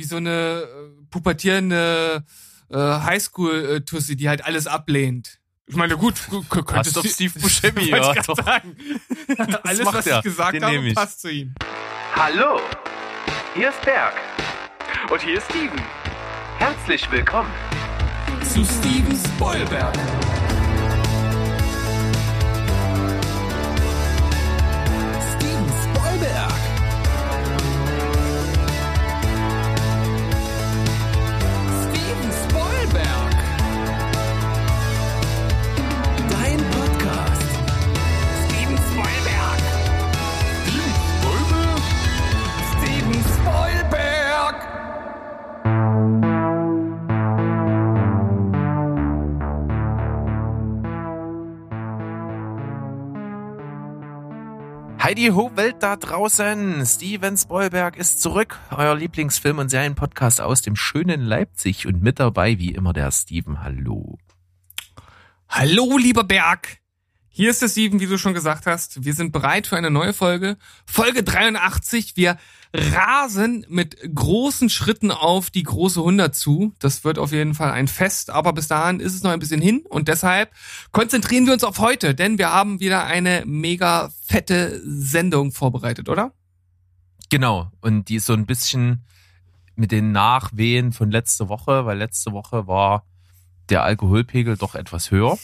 wie 0.00 0.04
so 0.04 0.16
eine 0.16 0.62
äh, 0.62 1.04
pubertierende 1.10 2.24
äh, 2.70 2.76
Highschool-Tussi, 2.76 4.16
die 4.16 4.30
halt 4.30 4.42
alles 4.44 4.66
ablehnt. 4.66 5.38
Ich 5.66 5.76
meine, 5.76 5.96
gut, 5.98 6.14
könnte 6.48 6.64
Passt 6.64 6.98
auf 6.98 7.06
Steve 7.06 7.38
Buscemi, 7.38 7.84
ja. 7.90 8.14
ja 8.14 8.22
sagen. 8.22 8.76
Alles, 9.62 9.84
was 9.84 10.06
ich 10.06 10.22
gesagt 10.22 10.54
Den 10.54 10.64
habe, 10.64 10.92
passt 10.94 11.20
zu 11.20 11.30
ihm. 11.30 11.54
Hallo, 12.16 12.60
hier 13.54 13.68
ist 13.68 13.82
Berg. 13.82 14.14
Und 15.10 15.20
hier 15.22 15.36
ist 15.36 15.44
Steven. 15.50 15.80
Herzlich 16.56 17.10
willkommen. 17.12 17.50
Zu 18.42 18.64
Steven 18.64 19.16
Spoilberg. 19.36 19.94
Heidi 55.10 55.26
Ho 55.34 55.50
Welt 55.56 55.78
da 55.80 55.96
draußen. 55.96 56.86
Steven 56.86 57.36
Spoilberg 57.36 57.96
ist 57.96 58.22
zurück. 58.22 58.60
Euer 58.70 58.94
Lieblingsfilm- 58.94 59.58
und 59.58 59.68
Serienpodcast 59.68 60.40
aus 60.40 60.62
dem 60.62 60.76
schönen 60.76 61.22
Leipzig 61.22 61.88
und 61.88 62.00
mit 62.00 62.20
dabei 62.20 62.60
wie 62.60 62.70
immer 62.70 62.92
der 62.92 63.10
Steven. 63.10 63.64
Hallo. 63.64 64.18
Hallo, 65.48 65.98
lieber 65.98 66.22
Berg. 66.22 66.79
Hier 67.40 67.48
ist 67.48 67.62
der 67.62 67.68
Steven, 67.68 68.00
wie 68.00 68.06
du 68.06 68.18
schon 68.18 68.34
gesagt 68.34 68.66
hast. 68.66 69.02
Wir 69.02 69.14
sind 69.14 69.32
bereit 69.32 69.66
für 69.66 69.78
eine 69.78 69.90
neue 69.90 70.12
Folge. 70.12 70.58
Folge 70.84 71.22
83. 71.22 72.14
Wir 72.14 72.36
rasen 72.74 73.64
mit 73.70 73.96
großen 74.14 74.68
Schritten 74.68 75.10
auf 75.10 75.48
die 75.48 75.62
große 75.62 76.00
100 76.00 76.36
zu. 76.36 76.74
Das 76.80 77.02
wird 77.02 77.18
auf 77.18 77.32
jeden 77.32 77.54
Fall 77.54 77.70
ein 77.70 77.88
Fest, 77.88 78.28
aber 78.28 78.52
bis 78.52 78.68
dahin 78.68 79.00
ist 79.00 79.14
es 79.14 79.22
noch 79.22 79.30
ein 79.30 79.38
bisschen 79.38 79.62
hin 79.62 79.86
und 79.88 80.08
deshalb 80.08 80.50
konzentrieren 80.92 81.46
wir 81.46 81.54
uns 81.54 81.64
auf 81.64 81.78
heute, 81.78 82.14
denn 82.14 82.36
wir 82.36 82.52
haben 82.52 82.78
wieder 82.78 83.06
eine 83.06 83.44
mega 83.46 84.10
fette 84.26 84.78
Sendung 84.84 85.50
vorbereitet, 85.50 86.10
oder? 86.10 86.34
Genau. 87.30 87.72
Und 87.80 88.10
die 88.10 88.16
ist 88.16 88.26
so 88.26 88.34
ein 88.34 88.44
bisschen 88.44 89.06
mit 89.76 89.92
den 89.92 90.12
Nachwehen 90.12 90.92
von 90.92 91.10
letzter 91.10 91.48
Woche, 91.48 91.86
weil 91.86 91.96
letzte 91.96 92.32
Woche 92.32 92.66
war 92.66 93.06
der 93.70 93.82
Alkoholpegel 93.82 94.58
doch 94.58 94.74
etwas 94.74 95.10
höher 95.10 95.38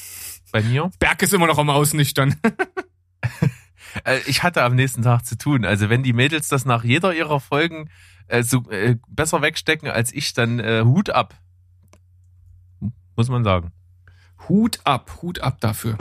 bei 0.56 0.62
mir. 0.62 0.90
Berg 0.98 1.22
ist 1.22 1.34
immer 1.34 1.46
noch 1.46 1.58
am 1.58 1.70
Ausnüchtern. 1.70 2.36
Äh, 4.04 4.20
Ich 4.26 4.42
hatte 4.42 4.62
am 4.62 4.74
nächsten 4.74 5.00
Tag 5.00 5.24
zu 5.24 5.38
tun. 5.38 5.64
Also 5.64 5.88
wenn 5.88 6.02
die 6.02 6.12
Mädels 6.12 6.48
das 6.48 6.66
nach 6.66 6.84
jeder 6.84 7.14
ihrer 7.14 7.40
Folgen 7.40 7.88
äh, 8.28 8.42
so 8.42 8.68
äh, 8.70 8.96
besser 9.08 9.40
wegstecken 9.40 9.88
als 9.88 10.12
ich, 10.12 10.34
dann 10.34 10.58
äh, 10.60 10.82
Hut 10.84 11.08
ab. 11.08 11.34
Muss 13.16 13.30
man 13.30 13.42
sagen. 13.42 13.72
Hut 14.50 14.80
ab, 14.84 15.22
Hut 15.22 15.40
ab 15.40 15.62
dafür. 15.62 15.96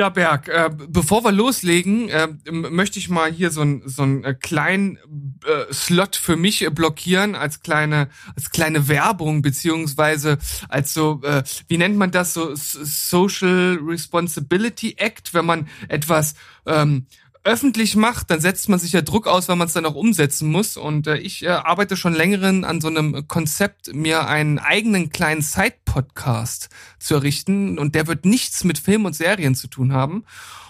Ja, 0.00 0.08
Berg, 0.08 0.48
äh, 0.48 0.70
bevor 0.88 1.24
wir 1.24 1.30
loslegen, 1.30 2.08
äh, 2.08 2.28
möchte 2.50 2.98
ich 2.98 3.10
mal 3.10 3.30
hier 3.30 3.50
so 3.50 3.60
ein 3.60 3.82
so 3.84 4.02
äh, 4.02 4.32
kleinen 4.32 4.96
äh, 5.44 5.70
Slot 5.74 6.16
für 6.16 6.36
mich 6.36 6.64
äh, 6.64 6.70
blockieren 6.70 7.34
als 7.34 7.60
kleine 7.60 8.08
als 8.34 8.50
kleine 8.50 8.88
Werbung 8.88 9.42
beziehungsweise 9.42 10.38
als 10.70 10.94
so 10.94 11.20
äh, 11.22 11.42
wie 11.68 11.76
nennt 11.76 11.98
man 11.98 12.12
das? 12.12 12.32
So 12.32 12.52
Social 12.54 13.78
Responsibility 13.82 14.94
Act, 14.96 15.34
wenn 15.34 15.44
man 15.44 15.68
etwas 15.88 16.32
ähm, 16.64 17.04
öffentlich 17.42 17.96
macht, 17.96 18.30
dann 18.30 18.40
setzt 18.40 18.68
man 18.68 18.78
sich 18.78 18.92
ja 18.92 19.00
Druck 19.00 19.26
aus, 19.26 19.48
wenn 19.48 19.56
man 19.56 19.66
es 19.66 19.72
dann 19.72 19.86
auch 19.86 19.94
umsetzen 19.94 20.50
muss. 20.50 20.76
Und 20.76 21.06
äh, 21.06 21.16
ich 21.16 21.42
äh, 21.42 21.48
arbeite 21.48 21.96
schon 21.96 22.12
längeren 22.12 22.64
an 22.64 22.80
so 22.80 22.88
einem 22.88 23.26
Konzept, 23.28 23.94
mir 23.94 24.26
einen 24.26 24.58
eigenen 24.58 25.10
kleinen 25.10 25.40
Side-Podcast 25.42 26.68
zu 26.98 27.14
errichten. 27.14 27.78
Und 27.78 27.94
der 27.94 28.06
wird 28.06 28.24
nichts 28.24 28.64
mit 28.64 28.78
Film 28.78 29.06
und 29.06 29.14
Serien 29.14 29.54
zu 29.54 29.68
tun 29.68 29.92
haben. 29.92 30.24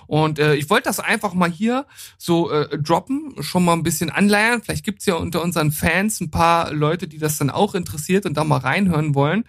Und 0.07 0.39
äh, 0.39 0.55
ich 0.57 0.71
wollte 0.71 0.89
das 0.89 1.01
einfach 1.01 1.35
mal 1.35 1.51
hier 1.51 1.87
so 2.19 2.51
äh, 2.51 2.79
droppen, 2.79 3.35
schon 3.41 3.65
mal 3.65 3.75
ein 3.75 3.85
bisschen 3.85 4.11
anleiern. 4.11 4.63
Vielleicht 4.63 4.85
gibt's 4.85 5.07
ja 5.07 5.15
unter 5.15 5.43
unseren 5.43 5.73
Fans 5.73 6.21
ein 6.21 6.31
paar 6.31 6.73
Leute, 6.73 7.09
die 7.09 7.19
das 7.19 7.39
dann 7.39 7.51
auch 7.51 7.75
interessiert 7.75 8.27
und 8.27 8.37
da 8.37 8.45
mal 8.45 8.59
reinhören 8.59 9.15
wollen. 9.15 9.45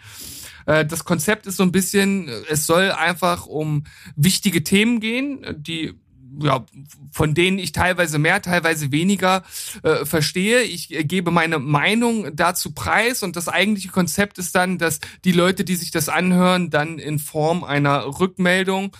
Äh, 0.65 0.85
Das 0.85 1.03
Konzept 1.03 1.47
ist 1.47 1.57
so 1.57 1.63
ein 1.63 1.71
bisschen, 1.71 2.27
äh, 2.27 2.41
es 2.49 2.67
soll 2.67 2.91
einfach 2.91 3.47
um 3.47 3.85
wichtige 4.15 4.63
Themen 4.63 4.99
gehen, 4.99 5.45
die 5.57 5.93
ja, 6.39 6.65
von 7.11 7.33
denen 7.33 7.59
ich 7.59 7.71
teilweise 7.71 8.19
mehr, 8.19 8.41
teilweise 8.41 8.91
weniger 8.91 9.43
äh, 9.83 10.05
verstehe. 10.05 10.61
Ich 10.61 10.93
äh, 10.93 11.03
gebe 11.03 11.31
meine 11.31 11.59
Meinung 11.59 12.35
dazu 12.35 12.73
preis 12.73 13.23
und 13.23 13.35
das 13.35 13.47
eigentliche 13.47 13.89
Konzept 13.89 14.37
ist 14.37 14.55
dann, 14.55 14.77
dass 14.77 14.99
die 15.25 15.31
Leute, 15.31 15.63
die 15.63 15.75
sich 15.75 15.91
das 15.91 16.09
anhören, 16.09 16.69
dann 16.69 16.99
in 16.99 17.19
Form 17.19 17.63
einer 17.63 18.19
Rückmeldung 18.19 18.95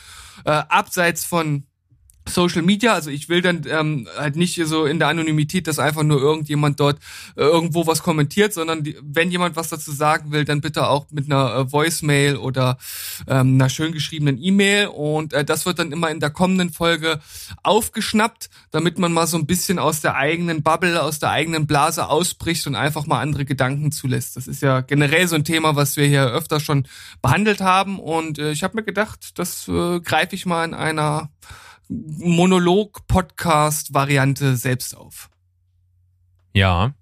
äh, 0.46 0.52
abseits 0.52 1.26
von 1.26 1.66
Social 2.28 2.62
Media, 2.62 2.94
also 2.94 3.10
ich 3.10 3.30
will 3.30 3.42
dann 3.42 3.64
ähm, 3.68 4.08
halt 4.18 4.36
nicht 4.36 4.56
so 4.66 4.86
in 4.86 5.00
der 5.00 5.08
Anonymität, 5.08 5.68
dass 5.68 5.80
einfach 5.80 6.04
nur 6.04 6.22
irgendjemand 6.22 6.80
dort 6.80 7.00
äh, 7.36 7.42
irgendwo 7.42 7.88
was 7.88 8.04
kommentiert, 8.04 8.54
sondern 8.54 8.84
die, 8.84 8.96
wenn 9.02 9.32
jemand 9.32 9.56
was 9.56 9.70
dazu 9.70 9.92
sagen 9.92 10.32
will, 10.32 10.46
dann 10.46 10.62
bitte 10.62 10.88
auch 10.88 11.08
mit 11.12 11.26
einer 11.26 11.56
äh, 11.56 11.72
Voicemail 11.72 12.38
oder 12.38 12.78
ähm, 13.28 13.56
einer 13.56 13.70
schön 13.70 13.92
geschriebenen 13.92 14.42
E-Mail 14.42 14.88
und 14.88 15.34
äh, 15.34 15.44
das 15.44 15.66
wird 15.66 15.80
dann 15.80 15.92
immer 15.92 16.12
in 16.12 16.20
der 16.20 16.30
kommenden 16.30 16.72
Folge 16.72 17.20
aufgeschnappt, 17.64 18.50
damit 18.70 19.00
man 19.00 19.14
mal 19.14 19.28
so 19.28 19.38
ein 19.38 19.48
bisschen 19.48 19.80
aus 19.80 20.02
der 20.02 20.16
eigenen 20.16 20.62
Bubble, 20.62 21.02
aus 21.02 21.20
der 21.20 21.32
eigenen 21.32 21.66
Blase 21.66 22.08
ausbricht 22.08 22.68
und 22.68 22.76
einfach 22.76 23.08
mal 23.08 23.20
andere 23.20 23.46
Gedanken 23.46 23.92
zulässt. 23.92 24.38
Das 24.38 24.48
ist 24.48 24.62
ja 24.62 24.82
generell 24.82 25.28
so 25.28 25.36
ein 25.36 25.44
Thema, 25.44 25.76
was 25.76 25.98
wir 25.98 26.06
hier 26.06 26.28
öfter 26.28 26.60
schon 26.60 26.88
behandelt 27.22 27.62
haben 27.62 28.00
und 28.00 28.38
äh, 28.38 28.52
ich 28.52 28.64
habe 28.64 28.78
mir 28.78 28.84
gedacht, 28.84 29.40
das 29.40 29.68
äh, 29.68 30.00
greife 30.02 30.36
ich 30.36 30.46
mal 30.46 30.66
in 30.66 30.74
einer 30.76 31.30
Monolog-Podcast-Variante 31.92 34.56
selbst 34.56 34.96
auf. 34.96 35.30
Ja. 36.54 36.94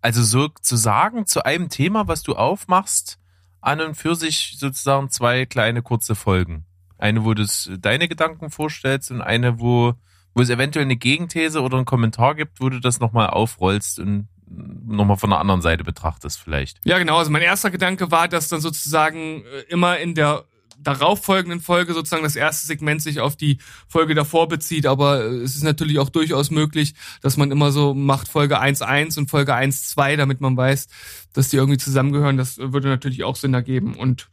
Also 0.00 0.22
sozusagen 0.22 1.26
zu 1.26 1.44
einem 1.44 1.68
Thema, 1.68 2.06
was 2.06 2.22
du 2.22 2.36
aufmachst, 2.36 3.18
an 3.60 3.80
und 3.80 3.96
für 3.96 4.14
sich 4.14 4.54
sozusagen 4.58 5.10
zwei 5.10 5.46
kleine 5.46 5.82
kurze 5.82 6.14
Folgen. 6.14 6.64
Eine, 6.98 7.24
wo 7.24 7.34
du 7.34 7.44
deine 7.78 8.06
Gedanken 8.08 8.50
vorstellst 8.50 9.10
und 9.10 9.20
eine, 9.20 9.58
wo, 9.58 9.94
wo 10.34 10.42
es 10.42 10.50
eventuell 10.50 10.84
eine 10.84 10.94
Gegenthese 10.96 11.60
oder 11.60 11.76
einen 11.76 11.86
Kommentar 11.86 12.36
gibt, 12.36 12.60
wo 12.60 12.68
du 12.68 12.78
das 12.78 13.00
nochmal 13.00 13.30
aufrollst 13.30 13.98
und 13.98 14.28
nochmal 14.48 15.16
von 15.16 15.30
der 15.30 15.40
anderen 15.40 15.62
Seite 15.62 15.82
betrachtest 15.82 16.38
vielleicht. 16.38 16.78
Ja, 16.84 16.98
genau. 16.98 17.18
Also 17.18 17.32
mein 17.32 17.42
erster 17.42 17.72
Gedanke 17.72 18.12
war, 18.12 18.28
dass 18.28 18.46
dann 18.48 18.60
sozusagen 18.60 19.44
äh, 19.44 19.62
immer 19.68 19.98
in 19.98 20.14
der 20.14 20.44
darauffolgenden 20.78 21.60
Folge 21.60 21.94
sozusagen 21.94 22.22
das 22.22 22.36
erste 22.36 22.66
Segment 22.66 23.02
sich 23.02 23.20
auf 23.20 23.36
die 23.36 23.58
Folge 23.88 24.14
davor 24.14 24.48
bezieht, 24.48 24.86
aber 24.86 25.24
äh, 25.24 25.36
es 25.36 25.56
ist 25.56 25.64
natürlich 25.64 25.98
auch 25.98 26.08
durchaus 26.08 26.50
möglich, 26.50 26.94
dass 27.22 27.36
man 27.36 27.50
immer 27.50 27.72
so 27.72 27.94
macht 27.94 28.28
Folge 28.28 28.60
1.1 28.60 29.18
und 29.18 29.30
Folge 29.30 29.54
1.2, 29.54 30.16
damit 30.16 30.40
man 30.40 30.56
weiß, 30.56 30.88
dass 31.32 31.48
die 31.48 31.56
irgendwie 31.56 31.78
zusammengehören. 31.78 32.36
Das 32.36 32.58
würde 32.58 32.88
natürlich 32.88 33.24
auch 33.24 33.36
Sinn 33.36 33.54
ergeben. 33.54 33.94
Und 33.94 34.28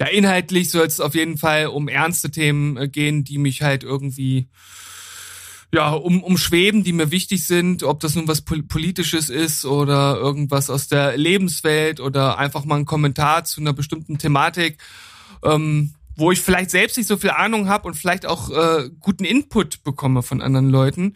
ja, 0.00 0.06
inhaltlich 0.06 0.70
soll 0.70 0.86
es 0.86 1.00
auf 1.00 1.14
jeden 1.14 1.38
Fall 1.38 1.66
um 1.66 1.88
ernste 1.88 2.30
Themen 2.30 2.76
äh, 2.76 2.88
gehen, 2.88 3.24
die 3.24 3.38
mich 3.38 3.62
halt 3.62 3.84
irgendwie 3.84 4.48
ja, 5.74 5.92
um, 5.92 6.22
umschweben, 6.22 6.84
die 6.84 6.92
mir 6.92 7.10
wichtig 7.10 7.46
sind, 7.46 7.82
ob 7.82 8.00
das 8.00 8.14
nun 8.14 8.28
was 8.28 8.42
Pol 8.42 8.62
Politisches 8.62 9.30
ist 9.30 9.64
oder 9.64 10.16
irgendwas 10.16 10.68
aus 10.68 10.86
der 10.86 11.16
Lebenswelt 11.16 11.98
oder 11.98 12.38
einfach 12.38 12.66
mal 12.66 12.76
ein 12.76 12.84
Kommentar 12.84 13.44
zu 13.44 13.62
einer 13.62 13.72
bestimmten 13.72 14.18
Thematik, 14.18 14.76
ähm, 15.42 15.94
wo 16.16 16.30
ich 16.30 16.40
vielleicht 16.40 16.70
selbst 16.70 16.96
nicht 16.96 17.06
so 17.06 17.16
viel 17.16 17.30
Ahnung 17.30 17.68
habe 17.68 17.88
und 17.88 17.94
vielleicht 17.94 18.26
auch 18.26 18.50
äh, 18.50 18.90
guten 19.00 19.24
Input 19.24 19.82
bekomme 19.82 20.22
von 20.22 20.42
anderen 20.42 20.70
Leuten. 20.70 21.14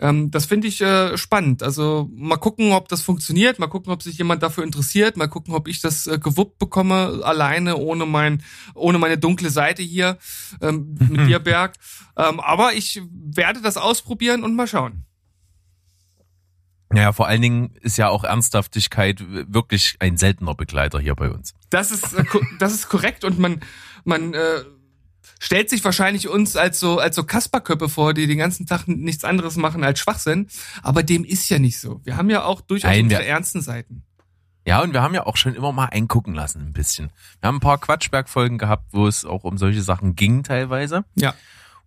Ähm, 0.00 0.30
das 0.30 0.46
finde 0.46 0.68
ich 0.68 0.80
äh, 0.80 1.16
spannend. 1.18 1.62
Also 1.62 2.08
mal 2.14 2.38
gucken, 2.38 2.72
ob 2.72 2.88
das 2.88 3.02
funktioniert, 3.02 3.58
mal 3.58 3.66
gucken, 3.66 3.92
ob 3.92 4.02
sich 4.02 4.16
jemand 4.16 4.42
dafür 4.42 4.64
interessiert, 4.64 5.16
mal 5.16 5.28
gucken, 5.28 5.54
ob 5.54 5.68
ich 5.68 5.80
das 5.80 6.06
äh, 6.06 6.18
gewuppt 6.18 6.58
bekomme, 6.58 7.20
alleine, 7.22 7.76
ohne 7.76 8.06
mein, 8.06 8.42
ohne 8.74 8.98
meine 8.98 9.18
dunkle 9.18 9.50
Seite 9.50 9.82
hier 9.82 10.18
ähm, 10.62 10.96
mit 10.98 11.28
dir, 11.28 11.38
Berg. 11.38 11.74
Ähm, 12.16 12.40
aber 12.40 12.72
ich 12.72 13.02
werde 13.12 13.60
das 13.60 13.76
ausprobieren 13.76 14.42
und 14.42 14.54
mal 14.54 14.66
schauen. 14.66 15.04
Ja, 16.92 17.12
vor 17.12 17.28
allen 17.28 17.42
Dingen 17.42 17.74
ist 17.80 17.98
ja 17.98 18.08
auch 18.08 18.24
Ernsthaftigkeit 18.24 19.22
wirklich 19.28 19.96
ein 20.00 20.16
seltener 20.16 20.54
Begleiter 20.54 20.98
hier 20.98 21.14
bei 21.14 21.30
uns. 21.30 21.54
Das 21.70 21.90
ist, 21.90 22.12
äh, 22.14 22.24
das 22.58 22.74
ist 22.74 22.88
korrekt 22.88 23.24
und 23.24 23.38
man, 23.38 23.60
man, 24.04 24.34
äh, 24.34 24.62
stellt 25.40 25.70
sich 25.70 25.84
wahrscheinlich 25.84 26.28
uns 26.28 26.56
als 26.56 26.78
so, 26.78 26.98
als 26.98 27.16
so 27.16 27.24
Kasperköppe 27.24 27.88
vor, 27.88 28.14
die 28.14 28.26
den 28.26 28.38
ganzen 28.38 28.66
Tag 28.66 28.86
nichts 28.86 29.24
anderes 29.24 29.56
machen 29.56 29.82
als 29.82 29.98
Schwachsinn. 29.98 30.48
Aber 30.82 31.02
dem 31.02 31.24
ist 31.24 31.48
ja 31.48 31.58
nicht 31.58 31.80
so. 31.80 32.00
Wir 32.04 32.16
haben 32.16 32.30
ja 32.30 32.44
auch 32.44 32.60
durchaus 32.60 32.90
Nein, 32.90 33.04
unsere 33.04 33.24
ernsten 33.24 33.62
Seiten. 33.62 34.04
Ja, 34.66 34.82
und 34.82 34.92
wir 34.92 35.00
haben 35.00 35.14
ja 35.14 35.26
auch 35.26 35.36
schon 35.36 35.54
immer 35.54 35.72
mal 35.72 35.86
eingucken 35.86 36.34
lassen, 36.34 36.60
ein 36.60 36.72
bisschen. 36.72 37.10
Wir 37.40 37.48
haben 37.48 37.56
ein 37.56 37.60
paar 37.60 37.78
Quatschberg-Folgen 37.78 38.58
gehabt, 38.58 38.92
wo 38.92 39.06
es 39.06 39.24
auch 39.24 39.44
um 39.44 39.56
solche 39.56 39.82
Sachen 39.82 40.14
ging 40.14 40.42
teilweise. 40.42 41.04
Ja. 41.14 41.34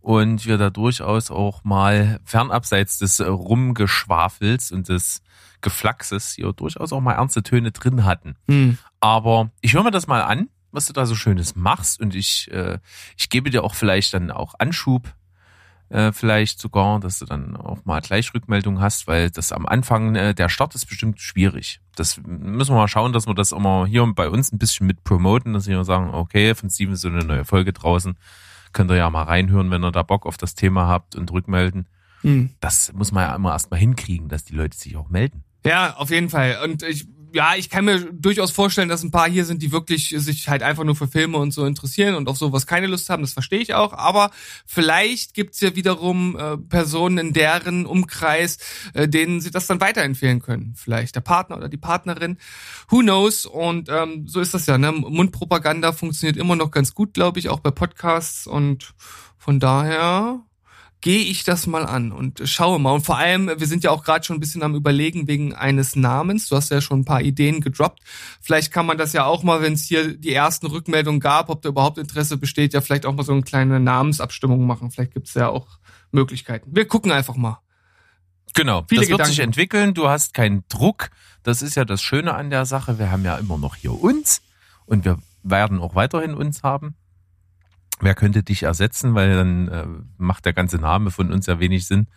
Und 0.03 0.45
wir 0.45 0.57
da 0.57 0.69
durchaus 0.69 1.31
auch 1.31 1.63
mal 1.63 2.19
fernabseits 2.25 2.97
des 2.97 3.21
äh, 3.21 3.25
Rumgeschwafels 3.25 4.73
und 4.73 4.89
des 4.89 5.21
Geflaxes 5.61 6.33
hier 6.33 6.51
durchaus 6.51 6.91
auch 6.91 6.99
mal 6.99 7.13
ernste 7.13 7.41
Töne 7.41 7.71
drin 7.71 8.03
hatten. 8.03 8.35
Hm. 8.49 8.77
Aber 8.99 9.49
ich 9.61 9.73
höre 9.73 9.83
mir 9.83 9.91
das 9.91 10.07
mal 10.07 10.21
an, 10.21 10.49
was 10.73 10.87
du 10.87 10.93
da 10.93 11.05
so 11.05 11.15
Schönes 11.15 11.55
machst 11.55 12.01
und 12.01 12.15
ich, 12.15 12.51
äh, 12.51 12.79
ich 13.17 13.29
gebe 13.29 13.49
dir 13.49 13.63
auch 13.63 13.75
vielleicht 13.75 14.13
dann 14.13 14.29
auch 14.29 14.55
Anschub, 14.59 15.13
äh, 15.87 16.11
vielleicht 16.11 16.59
sogar, 16.59 16.99
dass 16.99 17.19
du 17.19 17.25
dann 17.25 17.55
auch 17.55 17.85
mal 17.85 18.01
gleich 18.01 18.33
Rückmeldung 18.33 18.81
hast, 18.81 19.07
weil 19.07 19.29
das 19.29 19.53
am 19.53 19.65
Anfang, 19.65 20.15
äh, 20.15 20.33
der 20.35 20.49
Start 20.49 20.75
ist 20.75 20.87
bestimmt 20.87 21.21
schwierig. 21.21 21.79
Das 21.95 22.19
müssen 22.25 22.73
wir 22.73 22.79
mal 22.79 22.87
schauen, 22.89 23.13
dass 23.13 23.25
wir 23.25 23.35
das 23.35 23.53
immer 23.53 23.85
hier 23.85 24.05
bei 24.13 24.29
uns 24.29 24.51
ein 24.51 24.57
bisschen 24.57 24.85
mit 24.85 25.05
promoten, 25.05 25.53
dass 25.53 25.67
wir 25.67 25.81
sagen, 25.85 26.13
okay, 26.13 26.55
von 26.55 26.69
Steven 26.69 26.93
ist 26.93 27.01
so 27.01 27.07
eine 27.07 27.23
neue 27.23 27.45
Folge 27.45 27.71
draußen. 27.71 28.17
Könnt 28.73 28.91
ihr 28.91 28.97
ja 28.97 29.09
mal 29.09 29.23
reinhören, 29.23 29.71
wenn 29.71 29.83
ihr 29.83 29.91
da 29.91 30.03
Bock 30.03 30.25
auf 30.25 30.37
das 30.37 30.55
Thema 30.55 30.87
habt 30.87 31.15
und 31.15 31.31
rückmelden. 31.31 31.87
Hm. 32.21 32.51
Das 32.59 32.91
muss 32.93 33.11
man 33.11 33.23
ja 33.23 33.35
immer 33.35 33.51
erstmal 33.51 33.79
hinkriegen, 33.79 34.29
dass 34.29 34.43
die 34.43 34.55
Leute 34.55 34.77
sich 34.77 34.95
auch 34.97 35.09
melden. 35.09 35.43
Ja, 35.65 35.95
auf 35.95 36.09
jeden 36.09 36.29
Fall. 36.29 36.57
Und 36.63 36.83
ich, 36.83 37.07
ja, 37.33 37.55
ich 37.55 37.71
kann 37.71 37.85
mir 37.85 37.99
durchaus 37.99 38.51
vorstellen, 38.51 38.89
dass 38.89 39.01
ein 39.01 39.09
paar 39.09 39.27
hier 39.27 39.43
sind, 39.43 39.63
die 39.63 39.71
wirklich 39.71 40.13
sich 40.15 40.47
halt 40.49 40.61
einfach 40.61 40.83
nur 40.83 40.95
für 40.95 41.07
Filme 41.07 41.39
und 41.39 41.51
so 41.51 41.65
interessieren 41.65 42.13
und 42.13 42.29
auf 42.29 42.37
sowas 42.37 42.67
keine 42.67 42.85
Lust 42.85 43.09
haben. 43.09 43.23
Das 43.23 43.33
verstehe 43.33 43.59
ich 43.59 43.73
auch. 43.73 43.93
Aber 43.93 44.29
vielleicht 44.67 45.33
gibt's 45.33 45.59
ja 45.59 45.75
wiederum 45.75 46.37
äh, 46.37 46.57
Personen 46.57 47.17
in 47.17 47.33
deren 47.33 47.87
Umkreis, 47.87 48.59
äh, 48.93 49.07
denen 49.07 49.41
sie 49.41 49.49
das 49.49 49.65
dann 49.65 49.81
weiterempfehlen 49.81 50.43
können. 50.43 50.75
Vielleicht 50.77 51.15
der 51.15 51.21
Partner 51.21 51.57
oder 51.57 51.69
die 51.69 51.77
Partnerin. 51.77 52.37
Who 52.89 52.99
knows? 52.99 53.47
Und 53.47 53.89
ähm, 53.89 54.27
so 54.27 54.39
ist 54.39 54.53
das 54.53 54.67
ja. 54.67 54.77
Ne? 54.77 54.91
Mundpropaganda 54.91 55.91
funktioniert 55.91 56.37
immer 56.37 56.55
noch 56.55 56.69
ganz 56.69 56.93
gut, 56.93 57.15
glaube 57.15 57.39
ich, 57.39 57.49
auch 57.49 57.61
bei 57.61 57.71
Podcasts. 57.71 58.45
Und 58.45 58.93
von 59.39 59.59
daher 59.59 60.39
gehe 61.03 61.19
ich 61.19 61.43
das 61.43 61.67
mal 61.67 61.85
an 61.85 62.13
und 62.13 62.41
schaue 62.45 62.79
mal. 62.79 62.93
Und 62.93 63.05
vor 63.05 63.17
allem, 63.17 63.47
wir 63.47 63.67
sind 63.67 63.83
ja 63.83 63.91
auch 63.91 64.05
gerade 64.05 64.23
schon 64.23 64.37
ein 64.37 64.39
bisschen 64.39 64.63
am 64.63 64.73
Überlegen 64.73 65.27
wegen 65.27 65.53
eines 65.53 65.97
Namens. 65.97 66.47
Du 66.47 66.55
hast 66.55 66.71
ja 66.71 66.79
schon 66.79 67.01
ein 67.01 67.05
paar 67.05 67.21
Ideen 67.21 67.59
gedroppt. 67.59 67.99
Vielleicht 68.41 68.71
kann 68.71 68.85
man 68.85 68.97
das 68.97 69.11
ja 69.11 69.25
auch 69.25 69.43
mal, 69.43 69.61
wenn 69.61 69.73
es 69.73 69.83
hier 69.83 70.15
die 70.15 70.33
ersten 70.33 70.65
Rückmeldungen 70.65 71.19
gab, 71.19 71.49
ob 71.49 71.61
da 71.61 71.69
überhaupt 71.69 71.97
Interesse 71.97 72.37
besteht, 72.37 72.73
ja 72.73 72.79
vielleicht 72.79 73.05
auch 73.05 73.13
mal 73.13 73.23
so 73.23 73.33
eine 73.33 73.41
kleine 73.41 73.81
Namensabstimmung 73.81 74.65
machen. 74.65 74.91
Vielleicht 74.91 75.13
gibt's 75.13 75.33
ja 75.33 75.49
auch 75.49 75.67
Möglichkeiten. 76.13 76.69
Wir 76.73 76.87
gucken 76.87 77.11
einfach 77.11 77.35
mal. 77.35 77.59
Genau, 78.53 78.85
Viele 78.87 79.01
das 79.01 79.09
wird 79.09 79.17
Gedanken. 79.17 79.31
sich 79.33 79.39
entwickeln. 79.39 79.93
Du 79.93 80.07
hast 80.07 80.33
keinen 80.33 80.63
Druck. 80.69 81.09
Das 81.43 81.61
ist 81.61 81.75
ja 81.75 81.83
das 81.83 82.01
Schöne 82.01 82.33
an 82.33 82.49
der 82.49 82.65
Sache. 82.65 82.97
Wir 82.97 83.11
haben 83.11 83.25
ja 83.25 83.35
immer 83.35 83.57
noch 83.57 83.75
hier 83.75 83.91
uns 83.91 84.41
und 84.85 85.03
wir 85.03 85.17
werden 85.43 85.81
auch 85.81 85.95
weiterhin 85.95 86.33
uns 86.33 86.63
haben. 86.63 86.95
Wer 88.03 88.15
könnte 88.15 88.43
dich 88.43 88.63
ersetzen, 88.63 89.15
weil 89.15 89.35
dann 89.35 89.67
äh, 89.69 89.85
macht 90.17 90.45
der 90.45 90.53
ganze 90.53 90.77
Name 90.77 91.09
von 91.09 91.31
uns 91.31 91.45
ja 91.45 91.59
wenig 91.59 91.87
Sinn. 91.87 92.07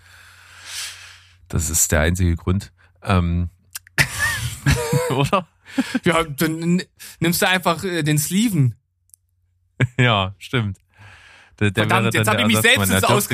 Das 1.48 1.70
ist 1.70 1.92
der 1.92 2.00
einzige 2.00 2.34
Grund. 2.34 2.72
Ähm, 3.02 3.50
oder? 5.10 5.46
Ja, 6.04 6.24
dann 6.24 6.82
nimmst 7.20 7.40
du 7.42 7.48
einfach 7.48 7.84
äh, 7.84 8.02
den 8.02 8.18
Sleeven. 8.18 8.74
Ja, 9.98 10.34
stimmt. 10.38 10.78
Der, 11.60 11.70
der 11.70 11.86
Verdammt, 11.88 12.14
jetzt 12.14 12.28
habe 12.28 12.40
ich 12.42 12.46
mich 12.48 12.56
selbst 12.58 12.90
ins. 12.90 13.00
Jobs- 13.02 13.28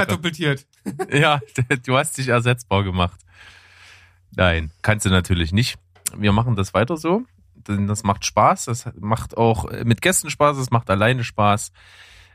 Ja, 1.11 1.41
du 1.87 1.97
hast 1.97 2.19
dich 2.19 2.29
ersetzbar 2.29 2.85
gemacht. 2.85 3.19
Nein, 4.33 4.71
kannst 4.83 5.07
du 5.07 5.11
natürlich 5.11 5.53
nicht. 5.53 5.79
Wir 6.17 6.33
machen 6.33 6.57
das 6.57 6.75
weiter 6.75 6.97
so. 6.97 7.25
Denn 7.55 7.87
das 7.87 8.03
macht 8.03 8.25
Spaß. 8.25 8.67
Das 8.67 8.91
macht 8.99 9.37
auch 9.37 9.71
mit 9.85 10.03
Gästen 10.03 10.31
Spaß. 10.31 10.59
Es 10.59 10.71
macht 10.71 10.91
alleine 10.91 11.23
Spaß. 11.25 11.73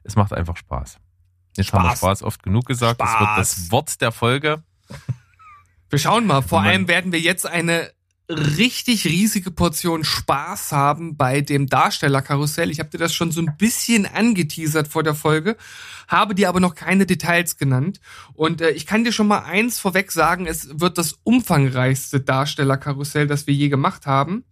Es 0.08 0.16
macht 0.16 0.34
einfach 0.34 0.56
Spaß. 0.56 1.00
Jetzt 1.58 1.74
haben 1.74 1.84
wir 1.84 1.90
Spaß. 1.90 2.00
Spaß 2.00 2.24
oft 2.24 2.42
genug 2.42 2.66
gesagt. 2.66 3.02
Das 3.02 3.20
wird 3.20 3.30
das 3.38 3.52
Spaß. 3.52 3.72
Wort 3.72 4.02
der 4.02 4.12
Folge. 4.12 4.64
Wir 5.90 6.00
schauen 6.00 6.26
mal. 6.26 6.42
Vor 6.42 6.62
allem 6.62 6.88
werden 6.88 7.12
wir 7.12 7.20
jetzt 7.20 7.46
eine 7.46 7.92
richtig 8.30 9.06
riesige 9.06 9.52
Portion 9.52 10.04
Spaß 10.04 10.72
haben 10.72 11.16
bei 11.16 11.42
dem 11.42 11.68
Darstellerkarussell. 11.68 12.72
Ich 12.72 12.80
habe 12.80 12.90
dir 12.90 12.98
das 12.98 13.14
schon 13.14 13.32
so 13.32 13.42
ein 13.42 13.56
bisschen 13.58 14.06
angeteasert 14.06 14.88
vor 14.88 15.04
der 15.04 15.16
Folge, 15.16 15.56
habe 16.08 16.36
dir 16.36 16.50
aber 16.50 16.60
noch 16.60 16.76
keine 16.76 17.06
Details 17.06 17.58
genannt. 17.58 18.00
Und 18.34 18.62
äh, 18.62 18.72
ich 18.72 18.86
kann 18.86 19.04
dir 19.04 19.14
schon 19.14 19.28
mal 19.28 19.44
eins 19.44 19.80
vorweg 19.80 20.12
sagen, 20.12 20.46
es 20.46 20.80
wird 20.80 20.98
das 20.98 21.20
umfangreichste 21.24 22.20
Darstellerkarussell, 22.20 23.28
das 23.28 23.48
wir 23.48 23.54
je 23.54 23.70
gemacht 23.70 24.06
haben. 24.06 24.44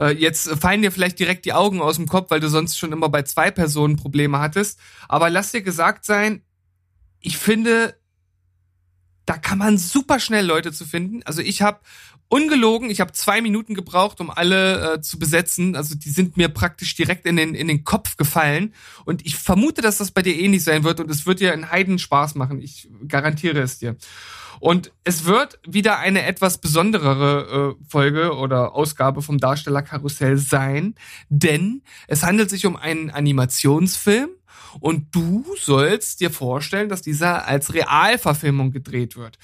Äh, 0.00 0.12
Jetzt 0.12 0.48
fallen 0.60 0.82
dir 0.82 0.90
vielleicht 0.90 1.18
direkt 1.18 1.44
die 1.44 1.52
Augen 1.52 1.80
aus 1.80 1.96
dem 1.96 2.08
Kopf, 2.08 2.30
weil 2.30 2.40
du 2.40 2.48
sonst 2.48 2.78
schon 2.78 2.92
immer 2.92 3.08
bei 3.08 3.22
zwei 3.22 3.50
Personen 3.50 3.96
Probleme 3.96 4.40
hattest. 4.40 4.80
Aber 5.08 5.30
lass 5.30 5.52
dir 5.52 5.62
gesagt 5.62 6.04
sein, 6.04 6.42
ich 7.20 7.36
finde, 7.36 7.94
da 9.26 9.36
kann 9.36 9.58
man 9.58 9.78
super 9.78 10.18
schnell 10.18 10.44
Leute 10.46 10.72
zu 10.72 10.84
finden. 10.84 11.22
Also 11.24 11.42
ich 11.42 11.62
habe 11.62 11.80
ungelogen, 12.30 12.90
ich 12.90 13.00
habe 13.00 13.12
zwei 13.12 13.42
Minuten 13.42 13.74
gebraucht, 13.74 14.20
um 14.20 14.30
alle 14.30 14.94
äh, 14.94 15.00
zu 15.02 15.18
besetzen. 15.18 15.74
Also 15.76 15.96
die 15.96 16.10
sind 16.10 16.36
mir 16.36 16.48
praktisch 16.48 16.94
direkt 16.94 17.26
in 17.26 17.36
den 17.36 17.54
in 17.54 17.68
den 17.68 17.84
Kopf 17.84 18.16
gefallen. 18.16 18.72
Und 19.04 19.26
ich 19.26 19.36
vermute, 19.36 19.82
dass 19.82 19.98
das 19.98 20.12
bei 20.12 20.22
dir 20.22 20.38
ähnlich 20.38 20.62
sein 20.62 20.84
wird 20.84 21.00
und 21.00 21.10
es 21.10 21.26
wird 21.26 21.40
dir 21.40 21.52
einen 21.52 21.70
Heiden 21.70 21.98
Spaß 21.98 22.36
machen. 22.36 22.62
Ich 22.62 22.88
garantiere 23.06 23.60
es 23.60 23.78
dir. 23.78 23.96
Und 24.60 24.92
es 25.04 25.24
wird 25.24 25.58
wieder 25.66 25.98
eine 25.98 26.24
etwas 26.24 26.58
besonderere 26.58 27.76
äh, 27.80 27.84
Folge 27.88 28.36
oder 28.36 28.74
Ausgabe 28.74 29.22
vom 29.22 29.38
Darstellerkarussell 29.38 30.38
sein, 30.38 30.94
denn 31.30 31.82
es 32.06 32.22
handelt 32.22 32.50
sich 32.50 32.66
um 32.66 32.76
einen 32.76 33.10
Animationsfilm 33.10 34.28
und 34.78 35.14
du 35.14 35.44
sollst 35.58 36.20
dir 36.20 36.30
vorstellen, 36.30 36.88
dass 36.90 37.02
dieser 37.02 37.48
als 37.48 37.74
Realverfilmung 37.74 38.70
gedreht 38.70 39.16
wird. 39.16 39.38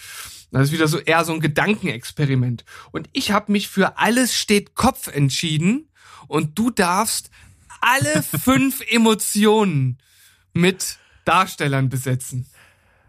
Das 0.51 0.69
ist 0.69 0.73
wieder 0.73 0.89
so 0.89 0.99
eher 0.99 1.25
so 1.25 1.33
ein 1.33 1.41
Gedankenexperiment. 1.41 2.65
Und 2.93 3.09
ich 3.13 3.31
habe 3.33 3.53
mich 3.53 3.69
für 3.69 3.99
alles 3.99 4.39
steht 4.39 4.75
Kopf 4.75 5.09
entschieden 5.09 5.89
und 6.29 6.59
du 6.59 6.71
darfst 6.71 7.31
alle 7.81 8.23
fünf 8.43 8.83
Emotionen 8.89 9.99
mit 10.53 10.99
Darstellern 11.25 11.89
besetzen. 11.89 12.47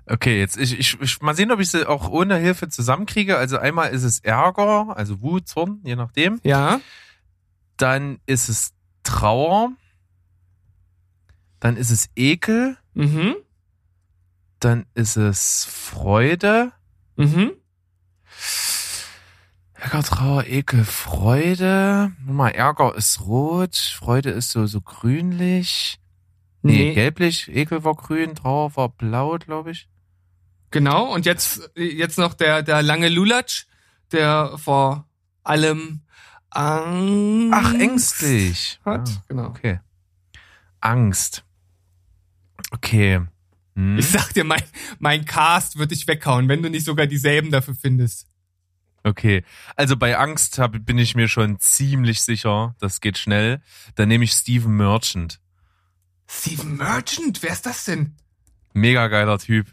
Okay, 0.10 0.40
jetzt 0.40 0.58
ich, 0.58 0.80
ich, 0.80 1.02
ich 1.02 1.22
mal 1.22 1.36
sehen, 1.36 1.52
ob 1.52 1.60
ich 1.60 1.70
sie 1.70 1.88
auch 1.88 2.10
ohne 2.10 2.38
Hilfe 2.38 2.70
zusammenkriege. 2.70 3.38
Also 3.38 3.58
einmal 3.58 3.92
ist 3.92 4.04
es 4.04 4.20
Ärger, 4.20 4.96
also 4.96 5.22
Wut, 5.22 5.48
Zorn, 5.48 5.82
je 5.84 5.96
nachdem. 5.96 6.40
Ja? 6.44 6.80
Dann 7.76 8.20
ist 8.26 8.48
es 8.48 8.74
Trauer. 9.04 9.72
Dann 11.60 11.76
ist 11.76 11.92
es 11.92 12.10
Ekel. 12.16 12.78
Mhm. 12.94 13.36
Dann 14.60 14.86
ist 14.96 15.18
es 15.18 15.66
Freude. 15.66 16.72
Mhm. 17.18 17.52
Ärger, 19.74 20.04
Trauer, 20.04 20.46
Ekel, 20.48 20.84
Freude. 20.86 22.12
Nochmal, 22.26 22.52
Ärger 22.52 22.96
ist 22.96 23.22
rot, 23.22 23.76
Freude 23.76 24.32
ist 24.32 24.52
so, 24.52 24.66
so 24.66 24.82
grünlich. 24.82 26.00
Nee, 26.64 26.90
Nee. 26.90 26.94
gelblich, 26.94 27.48
Ekel 27.56 27.84
war 27.84 27.94
grün, 27.96 28.34
Trauer 28.36 28.76
war 28.76 28.90
blau, 28.90 29.38
glaube 29.38 29.72
ich. 29.72 29.88
Genau. 30.72 31.14
Und 31.14 31.26
jetzt, 31.26 31.70
jetzt 31.76 32.18
noch 32.18 32.34
der, 32.34 32.64
der 32.64 32.82
lange 32.82 33.08
Lulatsch, 33.10 33.66
der 34.12 34.58
vor 34.58 35.08
allem 35.44 36.02
Angst 36.50 37.54
Ach, 37.54 37.74
ängstlich. 37.76 38.80
hat. 38.84 39.08
Ah, 39.10 39.24
Genau. 39.28 39.46
okay. 39.48 39.80
Angst. 40.82 41.46
Okay. 42.72 43.22
Hm. 43.78 44.00
Ich 44.00 44.08
sag 44.08 44.34
dir, 44.34 44.44
mein, 44.44 44.64
mein 44.98 45.24
Cast 45.24 45.78
wird 45.78 45.92
dich 45.92 46.08
weghauen, 46.08 46.50
wenn 46.50 46.64
du 46.64 46.70
nicht 46.70 46.86
sogar 46.86 47.06
dieselben 47.06 47.52
dafür 47.52 47.76
findest. 47.76 48.28
Okay, 49.04 49.44
also 49.76 49.96
bei 49.96 50.18
Angst 50.18 50.58
hab, 50.58 50.84
bin 50.84 50.98
ich 50.98 51.16
mir 51.16 51.28
schon 51.28 51.60
ziemlich 51.60 52.22
sicher, 52.22 52.76
das 52.80 53.00
geht 53.00 53.20
schnell. 53.20 53.62
Dann 53.96 54.10
nehme 54.10 54.24
ich 54.24 54.32
Steven 54.32 54.76
Merchant. 54.76 55.40
Steven 56.28 56.76
Merchant, 56.76 57.42
wer 57.44 57.52
ist 57.52 57.68
das 57.68 57.86
denn? 57.86 58.16
Mega 58.74 59.08
geiler 59.08 59.38
Typ. 59.38 59.68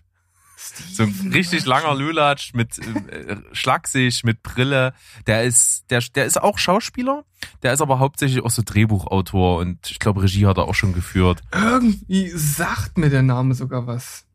So 0.92 1.02
ein 1.04 1.12
Steven 1.12 1.32
richtig 1.32 1.64
langer 1.66 1.94
Lulatsch 1.94 2.54
mit 2.54 2.78
äh, 2.78 3.36
Schlagsig, 3.52 4.24
mit 4.24 4.42
Brille. 4.42 4.94
Der 5.26 5.44
ist, 5.44 5.90
der, 5.90 6.00
der 6.14 6.24
ist 6.24 6.40
auch 6.40 6.58
Schauspieler. 6.58 7.24
Der 7.62 7.72
ist 7.72 7.80
aber 7.80 7.98
hauptsächlich 7.98 8.42
auch 8.44 8.50
so 8.50 8.62
Drehbuchautor 8.64 9.58
und 9.58 9.90
ich 9.90 9.98
glaube 9.98 10.22
Regie 10.22 10.46
hat 10.46 10.56
er 10.58 10.64
auch 10.64 10.74
schon 10.74 10.92
geführt. 10.92 11.42
Irgendwie 11.52 12.30
sagt 12.30 12.98
mir 12.98 13.10
der 13.10 13.22
Name 13.22 13.54
sogar 13.54 13.86
was. 13.86 14.26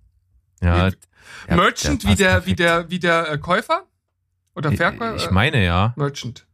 Ja. 0.61 0.89
der- 0.91 1.55
Merchant 1.55 2.03
der 2.03 2.09
wie 2.11 2.15
der, 2.15 2.45
wie 2.45 2.55
der, 2.55 2.89
wie 2.89 2.99
der 2.99 3.29
äh, 3.31 3.37
Käufer? 3.37 3.85
Oder 4.55 4.71
Verkäufer? 4.71 5.15
Ich 5.15 5.31
meine 5.31 5.63
ja. 5.63 5.93
Merchant. 5.95 6.45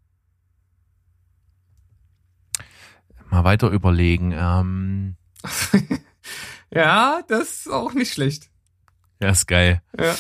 Mal 3.30 3.44
weiter 3.44 3.70
überlegen. 3.70 4.32
Ähm, 4.32 5.16
Ja, 6.72 7.22
das 7.28 7.60
ist 7.66 7.70
auch 7.72 7.94
nicht 7.94 8.12
schlecht. 8.14 8.50
Ja, 9.20 9.30
ist 9.30 9.48
geil. 9.48 9.82
Ja. 10.00 10.16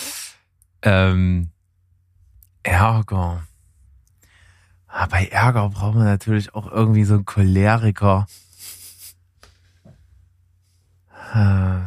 Ähm, 0.81 1.51
Ärger. 2.63 3.45
Ah, 4.87 5.07
bei 5.07 5.27
Ärger 5.27 5.69
braucht 5.69 5.95
man 5.95 6.05
natürlich 6.05 6.55
auch 6.55 6.71
irgendwie 6.71 7.03
so 7.03 7.15
einen 7.15 7.25
Choleriker. 7.25 8.27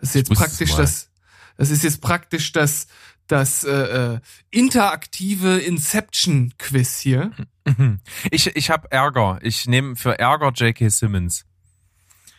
Das 0.00 0.10
ist 0.10 0.14
jetzt 0.14 0.32
praktisch 0.32 0.74
das, 0.76 1.10
das 1.56 1.70
ist 1.70 1.82
jetzt 1.82 2.00
praktisch 2.00 2.52
das, 2.52 2.86
das 3.26 3.64
äh, 3.64 4.14
äh, 4.14 4.20
interaktive 4.50 5.58
Inception-Quiz 5.58 6.98
hier. 6.98 7.32
Ich, 8.30 8.46
ich 8.56 8.70
habe 8.70 8.90
Ärger. 8.90 9.38
Ich 9.42 9.66
nehme 9.66 9.96
für 9.96 10.18
Ärger 10.18 10.50
J.K. 10.52 10.88
Simmons. 10.88 11.44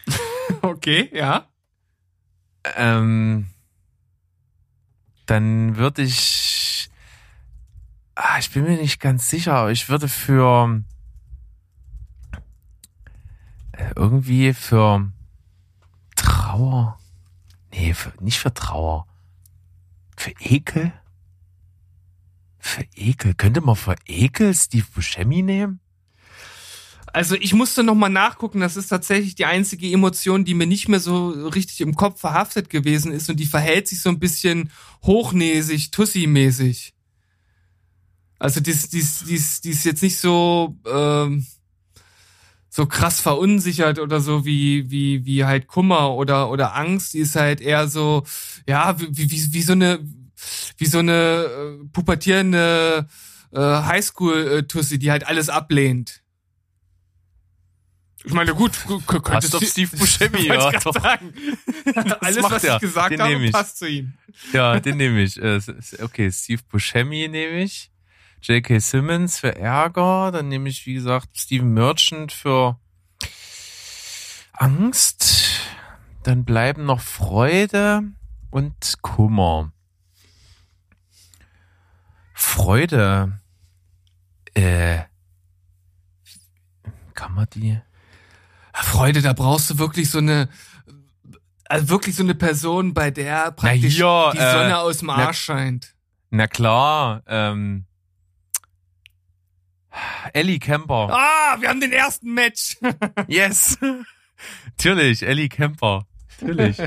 Okay, 0.62 1.10
ja. 1.14 1.48
Ähm, 2.76 3.48
dann 5.28 5.78
würde 5.78 6.02
ich. 6.02 6.90
Ah, 8.16 8.40
ich 8.40 8.50
bin 8.52 8.64
mir 8.64 8.76
nicht 8.78 9.00
ganz 9.00 9.30
sicher, 9.30 9.70
ich 9.70 9.90
würde 9.90 10.08
für. 10.08 10.82
äh, 13.74 13.92
Irgendwie 13.96 14.54
für 14.54 15.12
Trauer. 16.16 17.00
Nee, 17.72 17.94
für, 17.94 18.12
nicht 18.22 18.40
für 18.40 18.54
Trauer. 18.54 19.06
Für 20.18 20.32
Ekel? 20.40 20.92
Für 22.60 22.86
Ekel. 22.96 23.34
Könnte 23.36 23.62
man 23.62 23.76
für 23.76 23.96
Ekel 24.06 24.54
Steve 24.54 24.86
Buscemi 24.94 25.42
nehmen? 25.42 25.80
Also 27.12 27.36
ich 27.36 27.54
musste 27.54 27.84
noch 27.84 27.96
mal 27.96 28.10
nachgucken, 28.10 28.60
das 28.60 28.78
ist 28.78 28.90
tatsächlich 28.90 29.34
die 29.34 29.46
einzige 29.46 29.92
Emotion, 29.92 30.46
die 30.46 30.54
mir 30.54 30.68
nicht 30.68 30.88
mehr 30.90 31.00
so 31.00 31.30
richtig 31.30 31.82
im 31.82 31.96
Kopf 31.96 32.20
verhaftet 32.20 32.70
gewesen 32.70 33.12
ist 33.12 33.30
und 33.30 33.40
die 33.40 33.48
verhält 33.48 33.88
sich 33.88 34.02
so 34.02 34.10
ein 34.10 34.20
bisschen 34.20 34.70
hochnäsig, 35.04 35.90
Tussi-mäßig. 35.92 36.94
Also 38.38 38.60
die, 38.60 38.72
ist- 38.72 38.94
die, 38.94 39.00
ist- 39.00 39.64
die, 39.66 39.72
jetzt 39.72 40.04
nicht 40.04 40.18
so 40.20 40.78
ähm, 40.86 41.46
so 42.70 42.86
krass 42.86 43.20
verunsichert 43.20 43.98
oder 44.00 44.22
so 44.22 44.46
wie 44.46 44.90
wie 44.92 45.26
wie 45.26 45.44
halt 45.46 45.68
Kummer 45.68 46.14
oder 46.14 46.52
oder 46.52 46.76
Angst. 46.76 47.14
Die 47.16 47.20
ist 47.20 47.36
halt 47.36 47.60
eher 47.60 47.88
so 47.88 48.24
ja 48.68 49.00
wie 49.00 49.32
wie, 49.32 49.54
wie 49.54 49.62
so 49.64 49.74
eine 49.74 50.00
wie 50.78 50.86
so 50.86 51.00
eine 51.00 51.80
äh, 51.82 51.86
pubertierende 51.92 53.08
äh, 53.52 53.60
Highschool-Tussi, 53.60 55.00
die 55.00 55.12
halt 55.12 55.28
alles 55.28 55.50
ablehnt. 55.50 56.22
Ich 58.26 58.34
meine, 58.34 58.54
gut, 58.54 58.74
könnte 59.08 59.22
Passt 59.22 59.56
auf 59.56 59.64
Steve 59.64 59.96
Buscemi, 59.98 60.42
ja, 60.48 60.72
doch. 60.72 60.94
sagen. 60.94 61.34
Alles, 62.20 62.44
was 62.44 62.64
er. 62.66 62.76
ich 62.76 62.82
gesagt 62.82 63.12
Den 63.12 63.22
habe, 63.22 63.34
ich. 63.46 63.52
passt 63.52 63.78
zu 63.78 63.88
ihm. 63.88 64.14
Ja, 64.52 64.78
den 64.82 64.98
nehme 64.98 65.22
ich. 65.22 65.42
Äh, 65.42 65.62
Okay, 66.02 66.30
Steve 66.32 66.62
Buscemi 66.70 67.28
nehme 67.30 67.64
ich. 67.64 67.92
J.K. 68.42 68.80
Simmons 68.80 69.40
für 69.40 69.56
Ärger. 69.56 70.32
Dann 70.32 70.50
nehme 70.50 70.68
ich, 70.70 70.86
wie 70.86 70.94
gesagt, 70.96 71.30
Steven 71.38 71.74
Merchant 71.74 72.34
für 72.34 72.78
Angst. 74.52 75.62
Dann 76.24 76.44
bleiben 76.44 76.86
noch 76.86 77.00
Freude 77.02 78.02
und 78.52 78.96
Kummer. 79.02 79.72
Freude. 82.40 83.38
Äh, 84.54 85.00
kann 87.14 87.34
man 87.34 87.48
die? 87.54 87.78
Freude, 88.74 89.22
da 89.22 89.34
brauchst 89.34 89.70
du 89.70 89.78
wirklich 89.78 90.10
so 90.10 90.20
eine, 90.20 90.48
also 91.66 91.90
wirklich 91.90 92.16
so 92.16 92.24
eine 92.24 92.36
Person, 92.36 92.94
bei 92.94 93.12
der 93.12 93.52
praktisch 93.52 93.98
hier, 93.98 94.32
die 94.34 94.38
äh, 94.38 94.52
Sonne 94.54 94.78
aus 94.80 95.00
dem 95.00 95.08
na- 95.08 95.16
Arsch 95.16 95.42
scheint. 95.42 95.94
Na 96.30 96.48
klar, 96.48 97.24
ähm, 97.28 97.86
Ellie 100.32 100.60
Kemper. 100.60 101.10
Ah, 101.12 101.58
wir 101.60 101.68
haben 101.68 101.82
den 101.82 101.92
ersten 101.92 102.34
Match. 102.34 102.78
Yes. 103.28 103.78
Natürlich, 104.78 105.24
Ellie 105.24 105.50
Kemper. 105.50 106.06
Natürlich. 106.40 106.78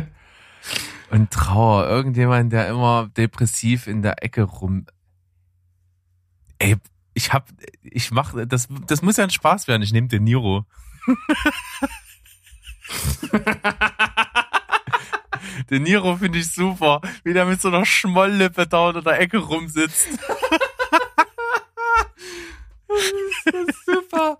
Und 1.11 1.31
Trauer, 1.31 1.87
irgendjemand, 1.89 2.55
der 2.55 2.69
immer 2.69 3.11
depressiv 3.15 3.87
in 3.87 4.01
der 4.01 4.25
Ecke 4.25 4.45
rum. 4.45 4.87
Ey, 6.63 6.77
ich 7.13 7.33
hab, 7.33 7.49
ich 7.83 8.13
mach, 8.13 8.35
das, 8.47 8.69
das 8.87 9.03
muss 9.03 9.17
ja 9.17 9.25
ein 9.25 9.31
Spaß 9.31 9.67
werden. 9.67 9.83
Ich 9.83 9.93
nehme 9.93 10.07
den 10.07 10.23
Niro. 10.23 10.65
den 15.71 15.83
Niro 15.83 16.17
finde 16.17 16.39
ich 16.39 16.53
super, 16.53 17.01
wie 17.25 17.33
der 17.33 17.47
mit 17.47 17.61
so 17.61 17.67
einer 17.69 17.85
Schmolllippe 17.85 18.69
da 18.69 18.91
in 18.91 19.03
der 19.03 19.19
Ecke 19.21 19.39
rumsitzt. 19.39 20.07
Super. 23.85 24.39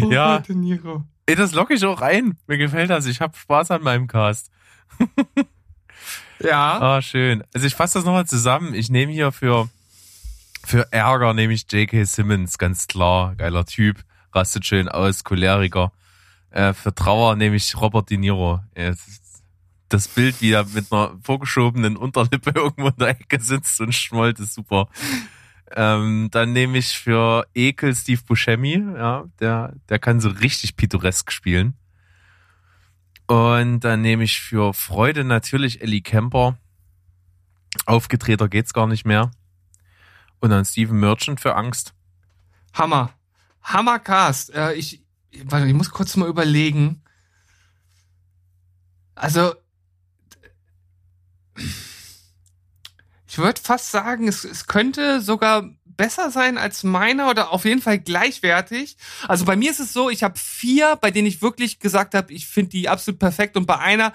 Oh 0.00 0.10
Ja. 0.10 0.36
Gott, 0.38 0.48
De 0.48 0.56
Niro. 0.56 1.04
Ey, 1.26 1.36
das 1.36 1.52
locke 1.52 1.74
ich 1.74 1.84
auch 1.84 2.00
ein. 2.02 2.36
Mir 2.46 2.58
gefällt 2.58 2.90
das. 2.90 3.06
Ich 3.06 3.20
habe 3.20 3.36
Spaß 3.36 3.70
an 3.70 3.82
meinem 3.82 4.06
Cast. 4.08 4.50
Ja. 6.40 6.80
Ah, 6.80 7.02
schön. 7.02 7.44
Also 7.54 7.66
ich 7.66 7.74
fasse 7.74 7.98
das 7.98 8.04
nochmal 8.04 8.26
zusammen. 8.26 8.74
Ich 8.74 8.90
nehme 8.90 9.12
hier 9.12 9.32
für, 9.32 9.68
für 10.68 10.92
Ärger 10.92 11.32
nehme 11.32 11.54
ich 11.54 11.64
J.K. 11.72 12.04
Simmons, 12.04 12.58
ganz 12.58 12.86
klar. 12.86 13.34
Geiler 13.36 13.64
Typ. 13.64 14.04
Rastet 14.34 14.66
schön 14.66 14.86
aus, 14.86 15.24
Choleriker. 15.24 15.92
Äh, 16.50 16.74
für 16.74 16.94
Trauer 16.94 17.36
nehme 17.36 17.56
ich 17.56 17.80
Robert 17.80 18.10
De 18.10 18.18
Niro. 18.18 18.60
Ja, 18.76 18.92
das, 19.88 20.08
Bild, 20.08 20.42
wie 20.42 20.52
er 20.52 20.66
mit 20.66 20.92
einer 20.92 21.16
vorgeschobenen 21.22 21.96
Unterlippe 21.96 22.50
irgendwo 22.54 22.88
in 22.88 22.96
der 22.98 23.08
Ecke 23.08 23.40
sitzt 23.40 23.80
und 23.80 23.94
schmollt, 23.94 24.40
ist 24.40 24.54
super. 24.54 24.88
Ähm, 25.74 26.28
dann 26.30 26.52
nehme 26.52 26.76
ich 26.76 26.98
für 26.98 27.46
Ekel 27.54 27.94
Steve 27.94 28.20
Buscemi. 28.26 28.74
Ja, 28.94 29.24
der, 29.40 29.74
der 29.88 29.98
kann 29.98 30.20
so 30.20 30.28
richtig 30.28 30.76
pittoresk 30.76 31.32
spielen. 31.32 31.78
Und 33.26 33.80
dann 33.80 34.02
nehme 34.02 34.24
ich 34.24 34.40
für 34.40 34.74
Freude 34.74 35.24
natürlich 35.24 35.80
Ellie 35.80 36.02
Kemper. 36.02 36.58
Aufgetreter 37.86 38.48
geht's 38.48 38.74
gar 38.74 38.86
nicht 38.86 39.06
mehr. 39.06 39.30
Und 40.40 40.50
dann 40.50 40.64
Steven 40.64 40.98
Merchant 40.98 41.40
für 41.40 41.54
Angst. 41.54 41.94
Hammer. 42.72 43.12
Hammercast. 43.62 44.54
Äh, 44.54 44.74
ich, 44.74 45.02
warte, 45.44 45.66
ich 45.66 45.74
muss 45.74 45.90
kurz 45.90 46.16
mal 46.16 46.28
überlegen. 46.28 47.02
Also, 49.14 49.54
ich 53.26 53.38
würde 53.38 53.60
fast 53.60 53.90
sagen, 53.90 54.28
es, 54.28 54.44
es 54.44 54.66
könnte 54.66 55.20
sogar 55.20 55.68
besser 55.84 56.30
sein 56.30 56.56
als 56.56 56.84
meiner 56.84 57.28
oder 57.28 57.52
auf 57.52 57.64
jeden 57.64 57.82
Fall 57.82 57.98
gleichwertig. 57.98 58.96
Also 59.26 59.44
bei 59.44 59.56
mir 59.56 59.70
ist 59.70 59.80
es 59.80 59.92
so, 59.92 60.08
ich 60.08 60.22
habe 60.22 60.38
vier, 60.38 60.96
bei 60.96 61.10
denen 61.10 61.26
ich 61.26 61.42
wirklich 61.42 61.80
gesagt 61.80 62.14
habe, 62.14 62.32
ich 62.32 62.46
finde 62.46 62.70
die 62.70 62.88
absolut 62.88 63.18
perfekt 63.18 63.56
und 63.56 63.66
bei 63.66 63.78
einer 63.78 64.14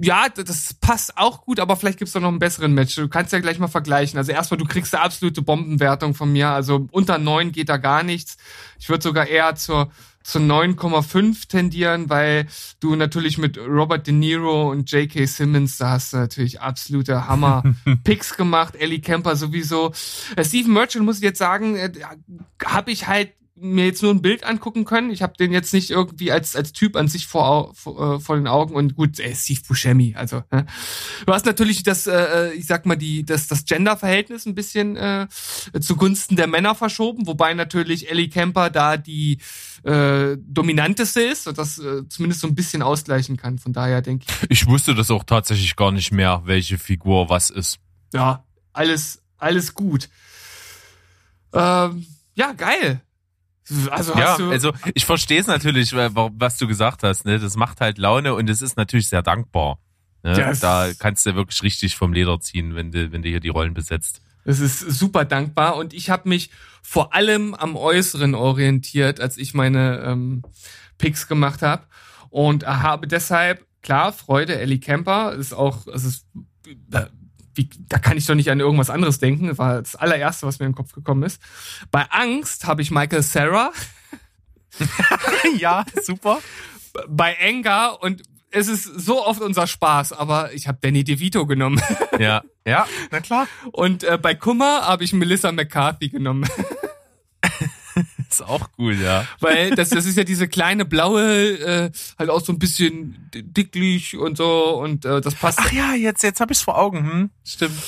ja, 0.00 0.28
das 0.28 0.74
passt 0.74 1.16
auch 1.16 1.42
gut, 1.42 1.60
aber 1.60 1.76
vielleicht 1.76 1.98
gibt's 1.98 2.12
da 2.12 2.20
noch 2.20 2.28
einen 2.28 2.38
besseren 2.38 2.74
Match. 2.74 2.94
Du 2.96 3.08
kannst 3.08 3.32
ja 3.32 3.40
gleich 3.40 3.58
mal 3.58 3.68
vergleichen. 3.68 4.18
Also 4.18 4.32
erstmal, 4.32 4.58
du 4.58 4.66
kriegst 4.66 4.94
eine 4.94 5.02
absolute 5.04 5.42
Bombenwertung 5.42 6.14
von 6.14 6.32
mir. 6.32 6.50
Also 6.50 6.86
unter 6.90 7.18
neun 7.18 7.52
geht 7.52 7.68
da 7.68 7.76
gar 7.78 8.02
nichts. 8.02 8.36
Ich 8.78 8.88
würde 8.88 9.02
sogar 9.02 9.26
eher 9.26 9.54
zur 9.56 9.90
zu 10.26 10.40
9,5 10.40 11.46
tendieren, 11.46 12.10
weil 12.10 12.48
du 12.80 12.96
natürlich 12.96 13.38
mit 13.38 13.58
Robert 13.58 14.08
De 14.08 14.12
Niro 14.12 14.72
und 14.72 14.90
J.K. 14.90 15.24
Simmons, 15.26 15.78
da 15.78 15.90
hast 15.90 16.12
du 16.12 16.16
natürlich 16.16 16.60
absolute 16.60 17.28
Hammer-Picks 17.28 18.34
gemacht. 18.36 18.74
Ellie 18.74 18.98
Kemper 18.98 19.36
sowieso. 19.36 19.92
Äh, 20.34 20.44
Steven 20.44 20.72
Merchant 20.72 21.04
muss 21.04 21.18
ich 21.18 21.22
jetzt 21.22 21.38
sagen, 21.38 21.76
äh, 21.76 21.92
habe 22.64 22.90
ich 22.90 23.06
halt 23.06 23.34
mir 23.58 23.86
jetzt 23.86 24.02
nur 24.02 24.12
ein 24.12 24.22
Bild 24.22 24.44
angucken 24.44 24.84
können. 24.84 25.10
Ich 25.10 25.22
habe 25.22 25.34
den 25.38 25.52
jetzt 25.52 25.72
nicht 25.72 25.90
irgendwie 25.90 26.30
als 26.30 26.54
als 26.54 26.72
Typ 26.72 26.96
an 26.96 27.08
sich 27.08 27.26
vor 27.26 27.74
vor, 27.74 28.16
äh, 28.16 28.20
vor 28.20 28.36
den 28.36 28.46
Augen 28.46 28.74
und 28.74 28.94
gut, 28.94 29.18
äh, 29.18 29.34
Steve 29.34 29.60
Buscemi, 29.66 30.14
also 30.16 30.42
ne? 30.50 30.66
du 31.24 31.32
hast 31.32 31.46
natürlich 31.46 31.82
das 31.82 32.06
äh, 32.06 32.52
ich 32.52 32.66
sag 32.66 32.86
mal 32.86 32.96
die 32.96 33.24
das 33.24 33.48
das 33.48 33.64
Genderverhältnis 33.64 34.46
ein 34.46 34.54
bisschen 34.54 34.96
äh, 34.96 35.26
zugunsten 35.80 36.36
der 36.36 36.46
Männer 36.46 36.74
verschoben, 36.74 37.26
wobei 37.26 37.54
natürlich 37.54 38.10
Ellie 38.10 38.28
Kemper 38.28 38.70
da 38.70 38.96
die 38.96 39.38
äh, 39.84 40.36
dominanteste 40.38 41.22
ist 41.22 41.46
und 41.48 41.56
das 41.58 41.78
äh, 41.78 42.06
zumindest 42.08 42.42
so 42.42 42.46
ein 42.48 42.54
bisschen 42.54 42.82
ausgleichen 42.82 43.36
kann. 43.36 43.58
Von 43.58 43.72
daher 43.72 44.02
denke 44.02 44.26
ich. 44.28 44.50
Ich 44.50 44.66
wusste 44.66 44.94
das 44.94 45.10
auch 45.10 45.24
tatsächlich 45.24 45.76
gar 45.76 45.92
nicht 45.92 46.12
mehr, 46.12 46.42
welche 46.44 46.78
Figur 46.78 47.30
was 47.30 47.50
ist. 47.50 47.78
Ja, 48.12 48.44
alles 48.72 49.22
alles 49.38 49.74
gut. 49.74 50.08
Ähm, 51.52 52.06
ja, 52.34 52.52
geil. 52.52 53.00
Also 53.90 54.14
ja, 54.16 54.36
also 54.50 54.72
ich 54.94 55.04
verstehe 55.04 55.40
es 55.40 55.46
natürlich, 55.46 55.92
wa- 55.92 56.14
wa- 56.14 56.30
was 56.34 56.56
du 56.56 56.66
gesagt 56.68 57.02
hast. 57.02 57.24
Ne? 57.24 57.38
Das 57.38 57.56
macht 57.56 57.80
halt 57.80 57.98
Laune 57.98 58.34
und 58.34 58.48
es 58.48 58.62
ist 58.62 58.76
natürlich 58.76 59.08
sehr 59.08 59.22
dankbar. 59.22 59.78
Ne? 60.22 60.38
Ja, 60.38 60.52
da 60.54 60.88
kannst 60.98 61.26
du 61.26 61.34
wirklich 61.34 61.62
richtig 61.62 61.96
vom 61.96 62.12
Leder 62.12 62.38
ziehen, 62.40 62.74
wenn 62.74 62.92
du, 62.92 63.10
wenn 63.12 63.22
du 63.22 63.28
hier 63.28 63.40
die 63.40 63.48
Rollen 63.48 63.74
besetzt. 63.74 64.20
Es 64.44 64.60
ist 64.60 64.78
super 64.80 65.24
dankbar 65.24 65.76
und 65.76 65.92
ich 65.92 66.10
habe 66.10 66.28
mich 66.28 66.50
vor 66.82 67.12
allem 67.14 67.54
am 67.54 67.74
Äußeren 67.74 68.36
orientiert, 68.36 69.18
als 69.20 69.36
ich 69.38 69.54
meine 69.54 69.98
ähm, 70.06 70.42
Picks 70.98 71.26
gemacht 71.26 71.62
habe 71.62 71.84
und 72.30 72.64
habe 72.66 73.08
deshalb 73.08 73.66
klar 73.82 74.12
Freude. 74.12 74.56
Ellie 74.58 74.78
Kemper 74.78 75.32
ist 75.32 75.52
auch, 75.52 75.88
es 75.88 76.04
ist 76.04 76.26
da, 76.88 77.08
wie, 77.56 77.68
da 77.88 77.98
kann 77.98 78.16
ich 78.16 78.26
doch 78.26 78.34
nicht 78.34 78.50
an 78.50 78.60
irgendwas 78.60 78.90
anderes 78.90 79.18
denken. 79.18 79.48
Das 79.48 79.58
war 79.58 79.80
das 79.80 79.96
allererste, 79.96 80.46
was 80.46 80.58
mir 80.58 80.66
in 80.66 80.72
den 80.72 80.76
Kopf 80.76 80.92
gekommen 80.92 81.22
ist. 81.22 81.40
Bei 81.90 82.10
Angst 82.10 82.66
habe 82.66 82.82
ich 82.82 82.90
Michael 82.90 83.22
Sarah, 83.22 83.72
ja, 85.58 85.84
super. 86.02 86.38
bei 87.08 87.36
Anger 87.40 88.02
und 88.02 88.22
es 88.50 88.68
ist 88.68 88.84
so 88.84 89.24
oft 89.24 89.40
unser 89.40 89.66
Spaß, 89.66 90.12
aber 90.12 90.52
ich 90.52 90.66
habe 90.66 90.78
Danny 90.80 91.04
DeVito 91.04 91.46
genommen. 91.46 91.80
Ja, 92.18 92.42
ja, 92.66 92.86
na 93.10 93.20
klar. 93.20 93.48
Und 93.72 94.04
äh, 94.04 94.18
bei 94.20 94.34
Kummer 94.34 94.86
habe 94.86 95.04
ich 95.04 95.12
Melissa 95.12 95.52
McCarthy 95.52 96.08
genommen. 96.08 96.48
Ist 98.40 98.46
auch 98.46 98.70
gut, 98.72 98.96
ja. 99.00 99.26
Weil 99.40 99.70
das, 99.70 99.90
das 99.90 100.06
ist 100.06 100.16
ja 100.16 100.24
diese 100.24 100.48
kleine 100.48 100.84
blaue, 100.84 101.58
äh, 101.58 101.90
halt 102.18 102.30
auch 102.30 102.40
so 102.44 102.52
ein 102.52 102.58
bisschen 102.58 103.30
dicklich 103.34 104.16
und 104.16 104.36
so 104.36 104.78
und 104.78 105.04
äh, 105.04 105.20
das 105.20 105.34
passt. 105.34 105.58
Ach 105.60 105.72
ja, 105.72 105.94
jetzt, 105.94 106.22
jetzt 106.22 106.40
habe 106.40 106.52
ich's 106.52 106.62
vor 106.62 106.78
Augen. 106.78 106.98
Hm? 106.98 107.30
Stimmt. 107.44 107.80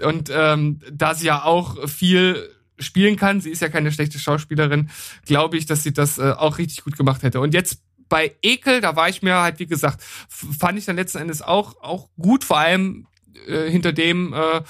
Und 0.00 0.30
ähm, 0.32 0.80
da 0.92 1.14
sie 1.14 1.26
ja 1.26 1.42
auch 1.44 1.88
viel 1.88 2.48
spielen 2.78 3.16
kann, 3.16 3.40
sie 3.40 3.50
ist 3.50 3.60
ja 3.60 3.68
keine 3.68 3.90
schlechte 3.90 4.18
Schauspielerin, 4.18 4.90
glaube 5.26 5.56
ich, 5.56 5.66
dass 5.66 5.82
sie 5.82 5.92
das 5.92 6.18
äh, 6.18 6.32
auch 6.36 6.58
richtig 6.58 6.84
gut 6.84 6.96
gemacht 6.96 7.22
hätte. 7.22 7.40
Und 7.40 7.54
jetzt 7.54 7.82
bei 8.08 8.36
Ekel, 8.42 8.80
da 8.80 8.96
war 8.96 9.08
ich 9.08 9.22
mir 9.22 9.36
halt, 9.36 9.58
wie 9.58 9.66
gesagt, 9.66 10.02
fand 10.28 10.78
ich 10.78 10.84
dann 10.84 10.96
letzten 10.96 11.18
Endes 11.18 11.42
auch, 11.42 11.80
auch 11.82 12.08
gut, 12.16 12.44
vor 12.44 12.58
allem 12.58 13.06
äh, 13.46 13.70
hinter 13.70 13.92
dem 13.92 14.32
äh, 14.32 14.62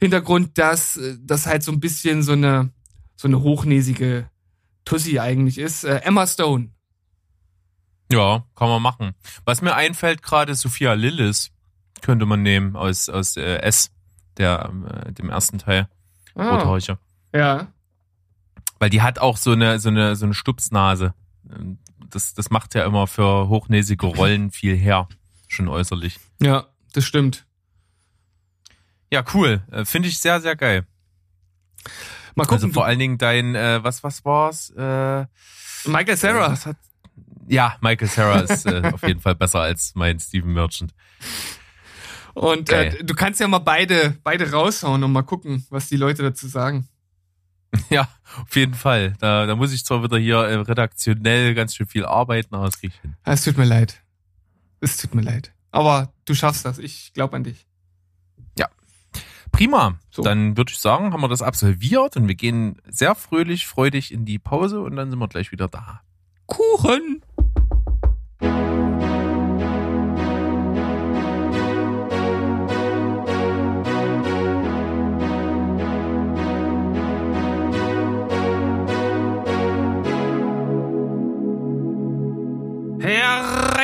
Hintergrund, 0.00 0.58
dass 0.58 0.96
äh, 0.96 1.16
das 1.20 1.46
halt 1.46 1.62
so 1.62 1.72
ein 1.72 1.80
bisschen 1.80 2.22
so 2.22 2.32
eine, 2.32 2.70
so 3.16 3.28
eine 3.28 3.42
hochnäsige 3.42 4.28
Tussi 4.84 5.18
eigentlich 5.18 5.58
ist. 5.58 5.84
Äh, 5.84 5.98
Emma 5.98 6.26
Stone. 6.26 6.70
Ja, 8.12 8.44
kann 8.54 8.68
man 8.68 8.82
machen. 8.82 9.14
Was 9.44 9.62
mir 9.62 9.74
einfällt 9.74 10.22
gerade, 10.22 10.54
Sophia 10.54 10.92
Lillis 10.92 11.50
könnte 12.02 12.26
man 12.26 12.42
nehmen 12.42 12.76
aus, 12.76 13.08
aus 13.08 13.36
äh, 13.36 13.56
S, 13.60 13.90
der, 14.36 14.70
äh, 15.06 15.12
dem 15.12 15.30
ersten 15.30 15.58
Teil, 15.58 15.88
Ah, 16.34 16.56
Rothäucher. 16.56 16.98
ja. 17.32 17.68
Weil 18.80 18.90
die 18.90 19.00
hat 19.02 19.18
auch 19.20 19.36
so 19.38 19.52
eine, 19.52 19.78
so 19.78 19.88
eine, 19.88 20.16
so 20.16 20.26
eine 20.26 20.34
Stupsnase. 20.34 21.14
Das, 22.10 22.34
das 22.34 22.50
macht 22.50 22.74
ja 22.74 22.84
immer 22.84 23.06
für 23.06 23.48
hochnäsige 23.48 24.04
Rollen 24.06 24.50
viel 24.50 24.76
her. 24.76 25.08
Schon 25.48 25.68
äußerlich. 25.68 26.18
Ja, 26.42 26.66
das 26.92 27.04
stimmt. 27.04 27.46
Ja, 29.10 29.24
cool. 29.32 29.62
Äh, 29.70 29.84
Finde 29.84 30.08
ich 30.08 30.18
sehr, 30.18 30.40
sehr 30.40 30.56
geil. 30.56 30.86
Mal 32.34 32.44
Also 32.44 32.56
gucken, 32.66 32.72
vor 32.74 32.84
allen 32.86 32.98
Dingen 32.98 33.18
dein, 33.18 33.54
äh, 33.54 33.82
was, 33.82 34.02
was 34.02 34.24
war's? 34.24 34.70
Äh, 34.70 35.26
Michael 35.86 36.16
Sarah. 36.16 36.52
Was 36.52 36.66
hat, 36.66 36.76
ja, 37.46 37.76
Michael 37.80 38.08
Sarah 38.08 38.40
ist 38.40 38.66
äh, 38.66 38.82
auf 38.92 39.02
jeden 39.02 39.20
Fall 39.20 39.34
besser 39.34 39.60
als 39.60 39.92
mein 39.94 40.18
Steven 40.18 40.52
Merchant. 40.52 40.94
Und 42.34 42.70
äh, 42.70 43.04
du 43.04 43.14
kannst 43.14 43.38
ja 43.40 43.46
mal 43.46 43.60
beide, 43.60 44.16
beide 44.24 44.50
raushauen 44.50 45.02
und 45.04 45.12
mal 45.12 45.22
gucken, 45.22 45.64
was 45.70 45.88
die 45.88 45.96
Leute 45.96 46.22
dazu 46.22 46.48
sagen. 46.48 46.88
Ja, 47.90 48.08
auf 48.40 48.54
jeden 48.54 48.74
Fall. 48.74 49.14
Da, 49.18 49.46
da 49.46 49.56
muss 49.56 49.72
ich 49.72 49.84
zwar 49.84 50.00
wieder 50.04 50.16
hier 50.16 50.36
äh, 50.36 50.54
redaktionell 50.54 51.54
ganz 51.54 51.74
schön 51.74 51.86
viel 51.86 52.04
arbeiten, 52.04 52.54
aber 52.54 52.66
es 52.68 52.78
krieg 52.78 52.92
ich 52.94 53.00
hin. 53.00 53.16
Es 53.24 53.42
tut 53.42 53.58
mir 53.58 53.64
leid. 53.64 54.00
Es 54.80 54.96
tut 54.96 55.12
mir 55.12 55.22
leid. 55.22 55.52
Aber 55.72 56.12
du 56.24 56.34
schaffst 56.36 56.64
das. 56.64 56.78
Ich 56.78 57.12
glaube 57.14 57.34
an 57.34 57.42
dich. 57.42 57.66
Prima. 59.54 59.94
So. 60.10 60.22
Dann 60.22 60.56
würde 60.56 60.72
ich 60.72 60.78
sagen, 60.78 61.12
haben 61.12 61.20
wir 61.20 61.28
das 61.28 61.40
absolviert 61.40 62.16
und 62.16 62.26
wir 62.26 62.34
gehen 62.34 62.80
sehr 62.88 63.14
fröhlich, 63.14 63.66
freudig 63.66 64.12
in 64.12 64.24
die 64.24 64.40
Pause 64.40 64.80
und 64.80 64.96
dann 64.96 65.10
sind 65.10 65.18
wir 65.20 65.28
gleich 65.28 65.52
wieder 65.52 65.68
da. 65.68 66.00
Kuchen. 66.46 67.22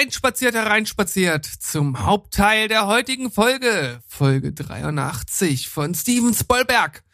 Hereinspaziert, 0.01 0.55
hereinspaziert 0.55 1.45
zum 1.45 2.07
Hauptteil 2.07 2.69
der 2.69 2.87
heutigen 2.87 3.31
Folge, 3.31 4.01
Folge 4.07 4.55
83 4.55 5.69
von 5.69 5.95
Steven 5.95 6.33
Spoilberg. 6.33 7.05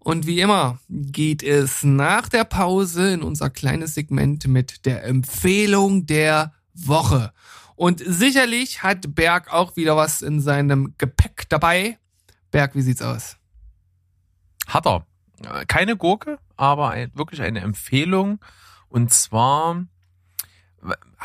Und 0.00 0.26
wie 0.26 0.40
immer 0.40 0.80
geht 0.88 1.44
es 1.44 1.84
nach 1.84 2.28
der 2.28 2.42
Pause 2.42 3.12
in 3.12 3.22
unser 3.22 3.48
kleines 3.48 3.94
Segment 3.94 4.48
mit 4.48 4.86
der 4.86 5.04
Empfehlung 5.04 6.06
der 6.06 6.52
Woche. 6.74 7.32
Und 7.76 8.02
sicherlich 8.04 8.82
hat 8.82 9.14
Berg 9.14 9.52
auch 9.52 9.76
wieder 9.76 9.96
was 9.96 10.20
in 10.20 10.40
seinem 10.40 10.96
Gepäck 10.98 11.48
dabei. 11.48 11.96
Berg, 12.50 12.74
wie 12.74 12.82
sieht's 12.82 13.02
aus? 13.02 13.36
Hat 14.66 14.84
er. 14.84 15.06
Keine 15.68 15.96
Gurke, 15.96 16.40
aber 16.56 16.96
wirklich 17.14 17.40
eine 17.40 17.60
Empfehlung. 17.60 18.40
Und 18.88 19.12
zwar 19.12 19.86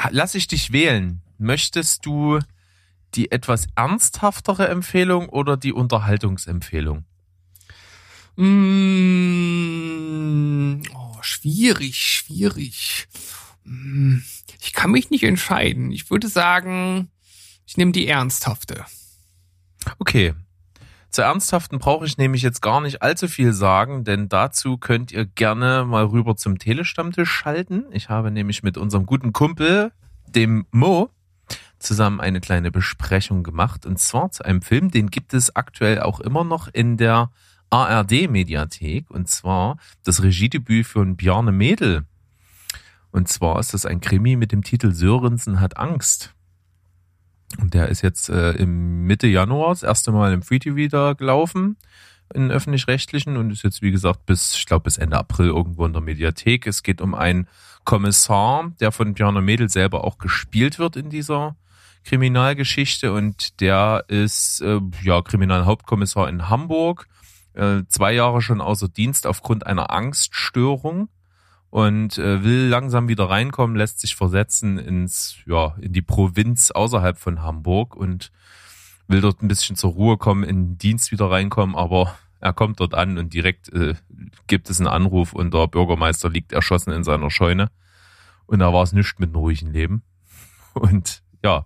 lass 0.10 0.36
ich 0.36 0.48
dich 0.48 0.72
wählen. 0.72 1.22
Möchtest 1.38 2.06
du 2.06 2.39
die 3.15 3.32
etwas 3.32 3.67
ernsthaftere 3.76 4.67
Empfehlung 4.67 5.30
oder 5.30 5.58
die 5.58 5.74
Unterhaltungsempfehlung? 5.74 7.06
Mm, 9.08 10.82
oh, 10.93 11.17
schwierig, 11.22 11.98
schwierig. 11.98 13.08
Mm, 13.63 14.17
Ich 14.62 14.74
kann 14.74 14.91
mich 14.91 15.10
nicht 15.10 15.24
entscheiden. 15.24 15.91
Ich 15.91 16.10
würde 16.12 16.28
sagen, 16.28 17.10
ich 17.65 17.78
nehme 17.78 17.91
die 17.91 18.08
ernsthafte. 18.08 18.86
Okay. 20.00 20.34
Zur 21.10 21.26
ernsthaften 21.26 21.80
brauche 21.80 22.06
ich 22.06 22.17
nämlich 22.17 22.41
jetzt 22.41 22.62
gar 22.62 22.82
nicht 22.82 23.02
allzu 23.02 23.28
viel 23.28 23.54
sagen, 23.54 24.04
denn 24.04 24.30
dazu 24.30 24.78
könnt 24.78 25.12
ihr 25.12 25.26
gerne 25.26 25.86
mal 25.86 26.06
rüber 26.06 26.36
zum 26.36 26.60
Telestammtisch 26.60 27.32
schalten. 27.32 27.86
Ich 27.91 28.10
habe 28.10 28.30
nämlich 28.30 28.62
mit 28.62 28.78
unserem 28.78 29.06
guten 29.06 29.34
Kumpel, 29.34 29.91
dem 30.28 30.65
Mo, 30.72 31.10
zusammen 31.80 32.20
eine 32.20 32.41
kleine 32.41 32.72
Besprechung 32.72 33.43
gemacht. 33.43 33.86
Und 33.86 34.00
zwar 34.00 34.32
zu 34.32 34.43
einem 34.43 34.62
Film, 34.62 34.91
den 34.91 35.10
gibt 35.10 35.34
es 35.34 35.56
aktuell 35.56 36.02
auch 36.02 36.20
immer 36.20 36.43
noch 36.43 36.67
in 36.67 36.98
der 36.98 37.32
ARD-Mediathek. 37.70 39.10
Und 39.10 39.30
zwar 39.30 39.78
das 40.04 40.24
Regiedebüt 40.24 40.86
von 40.86 41.15
Bjarne 41.15 41.52
Mädel. 41.52 42.06
Und 43.12 43.30
zwar 43.30 43.60
ist 43.60 43.74
das 43.74 43.86
ein 43.86 44.02
Krimi 44.02 44.36
mit 44.36 44.52
dem 44.52 44.63
Titel 44.63 44.91
Sörensen 44.91 45.60
hat 45.60 45.78
Angst. 45.78 46.36
Und 47.60 47.73
der 47.73 47.89
ist 47.89 48.01
jetzt 48.01 48.29
äh, 48.29 48.51
im 48.51 49.03
Mitte 49.03 49.27
Januar 49.27 49.69
das 49.69 49.83
erste 49.83 50.12
Mal 50.12 50.33
im 50.33 50.41
Free 50.41 50.60
TV 50.60 50.89
da 50.89 51.13
gelaufen, 51.13 51.77
in 52.33 52.51
öffentlich-rechtlichen 52.51 53.38
und 53.38 53.51
ist 53.51 53.63
jetzt, 53.63 53.81
wie 53.81 53.91
gesagt, 53.91 54.25
bis, 54.25 54.55
ich 54.55 54.65
glaube, 54.65 54.83
bis 54.83 54.97
Ende 54.97 55.17
April 55.17 55.47
irgendwo 55.47 55.86
in 55.86 55.93
der 55.93 56.01
Mediathek. 56.01 56.67
Es 56.67 56.83
geht 56.83 56.99
um 56.99 57.15
einen 57.15 57.47
Kommissar, 57.86 58.73
der 58.81 58.91
von 58.91 59.13
Bjarne 59.13 59.41
Mädel 59.41 59.69
selber 59.69 60.03
auch 60.03 60.17
gespielt 60.17 60.77
wird 60.77 60.97
in 60.97 61.10
dieser 61.10 61.55
Kriminalgeschichte 62.03 63.12
und 63.13 63.60
der 63.60 64.05
ist 64.07 64.62
äh, 64.62 64.79
ja 65.03 65.21
Kriminalhauptkommissar 65.21 66.29
in 66.29 66.49
Hamburg, 66.49 67.07
äh, 67.53 67.83
zwei 67.88 68.13
Jahre 68.13 68.41
schon 68.41 68.62
außer 68.62 68.88
Dienst 68.88 69.27
aufgrund 69.27 69.65
einer 69.65 69.91
Angststörung 69.91 71.10
und 71.69 72.17
äh, 72.17 72.43
will 72.43 72.67
langsam 72.67 73.08
wieder 73.08 73.30
reinkommen, 73.30 73.75
lässt 73.75 73.99
sich 73.99 74.15
versetzen 74.15 74.77
ins 74.77 75.38
ja 75.45 75.75
in 75.82 75.93
die 75.93 76.01
Provinz 76.01 76.71
außerhalb 76.71 77.17
von 77.17 77.41
Hamburg 77.41 77.95
und 77.95 78.32
will 79.08 79.21
dort 79.21 79.41
ein 79.41 79.47
bisschen 79.47 79.75
zur 79.75 79.91
Ruhe 79.91 80.17
kommen, 80.17 80.43
in 80.43 80.56
den 80.63 80.77
Dienst 80.77 81.12
wieder 81.12 81.30
reinkommen, 81.30 81.75
aber 81.75 82.15
er 82.39 82.53
kommt 82.53 82.80
dort 82.80 82.93
an 82.93 83.17
und 83.17 83.34
direkt 83.34 83.69
äh, 83.73 83.95
gibt 84.47 84.69
es 84.69 84.80
einen 84.80 84.88
Anruf 84.88 85.34
und 85.34 85.53
der 85.53 85.67
Bürgermeister 85.67 86.30
liegt 86.30 86.51
erschossen 86.51 86.91
in 86.91 87.03
seiner 87.03 87.32
Scheune. 87.32 87.69
Und 88.45 88.60
da 88.60 88.71
war 88.71 88.84
es 88.84 88.93
nichts 88.93 89.19
mit 89.19 89.30
einem 89.30 89.38
ruhigen 89.38 89.71
Leben. 89.73 90.03
Und 90.73 91.23
ja, 91.43 91.65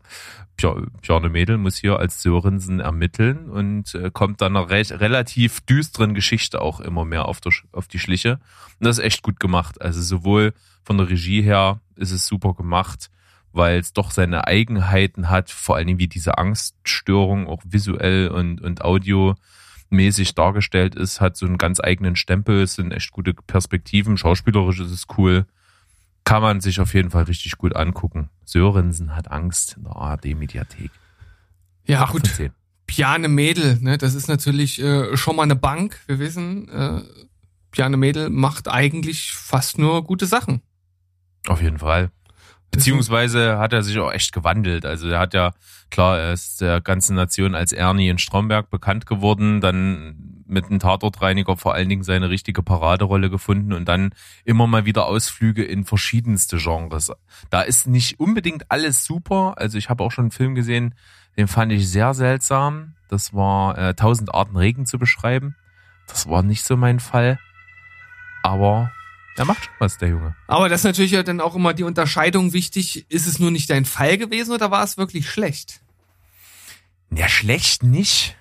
Bjarne 1.02 1.30
Mädel 1.30 1.58
muss 1.58 1.78
hier 1.78 1.98
als 1.98 2.22
Sörensen 2.22 2.80
ermitteln 2.80 3.50
und 3.50 3.96
äh, 3.96 4.12
kommt 4.12 4.42
dann 4.42 4.56
einer 4.56 4.70
re 4.70 4.84
relativ 4.92 5.62
düsteren 5.62 6.14
Geschichte 6.14 6.62
auch 6.62 6.80
immer 6.80 7.06
mehr 7.06 7.26
auf, 7.26 7.42
der, 7.42 7.52
auf 7.72 7.88
die 7.88 8.00
Schliche. 8.00 8.40
Und 8.80 8.86
das 8.86 9.00
ist 9.00 9.04
echt 9.04 9.24
gut 9.24 9.40
gemacht. 9.40 9.82
Also 9.82 10.02
sowohl 10.02 10.54
von 10.84 10.98
der 10.98 11.10
Regie 11.10 11.42
her 11.42 11.80
ist 11.96 12.12
es 12.12 12.28
super 12.28 12.54
gemacht, 12.54 13.10
weil 13.54 13.80
es 13.80 13.94
doch 13.94 14.12
seine 14.12 14.48
Eigenheiten 14.48 15.30
hat, 15.30 15.50
vor 15.50 15.76
allen 15.76 15.88
Dingen 15.88 16.00
wie 16.00 16.08
diese 16.08 16.38
Angststörung 16.38 17.48
auch 17.48 17.64
visuell 17.66 18.30
und, 18.30 18.62
und 18.62 18.84
audiomäßig 18.84 20.36
dargestellt 20.36 20.96
ist, 20.96 21.22
hat 21.22 21.38
so 21.38 21.46
einen 21.46 21.58
ganz 21.58 21.80
eigenen 21.80 22.16
Stempel, 22.16 22.62
es 22.62 22.76
sind 22.76 22.92
echt 22.92 23.12
gute 23.12 23.34
Perspektiven, 23.34 24.18
schauspielerisch 24.18 24.80
ist 24.80 24.92
es 24.92 25.08
cool 25.18 25.46
kann 26.24 26.42
man 26.42 26.62
sich 26.62 26.80
auf 26.80 26.94
jeden 26.94 27.12
Fall 27.12 27.24
richtig 27.24 27.58
gut 27.58 27.76
angucken. 27.76 28.30
Sörensen 28.46 29.16
hat 29.16 29.32
Angst 29.32 29.76
in 29.78 29.84
der 29.84 29.96
ARD-Mediathek. 29.96 30.92
Ja, 31.86 32.06
gut. 32.06 32.30
Piane 32.86 33.28
Mädel, 33.30 33.80
ne, 33.82 33.98
das 33.98 34.16
ist 34.16 34.28
natürlich 34.28 34.82
äh, 34.82 35.16
schon 35.16 35.36
mal 35.38 35.44
eine 35.44 35.56
Bank. 35.56 36.00
Wir 36.08 36.20
wissen, 36.20 36.68
äh, 36.70 37.02
Piane 37.72 37.96
Mädel 37.96 38.30
macht 38.30 38.68
eigentlich 38.68 39.32
fast 39.32 39.78
nur 39.78 40.04
gute 40.04 40.26
Sachen. 40.26 40.62
Auf 41.48 41.62
jeden 41.62 41.80
Fall. 41.80 42.12
Beziehungsweise 42.72 43.58
hat 43.58 43.74
er 43.74 43.84
sich 43.84 44.00
auch 44.00 44.12
echt 44.12 44.32
gewandelt. 44.32 44.86
Also 44.86 45.10
er 45.10 45.20
hat 45.20 45.34
ja, 45.34 45.52
klar, 45.90 46.18
er 46.20 46.34
ist 46.34 46.62
der 46.62 46.80
ganzen 46.80 47.16
Nation 47.16 47.54
als 47.54 47.74
Ernie 47.74 48.10
in 48.10 48.18
Stromberg 48.18 48.70
bekannt 48.70 49.06
geworden, 49.06 49.60
dann 49.60 50.44
mit 50.48 50.66
einem 50.66 50.80
Tatortreiniger 50.80 51.58
vor 51.58 51.74
allen 51.74 51.90
Dingen 51.90 52.04
seine 52.04 52.30
richtige 52.30 52.64
Paraderolle 52.64 53.30
gefunden 53.30 53.74
und 53.74 53.88
dann 53.88 54.14
immer 54.44 54.68
mal 54.68 54.86
wieder 54.86 55.06
Ausflüge 55.06 55.64
in 55.64 55.86
verschiedenste 55.86 56.58
Genres. 56.58 57.12
Da 57.50 57.62
ist 57.62 57.88
nicht 57.88 58.20
unbedingt 58.20 58.70
alles 58.70 59.06
super. 59.06 59.56
Also 59.58 59.78
ich 59.78 59.90
habe 59.90 60.04
auch 60.04 60.12
schon 60.12 60.26
einen 60.26 60.32
Film 60.32 60.56
gesehen, 60.56 60.96
den 61.38 61.48
fand 61.48 61.72
ich 61.72 61.90
sehr 61.90 62.14
seltsam. 62.14 62.96
Das 63.10 63.34
war 63.34 63.78
äh, 63.78 63.94
Tausend 63.94 64.34
Arten 64.34 64.58
Regen 64.58 64.86
zu 64.86 65.00
beschreiben. 65.00 65.56
Das 66.08 66.30
war 66.30 66.44
nicht 66.44 66.64
so 66.64 66.76
mein 66.76 67.00
Fall. 67.00 67.40
Aber 68.44 68.92
er 69.42 69.46
macht 69.46 69.66
schon 69.66 69.74
was, 69.80 69.98
der 69.98 70.10
Junge. 70.10 70.36
Aber 70.48 70.70
das 70.70 70.82
ist 70.82 70.86
natürlich 70.86 71.12
ja 71.12 71.24
dann 71.24 71.42
auch 71.42 71.56
immer 71.56 71.74
die 71.74 71.84
Unterscheidung 71.84 72.54
wichtig. 72.54 73.06
Ist 73.10 73.28
es 73.28 73.40
nur 73.40 73.52
nicht 73.52 73.70
dein 73.70 73.86
Fall 73.86 74.18
gewesen 74.18 74.54
oder 74.54 74.72
war 74.72 74.84
es 74.84 74.98
wirklich 74.98 75.30
schlecht? 75.30 75.82
Ja, 77.10 77.28
schlecht 77.28 77.84
nicht 77.84 78.38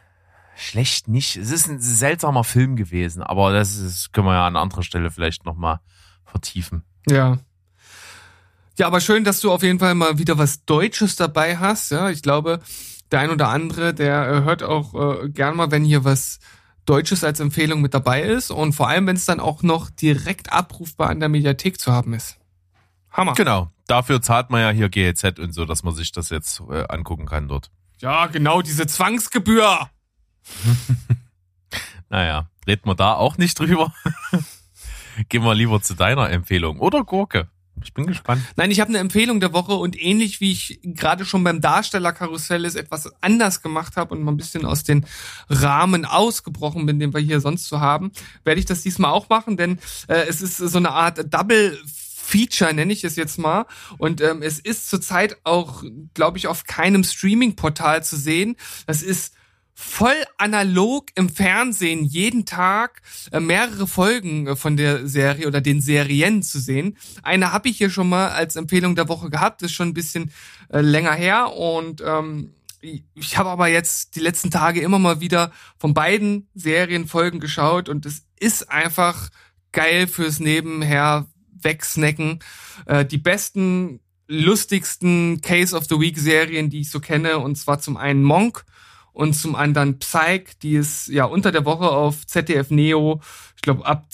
schlecht 0.60 1.08
nicht. 1.08 1.36
Es 1.36 1.50
ist 1.50 1.68
ein 1.68 1.80
seltsamer 1.80 2.44
Film 2.44 2.76
gewesen, 2.76 3.22
aber 3.22 3.52
das 3.52 3.76
ist, 3.76 4.12
können 4.12 4.26
wir 4.26 4.34
ja 4.34 4.46
an 4.46 4.56
anderer 4.56 4.82
Stelle 4.82 5.10
vielleicht 5.10 5.44
nochmal 5.44 5.80
vertiefen. 6.24 6.84
Ja. 7.08 7.38
Ja, 8.78 8.86
aber 8.86 9.00
schön, 9.00 9.24
dass 9.24 9.40
du 9.40 9.50
auf 9.52 9.62
jeden 9.62 9.78
Fall 9.78 9.94
mal 9.94 10.18
wieder 10.18 10.38
was 10.38 10.64
Deutsches 10.64 11.16
dabei 11.16 11.58
hast. 11.58 11.90
Ja, 11.90 12.10
ich 12.10 12.22
glaube, 12.22 12.60
der 13.10 13.20
ein 13.20 13.30
oder 13.30 13.48
andere, 13.48 13.92
der 13.94 14.28
äh, 14.28 14.42
hört 14.42 14.62
auch 14.62 15.22
äh, 15.22 15.28
gern 15.28 15.56
mal, 15.56 15.70
wenn 15.70 15.84
hier 15.84 16.04
was 16.04 16.38
Deutsches 16.86 17.24
als 17.24 17.40
Empfehlung 17.40 17.80
mit 17.80 17.94
dabei 17.94 18.22
ist 18.22 18.50
und 18.50 18.72
vor 18.72 18.88
allem, 18.88 19.06
wenn 19.06 19.16
es 19.16 19.24
dann 19.24 19.40
auch 19.40 19.62
noch 19.62 19.90
direkt 19.90 20.52
abrufbar 20.52 21.10
an 21.10 21.20
der 21.20 21.28
Mediathek 21.28 21.78
zu 21.78 21.92
haben 21.92 22.14
ist. 22.14 22.38
Hammer. 23.10 23.34
Genau. 23.34 23.70
Dafür 23.86 24.22
zahlt 24.22 24.50
man 24.50 24.60
ja 24.60 24.70
hier 24.70 24.88
GEZ 24.88 25.38
und 25.38 25.52
so, 25.52 25.64
dass 25.64 25.82
man 25.82 25.94
sich 25.94 26.12
das 26.12 26.30
jetzt 26.30 26.62
äh, 26.70 26.84
angucken 26.88 27.26
kann 27.26 27.48
dort. 27.48 27.70
Ja, 27.98 28.26
genau, 28.26 28.62
diese 28.62 28.86
Zwangsgebühr. 28.86 29.90
naja, 32.08 32.48
reden 32.66 32.88
wir 32.88 32.94
da 32.94 33.14
auch 33.14 33.36
nicht 33.36 33.58
drüber. 33.58 33.92
Gehen 35.28 35.42
wir 35.42 35.54
lieber 35.54 35.82
zu 35.82 35.94
deiner 35.94 36.30
Empfehlung. 36.30 36.78
Oder 36.78 37.04
Gurke. 37.04 37.48
Ich 37.82 37.94
bin 37.94 38.06
gespannt. 38.06 38.42
Nein, 38.56 38.70
ich 38.70 38.80
habe 38.80 38.88
eine 38.88 38.98
Empfehlung 38.98 39.40
der 39.40 39.52
Woche 39.52 39.74
und 39.74 40.00
ähnlich 40.00 40.40
wie 40.40 40.52
ich 40.52 40.80
gerade 40.82 41.24
schon 41.24 41.44
beim 41.44 41.60
Darstellerkarussell 41.60 42.64
es 42.64 42.74
etwas 42.74 43.10
anders 43.22 43.62
gemacht 43.62 43.96
habe 43.96 44.14
und 44.14 44.22
mal 44.22 44.32
ein 44.32 44.36
bisschen 44.36 44.64
aus 44.64 44.82
den 44.82 45.06
Rahmen 45.48 46.04
ausgebrochen 46.04 46.86
bin, 46.86 46.98
den 46.98 47.14
wir 47.14 47.20
hier 47.20 47.40
sonst 47.40 47.68
so 47.68 47.80
haben, 47.80 48.12
werde 48.44 48.60
ich 48.60 48.66
das 48.66 48.82
diesmal 48.82 49.12
auch 49.12 49.28
machen, 49.28 49.56
denn 49.56 49.78
äh, 50.08 50.26
es 50.28 50.42
ist 50.42 50.56
so 50.56 50.78
eine 50.78 50.90
Art 50.90 51.32
Double 51.32 51.78
Feature, 52.30 52.72
nenne 52.72 52.92
ich 52.92 53.02
es 53.02 53.16
jetzt 53.16 53.38
mal. 53.38 53.66
Und 53.98 54.20
ähm, 54.20 54.42
es 54.42 54.60
ist 54.60 54.88
zurzeit 54.88 55.38
auch, 55.44 55.82
glaube 56.14 56.38
ich, 56.38 56.46
auf 56.46 56.64
keinem 56.64 57.02
Streaming-Portal 57.02 58.04
zu 58.04 58.16
sehen. 58.16 58.56
Das 58.86 59.02
ist 59.02 59.34
voll 59.80 60.24
analog 60.36 61.06
im 61.14 61.30
Fernsehen 61.30 62.04
jeden 62.04 62.44
Tag 62.44 63.00
äh, 63.32 63.40
mehrere 63.40 63.86
Folgen 63.86 64.46
äh, 64.46 64.54
von 64.54 64.76
der 64.76 65.08
Serie 65.08 65.46
oder 65.46 65.62
den 65.62 65.80
Serien 65.80 66.42
zu 66.42 66.60
sehen. 66.60 66.98
Eine 67.22 67.52
habe 67.52 67.70
ich 67.70 67.78
hier 67.78 67.88
schon 67.88 68.08
mal 68.08 68.28
als 68.28 68.56
Empfehlung 68.56 68.94
der 68.94 69.08
Woche 69.08 69.30
gehabt, 69.30 69.62
ist 69.62 69.72
schon 69.72 69.88
ein 69.88 69.94
bisschen 69.94 70.32
äh, 70.68 70.80
länger 70.80 71.14
her 71.14 71.52
und 71.54 72.02
ähm, 72.04 72.52
ich 72.82 73.36
habe 73.36 73.50
aber 73.50 73.68
jetzt 73.68 74.16
die 74.16 74.20
letzten 74.20 74.50
Tage 74.50 74.80
immer 74.80 74.98
mal 74.98 75.20
wieder 75.20 75.50
von 75.78 75.92
beiden 75.94 76.48
Serienfolgen 76.54 77.40
geschaut 77.40 77.88
und 77.88 78.06
es 78.06 78.26
ist 78.38 78.70
einfach 78.70 79.30
geil 79.72 80.06
fürs 80.08 80.40
Nebenher 80.40 81.26
wegsnacken. 81.52 82.40
Äh, 82.86 83.04
die 83.06 83.18
besten, 83.18 84.00
lustigsten 84.28 85.40
Case 85.40 85.76
of 85.76 85.86
the 85.88 85.98
Week 85.98 86.18
Serien, 86.18 86.70
die 86.70 86.80
ich 86.80 86.90
so 86.90 87.00
kenne, 87.00 87.38
und 87.38 87.56
zwar 87.56 87.80
zum 87.80 87.96
einen 87.96 88.22
Monk 88.22 88.64
und 89.20 89.34
zum 89.34 89.54
anderen 89.54 89.98
Psych, 89.98 90.58
die 90.62 90.76
ist 90.76 91.08
ja 91.08 91.26
unter 91.26 91.52
der 91.52 91.66
Woche 91.66 91.90
auf 91.90 92.26
ZDF 92.26 92.70
Neo, 92.70 93.20
ich 93.54 93.60
glaube 93.60 93.84
ab 93.84 94.06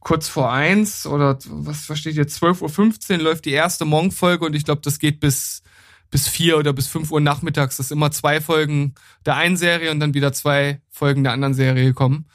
kurz 0.00 0.28
vor 0.28 0.50
eins 0.50 1.06
oder 1.06 1.38
was 1.46 1.84
versteht 1.84 2.16
ihr, 2.16 2.26
12.15 2.26 3.18
Uhr 3.18 3.22
läuft 3.22 3.44
die 3.44 3.52
erste 3.52 3.84
Monk-Folge 3.84 4.46
und 4.46 4.54
ich 4.54 4.64
glaube, 4.64 4.80
das 4.82 4.98
geht 4.98 5.20
bis 5.20 5.62
bis 6.10 6.26
vier 6.26 6.56
oder 6.56 6.72
bis 6.72 6.86
fünf 6.86 7.10
Uhr 7.10 7.20
nachmittags, 7.20 7.76
dass 7.76 7.90
immer 7.90 8.12
zwei 8.12 8.40
Folgen 8.40 8.94
der 9.26 9.36
einen 9.36 9.58
Serie 9.58 9.90
und 9.90 10.00
dann 10.00 10.14
wieder 10.14 10.32
zwei 10.32 10.80
Folgen 10.88 11.22
der 11.24 11.32
anderen 11.32 11.54
Serie 11.54 11.92
kommen. 11.92 12.26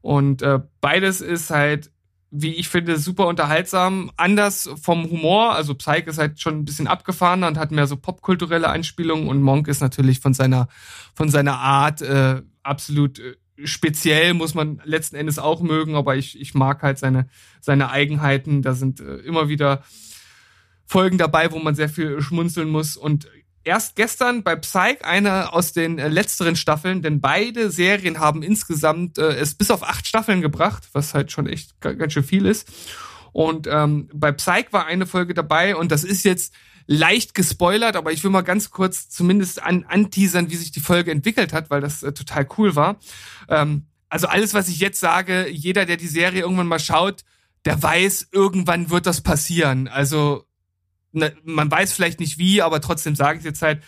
Und 0.00 0.40
äh, 0.40 0.60
beides 0.80 1.20
ist 1.20 1.50
halt 1.50 1.90
wie 2.30 2.54
ich 2.54 2.68
finde, 2.68 2.96
super 2.98 3.26
unterhaltsam. 3.26 4.10
Anders 4.16 4.70
vom 4.80 5.10
Humor, 5.10 5.54
also 5.54 5.74
Psyche 5.74 6.10
ist 6.10 6.18
halt 6.18 6.40
schon 6.40 6.58
ein 6.58 6.64
bisschen 6.64 6.86
abgefahren 6.86 7.42
und 7.42 7.58
hat 7.58 7.72
mehr 7.72 7.86
so 7.86 7.96
popkulturelle 7.96 8.68
Einspielungen 8.68 9.28
und 9.28 9.42
Monk 9.42 9.66
ist 9.68 9.80
natürlich 9.80 10.20
von 10.20 10.32
seiner, 10.32 10.68
von 11.14 11.28
seiner 11.28 11.58
Art 11.58 12.02
äh, 12.02 12.42
absolut 12.62 13.18
äh, 13.18 13.36
speziell, 13.64 14.34
muss 14.34 14.54
man 14.54 14.80
letzten 14.84 15.16
Endes 15.16 15.38
auch 15.38 15.60
mögen, 15.60 15.96
aber 15.96 16.16
ich, 16.16 16.40
ich 16.40 16.54
mag 16.54 16.82
halt 16.82 16.98
seine, 16.98 17.28
seine 17.60 17.90
Eigenheiten. 17.90 18.62
Da 18.62 18.74
sind 18.74 19.00
äh, 19.00 19.16
immer 19.16 19.48
wieder 19.48 19.82
Folgen 20.86 21.18
dabei, 21.18 21.52
wo 21.52 21.58
man 21.58 21.74
sehr 21.74 21.88
viel 21.88 22.20
schmunzeln 22.20 22.68
muss 22.68 22.96
und 22.96 23.28
erst 23.64 23.96
gestern 23.96 24.42
bei 24.42 24.56
Psych 24.56 25.04
eine 25.04 25.52
aus 25.52 25.72
den 25.72 25.98
äh, 25.98 26.08
letzteren 26.08 26.56
Staffeln, 26.56 27.02
denn 27.02 27.20
beide 27.20 27.70
Serien 27.70 28.20
haben 28.20 28.42
insgesamt 28.42 29.18
äh, 29.18 29.32
es 29.34 29.54
bis 29.54 29.70
auf 29.70 29.82
acht 29.82 30.06
Staffeln 30.06 30.40
gebracht, 30.40 30.88
was 30.92 31.14
halt 31.14 31.30
schon 31.32 31.46
echt 31.46 31.80
ganz 31.80 32.12
schön 32.12 32.24
viel 32.24 32.46
ist. 32.46 32.68
Und 33.32 33.68
ähm, 33.70 34.08
bei 34.12 34.32
Psych 34.32 34.72
war 34.72 34.86
eine 34.86 35.06
Folge 35.06 35.34
dabei 35.34 35.76
und 35.76 35.92
das 35.92 36.04
ist 36.04 36.24
jetzt 36.24 36.52
leicht 36.86 37.34
gespoilert, 37.34 37.94
aber 37.94 38.10
ich 38.12 38.24
will 38.24 38.30
mal 38.30 38.40
ganz 38.40 38.70
kurz 38.70 39.08
zumindest 39.08 39.62
an 39.62 39.84
anteasern, 39.84 40.50
wie 40.50 40.56
sich 40.56 40.72
die 40.72 40.80
Folge 40.80 41.12
entwickelt 41.12 41.52
hat, 41.52 41.70
weil 41.70 41.80
das 41.80 42.02
äh, 42.02 42.12
total 42.12 42.48
cool 42.58 42.74
war. 42.74 42.96
Ähm, 43.48 43.86
also 44.08 44.26
alles, 44.26 44.54
was 44.54 44.68
ich 44.68 44.80
jetzt 44.80 44.98
sage, 44.98 45.48
jeder, 45.48 45.86
der 45.86 45.96
die 45.96 46.08
Serie 46.08 46.40
irgendwann 46.40 46.66
mal 46.66 46.80
schaut, 46.80 47.22
der 47.64 47.80
weiß, 47.80 48.28
irgendwann 48.32 48.90
wird 48.90 49.06
das 49.06 49.20
passieren. 49.20 49.86
Also 49.86 50.44
man 51.12 51.70
weiß 51.70 51.92
vielleicht 51.92 52.20
nicht 52.20 52.38
wie, 52.38 52.62
aber 52.62 52.80
trotzdem 52.80 53.14
sage 53.16 53.38
ich 53.38 53.44
jetzt 53.44 53.62
halt, 53.62 53.82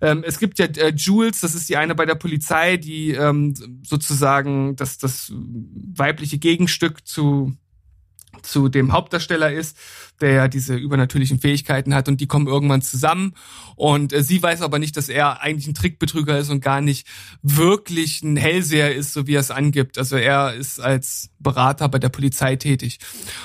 ähm, 0.00 0.22
es 0.26 0.38
gibt 0.38 0.58
ja 0.58 0.66
äh, 0.66 0.92
Jules, 0.94 1.40
das 1.40 1.54
ist 1.54 1.68
die 1.68 1.76
eine 1.76 1.94
bei 1.94 2.06
der 2.06 2.14
Polizei, 2.14 2.76
die 2.76 3.12
ähm, 3.12 3.54
sozusagen 3.82 4.76
das, 4.76 4.98
das 4.98 5.32
weibliche 5.34 6.38
Gegenstück 6.38 7.06
zu 7.06 7.56
zu 8.42 8.68
dem 8.68 8.92
Hauptdarsteller 8.92 9.52
ist, 9.52 9.76
der 10.20 10.32
ja 10.32 10.48
diese 10.48 10.74
übernatürlichen 10.74 11.38
Fähigkeiten 11.38 11.94
hat 11.94 12.08
und 12.08 12.20
die 12.20 12.26
kommen 12.26 12.46
irgendwann 12.46 12.82
zusammen 12.82 13.34
und 13.76 14.12
äh, 14.12 14.22
sie 14.22 14.42
weiß 14.42 14.62
aber 14.62 14.78
nicht, 14.78 14.96
dass 14.96 15.08
er 15.08 15.40
eigentlich 15.40 15.68
ein 15.68 15.74
Trickbetrüger 15.74 16.38
ist 16.38 16.50
und 16.50 16.60
gar 16.60 16.80
nicht 16.80 17.06
wirklich 17.42 18.22
ein 18.22 18.36
Hellseher 18.36 18.94
ist, 18.94 19.12
so 19.12 19.26
wie 19.26 19.34
er 19.34 19.40
es 19.40 19.50
angibt. 19.50 19.98
Also 19.98 20.16
er 20.16 20.54
ist 20.54 20.80
als 20.80 21.30
Berater 21.38 21.88
bei 21.88 21.98
der 21.98 22.08
Polizei 22.08 22.56
tätig. 22.56 22.98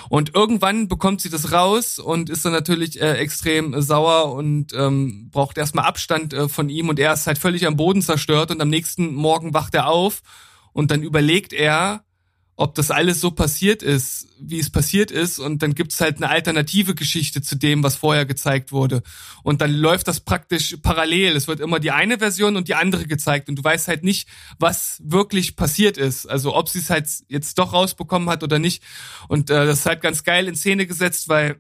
Und 0.10 0.34
irgendwann 0.34 0.88
bekommt 0.88 1.22
sie 1.22 1.30
das 1.30 1.52
raus 1.52 2.00
und 2.00 2.30
ist 2.30 2.46
dann 2.46 2.54
natürlich 2.54 3.00
äh, 3.00 3.14
extrem 3.18 3.80
sauer 3.82 4.34
und 4.34 4.74
ähm, 4.74 5.30
braucht 5.32 5.58
erstmal 5.58 5.86
Abstand 5.86 6.34
äh, 6.34 6.50
von 6.50 6.70
ihm 6.70 6.90
und 6.90 7.00
er 7.00 7.14
ist 7.14 7.28
halt 7.28 7.38
völlig 7.38 7.68
am 7.68 7.78
Boden 7.78 8.02
zerstört 8.02 8.52
und 8.52 8.62
am 8.62 8.70
nächsten 8.70 9.14
Morgen 9.14 9.54
wacht 9.54 9.76
er 9.76 9.88
auf 9.88 10.22
und 10.74 10.90
dann 10.90 11.04
überlegt 11.04 11.54
er, 11.54 12.04
ob 12.56 12.76
das 12.76 12.92
alles 12.92 13.20
so 13.20 13.32
passiert 13.32 13.82
ist, 13.82 14.28
wie 14.40 14.60
es 14.60 14.70
passiert 14.70 15.10
ist, 15.10 15.40
und 15.40 15.64
dann 15.64 15.74
gibt's 15.74 16.00
halt 16.00 16.18
eine 16.18 16.30
alternative 16.30 16.94
Geschichte 16.94 17.42
zu 17.42 17.56
dem, 17.56 17.84
was 17.84 17.96
vorher 17.96 18.26
gezeigt 18.26 18.72
wurde. 18.72 19.02
Und 19.42 19.62
dann 19.62 19.72
läuft 19.72 20.08
das 20.08 20.20
praktisch 20.20 20.78
parallel. 20.82 21.36
Es 21.36 21.48
wird 21.48 21.60
immer 21.60 21.80
die 21.80 21.92
eine 21.92 22.20
Version 22.20 22.56
und 22.56 22.68
die 22.68 22.76
andere 22.76 23.06
gezeigt, 23.06 23.50
und 23.50 23.56
du 23.56 23.64
weißt 23.64 23.88
halt 23.88 24.04
nicht, 24.04 24.28
was 24.60 25.02
wirklich 25.04 25.56
passiert 25.56 25.98
ist. 25.98 26.28
Also 26.28 26.56
ob 26.56 26.70
sie 26.70 26.80
es 26.80 26.90
halt 26.90 27.08
jetzt 27.28 27.58
doch 27.58 27.74
rausbekommen 27.74 28.30
hat 28.30 28.44
oder 28.44 28.60
nicht. 28.60 28.84
Und 29.28 29.50
äh, 29.50 29.66
das 29.66 29.80
ist 29.80 29.86
halt 29.86 30.02
ganz 30.02 30.24
geil 30.24 30.48
in 30.48 30.56
Szene 30.56 30.86
gesetzt, 30.86 31.30
weil 31.30 31.58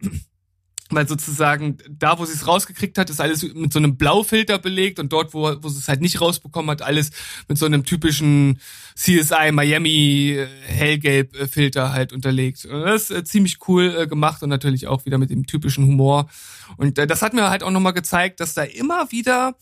weil 0.89 1.08
sozusagen 1.08 1.78
da, 1.89 2.19
wo 2.19 2.26
sie 2.26 2.34
es 2.34 2.48
rausgekriegt 2.48 2.98
hat, 2.98 3.10
ist 3.10 3.22
alles 3.22 3.43
mit 3.54 3.74
so 3.74 3.80
einem 3.80 3.98
Blaufilter 3.98 4.60
belegt 4.60 5.00
und 5.00 5.12
dort, 5.12 5.34
wo, 5.34 5.56
wo 5.62 5.69
sie 5.69 5.80
es 5.80 5.88
halt 5.88 6.02
nicht 6.02 6.22
rausbekommen 6.22 6.69
hat, 6.69 6.82
alles 6.82 7.12
mit 7.48 7.58
so 7.58 7.65
einem 7.65 7.84
typischen 7.84 8.60
CSI 8.96 9.52
Miami 9.52 10.36
äh, 10.38 10.48
hellgelb 10.65 11.36
äh, 11.36 11.48
Filter 11.48 11.93
halt 11.93 12.13
unterlegt. 12.13 12.65
Und 12.65 12.82
das 12.82 13.10
ist 13.10 13.12
äh, 13.12 13.24
ziemlich 13.24 13.58
cool 13.67 14.08
gemacht 14.08 14.43
und 14.43 14.50
natürlich 14.50 14.88
auch 14.88 15.06
wieder 15.06 15.17
mit 15.17 15.30
dem 15.30 15.46
typischen 15.46 15.86
Humor. 15.86 16.30
Und 16.78 16.98
das 16.98 17.22
hat 17.22 17.34
mir 17.34 17.50
halt 17.50 17.63
auch 17.63 17.72
nochmal 17.72 17.93
gezeigt, 17.93 18.39
dass 18.39 18.54
da 18.54 18.63
immer 18.63 19.12
wieder 19.12 19.56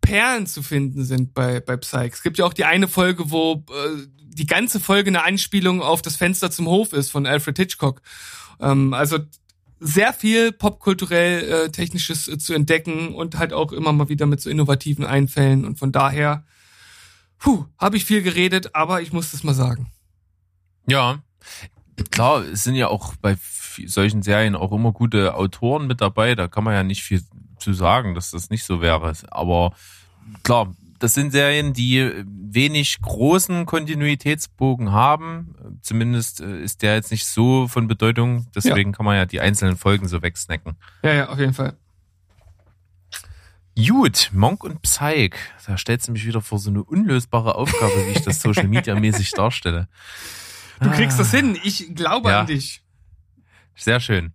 Perlen 0.00 0.46
zu 0.46 0.62
finden 0.62 1.04
sind 1.04 1.34
bei, 1.34 1.60
bei 1.60 1.76
Psych. 1.76 2.12
Es 2.12 2.22
gibt 2.22 2.38
ja 2.38 2.44
auch 2.44 2.52
die 2.52 2.64
eine 2.64 2.88
Folge, 2.88 3.30
wo 3.30 3.64
äh, 3.70 4.06
die 4.18 4.46
ganze 4.46 4.80
Folge 4.80 5.08
eine 5.08 5.24
Anspielung 5.24 5.80
auf 5.80 6.02
das 6.02 6.16
Fenster 6.16 6.50
zum 6.50 6.66
Hof 6.66 6.92
ist 6.92 7.10
von 7.10 7.26
Alfred 7.26 7.56
Hitchcock. 7.56 8.02
Ähm, 8.60 8.92
also 8.92 9.18
sehr 9.78 10.12
viel 10.12 10.52
popkulturell 10.52 11.66
äh, 11.66 11.70
technisches 11.70 12.28
äh, 12.28 12.38
zu 12.38 12.54
entdecken 12.54 13.14
und 13.14 13.38
halt 13.38 13.52
auch 13.52 13.72
immer 13.72 13.92
mal 13.92 14.08
wieder 14.08 14.26
mit 14.26 14.40
so 14.40 14.48
innovativen 14.50 15.04
Einfällen. 15.04 15.64
Und 15.64 15.78
von 15.78 15.92
daher 15.92 16.44
puh, 17.38 17.66
habe 17.78 17.96
ich 17.96 18.04
viel 18.04 18.22
geredet, 18.22 18.74
aber 18.74 19.02
ich 19.02 19.12
muss 19.12 19.32
das 19.32 19.44
mal 19.44 19.54
sagen. 19.54 19.90
Ja, 20.86 21.22
klar, 22.10 22.42
es 22.42 22.64
sind 22.64 22.76
ja 22.76 22.88
auch 22.88 23.14
bei 23.16 23.36
solchen 23.86 24.22
Serien 24.22 24.56
auch 24.56 24.72
immer 24.72 24.92
gute 24.92 25.34
Autoren 25.34 25.86
mit 25.86 26.00
dabei, 26.00 26.34
da 26.34 26.48
kann 26.48 26.64
man 26.64 26.74
ja 26.74 26.82
nicht 26.82 27.02
viel 27.02 27.22
zu 27.58 27.72
sagen, 27.72 28.14
dass 28.14 28.30
das 28.30 28.50
nicht 28.50 28.64
so 28.64 28.80
wäre, 28.80 29.12
aber 29.30 29.74
klar, 30.42 30.74
das 30.98 31.14
sind 31.14 31.32
Serien, 31.32 31.72
die 31.72 32.12
wenig 32.26 33.00
großen 33.00 33.66
Kontinuitätsbogen 33.66 34.92
haben. 34.92 35.78
Zumindest 35.82 36.40
äh, 36.40 36.60
ist 36.60 36.82
der 36.82 36.94
jetzt 36.94 37.10
nicht 37.10 37.26
so 37.26 37.68
von 37.68 37.88
Bedeutung. 37.88 38.46
Deswegen 38.54 38.90
ja. 38.90 38.96
kann 38.96 39.06
man 39.06 39.16
ja 39.16 39.26
die 39.26 39.40
einzelnen 39.40 39.76
Folgen 39.76 40.08
so 40.08 40.22
wegsnacken. 40.22 40.76
Ja, 41.02 41.12
ja, 41.12 41.28
auf 41.28 41.38
jeden 41.38 41.54
Fall. 41.54 41.76
Gut, 43.76 44.30
Monk 44.32 44.64
und 44.64 44.80
Psych. 44.82 45.34
Da 45.66 45.76
stellt 45.76 46.06
du 46.06 46.12
mich 46.12 46.26
wieder 46.26 46.40
vor 46.40 46.58
so 46.58 46.70
eine 46.70 46.82
unlösbare 46.82 47.56
Aufgabe, 47.56 48.06
wie 48.06 48.12
ich 48.12 48.22
das 48.22 48.40
Social 48.40 48.68
Media 48.68 48.94
mäßig 48.94 49.32
darstelle. 49.32 49.88
Du 50.80 50.90
kriegst 50.90 51.18
ah. 51.18 51.22
das 51.22 51.30
hin. 51.30 51.58
Ich 51.62 51.94
glaube 51.94 52.30
ja. 52.30 52.40
an 52.40 52.46
dich. 52.46 52.82
Sehr 53.74 54.00
schön. 54.00 54.32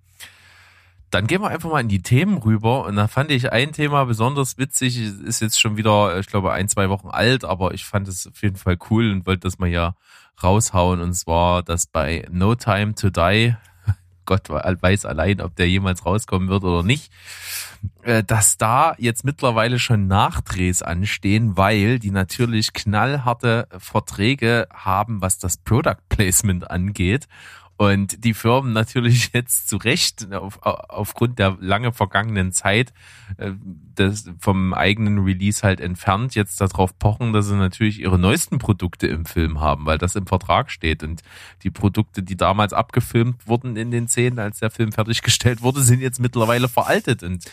Dann 1.12 1.28
gehen 1.28 1.42
wir 1.42 1.50
einfach 1.50 1.70
mal 1.70 1.82
in 1.82 1.90
die 1.90 2.02
Themen 2.02 2.38
rüber. 2.38 2.86
Und 2.86 2.96
da 2.96 3.08
fand 3.08 3.32
ich 3.32 3.52
ein 3.52 3.74
Thema 3.74 4.06
besonders 4.06 4.58
witzig. 4.58 4.98
Ist 4.98 5.42
jetzt 5.42 5.60
schon 5.60 5.76
wieder, 5.76 6.18
ich 6.18 6.28
glaube, 6.28 6.54
ein, 6.54 6.70
zwei 6.70 6.90
Wochen 6.90 7.10
alt, 7.10 7.44
aber 7.44 7.74
ich 7.74 7.86
fand 7.86 8.08
es 8.08 8.28
auf 8.28 8.42
jeden 8.42 8.56
Fall 8.56 8.78
cool 8.90 9.12
und 9.12 9.26
wollte 9.26 9.42
das 9.42 9.60
mal 9.60 9.70
hier 9.70 9.96
raushauen. 10.42 11.02
Und 11.02 11.14
zwar, 11.14 11.64
dass 11.64 11.86
bei 11.86 12.26
No 12.32 12.56
Time 12.56 12.96
to 12.96 13.10
Die, 13.10 13.56
Gott 14.26 14.50
weiß 14.50 15.06
allein, 15.06 15.42
ob 15.42 15.56
der 15.58 15.68
jemals 15.68 16.06
rauskommen 16.06 16.48
wird 16.48 16.64
oder 16.64 16.82
nicht, 16.82 17.12
äh, 18.04 18.24
dass 18.24 18.58
da 18.58 18.96
jetzt 18.98 19.26
mittlerweile 19.26 19.80
schon 19.80 20.08
Nachdrehs 20.08 20.82
anstehen, 20.82 21.58
weil 21.58 22.00
die 22.00 22.12
natürlich 22.12 22.72
knallharte 22.72 23.68
Verträge 23.78 24.68
haben, 24.74 25.22
was 25.22 25.40
das 25.40 25.58
Product 25.58 25.98
Placement 26.08 26.72
angeht. 26.72 27.28
Und 27.82 28.24
die 28.26 28.36
Firmen 28.36 28.74
natürlich 28.82 29.32
jetzt 29.34 29.68
zu 29.68 29.78
Recht 29.78 30.32
auf, 30.32 30.60
aufgrund 30.62 31.40
der 31.40 31.58
lange 31.60 31.92
vergangenen 31.92 32.52
Zeit 32.52 32.94
äh, 33.38 33.54
des, 33.98 34.30
vom 34.40 34.76
eigenen 34.76 35.18
Release 35.18 35.64
halt 35.64 35.82
entfernt, 35.82 36.36
jetzt 36.36 36.62
darauf 36.62 37.00
pochen, 37.00 37.34
dass 37.34 37.48
sie 37.48 37.56
natürlich 37.56 38.00
ihre 38.00 38.20
neuesten 38.20 38.60
Produkte 38.60 39.08
im 39.08 39.26
Film 39.26 39.62
haben, 39.62 39.88
weil 39.88 39.98
das 39.98 40.16
im 40.16 40.28
Vertrag 40.28 40.70
steht. 40.70 41.02
Und 41.02 41.24
die 41.64 41.72
Produkte, 41.72 42.22
die 42.22 42.38
damals 42.38 42.72
abgefilmt 42.72 43.48
wurden 43.48 43.76
in 43.76 43.90
den 43.90 44.08
Szenen, 44.08 44.38
als 44.38 44.60
der 44.60 44.70
Film 44.70 44.92
fertiggestellt 44.92 45.64
wurde, 45.64 45.82
sind 45.82 46.02
jetzt 46.02 46.20
mittlerweile 46.20 46.70
veraltet. 46.70 47.24
Und 47.24 47.46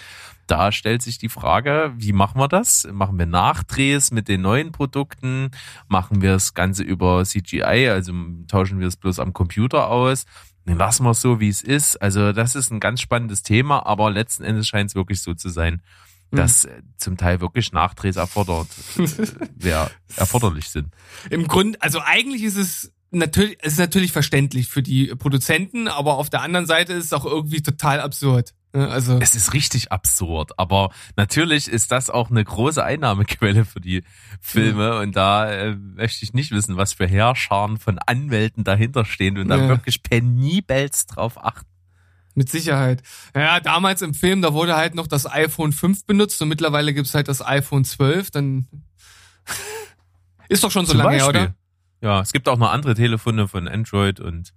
da 0.48 0.72
stellt 0.72 1.02
sich 1.02 1.18
die 1.18 1.28
Frage, 1.28 1.92
wie 1.96 2.12
machen 2.12 2.40
wir 2.40 2.48
das? 2.48 2.88
Machen 2.90 3.18
wir 3.18 3.26
Nachdrehs 3.26 4.10
mit 4.10 4.28
den 4.28 4.40
neuen 4.40 4.72
Produkten? 4.72 5.50
Machen 5.86 6.22
wir 6.22 6.32
das 6.32 6.54
Ganze 6.54 6.82
über 6.82 7.24
CGI, 7.24 7.88
also 7.90 8.12
tauschen 8.48 8.80
wir 8.80 8.88
es 8.88 8.96
bloß 8.96 9.20
am 9.20 9.32
Computer 9.32 9.88
aus? 9.88 10.24
Lassen 10.64 11.04
wir 11.04 11.10
es 11.10 11.20
so, 11.20 11.40
wie 11.40 11.48
es 11.48 11.62
ist. 11.62 11.96
Also 11.96 12.32
das 12.32 12.54
ist 12.54 12.70
ein 12.70 12.80
ganz 12.80 13.00
spannendes 13.00 13.42
Thema, 13.42 13.86
aber 13.86 14.10
letzten 14.10 14.44
Endes 14.44 14.68
scheint 14.68 14.90
es 14.90 14.94
wirklich 14.94 15.22
so 15.22 15.34
zu 15.34 15.48
sein, 15.48 15.82
dass 16.30 16.64
hm. 16.64 16.70
zum 16.96 17.16
Teil 17.16 17.40
wirklich 17.40 17.72
Nachdrehs 17.72 18.16
erfordert, 18.16 18.68
äh, 19.62 19.86
erforderlich 20.16 20.68
sind. 20.68 20.88
Im 21.30 21.46
Grunde, 21.46 21.80
also 21.80 22.00
eigentlich 22.04 22.42
ist 22.42 22.56
es 22.56 22.92
natürlich, 23.10 23.58
es 23.60 23.74
ist 23.74 23.78
natürlich 23.78 24.12
verständlich 24.12 24.68
für 24.68 24.82
die 24.82 25.06
Produzenten, 25.14 25.88
aber 25.88 26.18
auf 26.18 26.30
der 26.30 26.42
anderen 26.42 26.66
Seite 26.66 26.92
ist 26.92 27.06
es 27.06 27.12
auch 27.12 27.24
irgendwie 27.24 27.62
total 27.62 28.00
absurd. 28.00 28.54
Also 28.72 29.18
es 29.20 29.34
ist 29.34 29.54
richtig 29.54 29.92
absurd, 29.92 30.58
aber 30.58 30.90
natürlich 31.16 31.68
ist 31.68 31.90
das 31.90 32.10
auch 32.10 32.30
eine 32.30 32.44
große 32.44 32.84
Einnahmequelle 32.84 33.64
für 33.64 33.80
die 33.80 34.04
Filme 34.40 34.88
ja. 34.88 35.00
und 35.00 35.16
da 35.16 35.50
äh, 35.50 35.74
möchte 35.74 36.24
ich 36.24 36.34
nicht 36.34 36.50
wissen, 36.50 36.76
was 36.76 36.92
für 36.92 37.06
Herrscharen 37.06 37.78
von 37.78 37.98
Anwälten 37.98 38.64
dahinter 38.64 39.06
stehen 39.06 39.38
und 39.38 39.48
ja. 39.48 39.56
da 39.56 39.68
wirklich 39.68 40.02
penibels 40.02 41.06
drauf 41.06 41.42
achten. 41.42 41.66
Mit 42.34 42.50
Sicherheit. 42.50 43.02
Ja, 43.34 43.58
damals 43.58 44.02
im 44.02 44.14
Film, 44.14 44.42
da 44.42 44.52
wurde 44.52 44.76
halt 44.76 44.94
noch 44.94 45.06
das 45.06 45.26
iPhone 45.26 45.72
5 45.72 46.04
benutzt 46.04 46.40
und 46.42 46.48
mittlerweile 46.48 46.92
gibt's 46.92 47.14
halt 47.14 47.26
das 47.26 47.44
iPhone 47.44 47.84
12, 47.84 48.30
dann 48.30 48.68
ist 50.48 50.62
doch 50.62 50.70
schon 50.70 50.84
so 50.84 50.92
Zum 50.92 50.98
lange 50.98 51.16
Beispiel. 51.16 51.40
her, 51.40 51.42
oder? 51.46 51.54
Ja, 52.00 52.20
es 52.20 52.32
gibt 52.32 52.48
auch 52.48 52.58
noch 52.58 52.70
andere 52.70 52.94
Telefone 52.94 53.48
von 53.48 53.66
Android 53.66 54.20
und 54.20 54.52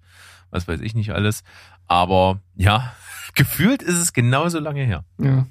was 0.51 0.67
weiß 0.67 0.81
ich 0.81 0.93
nicht 0.93 1.11
alles. 1.11 1.43
Aber 1.87 2.39
ja, 2.55 2.93
gefühlt 3.35 3.81
ist 3.81 3.97
es 3.97 4.13
genauso 4.13 4.59
lange 4.59 4.83
her. 4.83 5.03
Ja. 5.17 5.47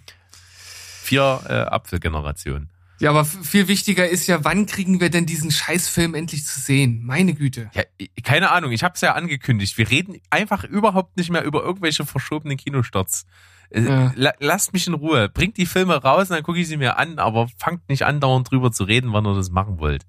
Vier 1.02 1.40
äh, 1.48 1.52
Apfelgenerationen. 1.52 2.70
Ja, 3.00 3.08
aber 3.10 3.24
viel 3.24 3.66
wichtiger 3.66 4.06
ist 4.06 4.26
ja, 4.26 4.44
wann 4.44 4.66
kriegen 4.66 5.00
wir 5.00 5.08
denn 5.08 5.24
diesen 5.24 5.50
Scheißfilm 5.50 6.14
endlich 6.14 6.44
zu 6.44 6.60
sehen? 6.60 7.00
Meine 7.02 7.32
Güte. 7.32 7.70
Ja, 7.72 7.82
keine 8.22 8.50
Ahnung, 8.50 8.72
ich 8.72 8.84
habe 8.84 8.94
es 8.94 9.00
ja 9.00 9.14
angekündigt. 9.14 9.78
Wir 9.78 9.90
reden 9.90 10.20
einfach 10.28 10.64
überhaupt 10.64 11.16
nicht 11.16 11.30
mehr 11.30 11.42
über 11.42 11.62
irgendwelche 11.62 12.04
verschobenen 12.04 12.58
Kinostarts. 12.58 13.24
Äh, 13.70 13.84
ja. 13.84 14.12
Lasst 14.38 14.74
mich 14.74 14.86
in 14.86 14.92
Ruhe. 14.92 15.30
Bringt 15.30 15.56
die 15.56 15.64
Filme 15.64 15.94
raus 15.94 16.28
und 16.28 16.36
dann 16.36 16.42
gucke 16.42 16.58
ich 16.58 16.68
sie 16.68 16.76
mir 16.76 16.98
an, 16.98 17.18
aber 17.18 17.48
fangt 17.56 17.88
nicht 17.88 18.02
an, 18.04 18.20
dauernd 18.20 18.50
drüber 18.50 18.70
zu 18.70 18.84
reden, 18.84 19.14
wann 19.14 19.26
ihr 19.26 19.34
das 19.34 19.50
machen 19.50 19.78
wollt. 19.78 20.04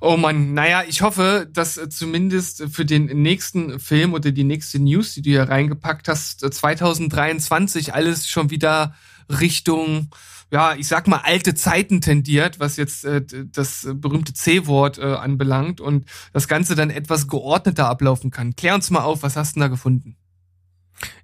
Oh 0.00 0.16
man, 0.16 0.54
naja, 0.54 0.84
ich 0.86 1.02
hoffe, 1.02 1.48
dass 1.52 1.76
äh, 1.76 1.88
zumindest 1.88 2.64
für 2.70 2.84
den 2.84 3.06
nächsten 3.06 3.80
Film 3.80 4.12
oder 4.14 4.30
die 4.30 4.44
nächste 4.44 4.78
News, 4.78 5.14
die 5.14 5.22
du 5.22 5.30
hier 5.30 5.48
reingepackt 5.48 6.08
hast, 6.08 6.40
2023 6.40 7.88
äh, 7.88 7.90
alles 7.92 8.28
schon 8.28 8.50
wieder 8.50 8.94
Richtung, 9.28 10.10
ja, 10.50 10.74
ich 10.74 10.86
sag 10.86 11.08
mal, 11.08 11.22
alte 11.24 11.54
Zeiten 11.54 12.00
tendiert, 12.00 12.60
was 12.60 12.76
jetzt 12.76 13.04
äh, 13.04 13.22
das 13.52 13.88
berühmte 13.92 14.34
C-Wort 14.34 14.98
äh, 14.98 15.02
anbelangt 15.02 15.80
und 15.80 16.06
das 16.32 16.46
Ganze 16.46 16.74
dann 16.76 16.90
etwas 16.90 17.26
geordneter 17.26 17.88
ablaufen 17.88 18.30
kann. 18.30 18.54
Klär 18.54 18.74
uns 18.74 18.90
mal 18.90 19.02
auf, 19.02 19.22
was 19.22 19.36
hast 19.36 19.56
du 19.56 19.60
da 19.60 19.68
gefunden? 19.68 20.17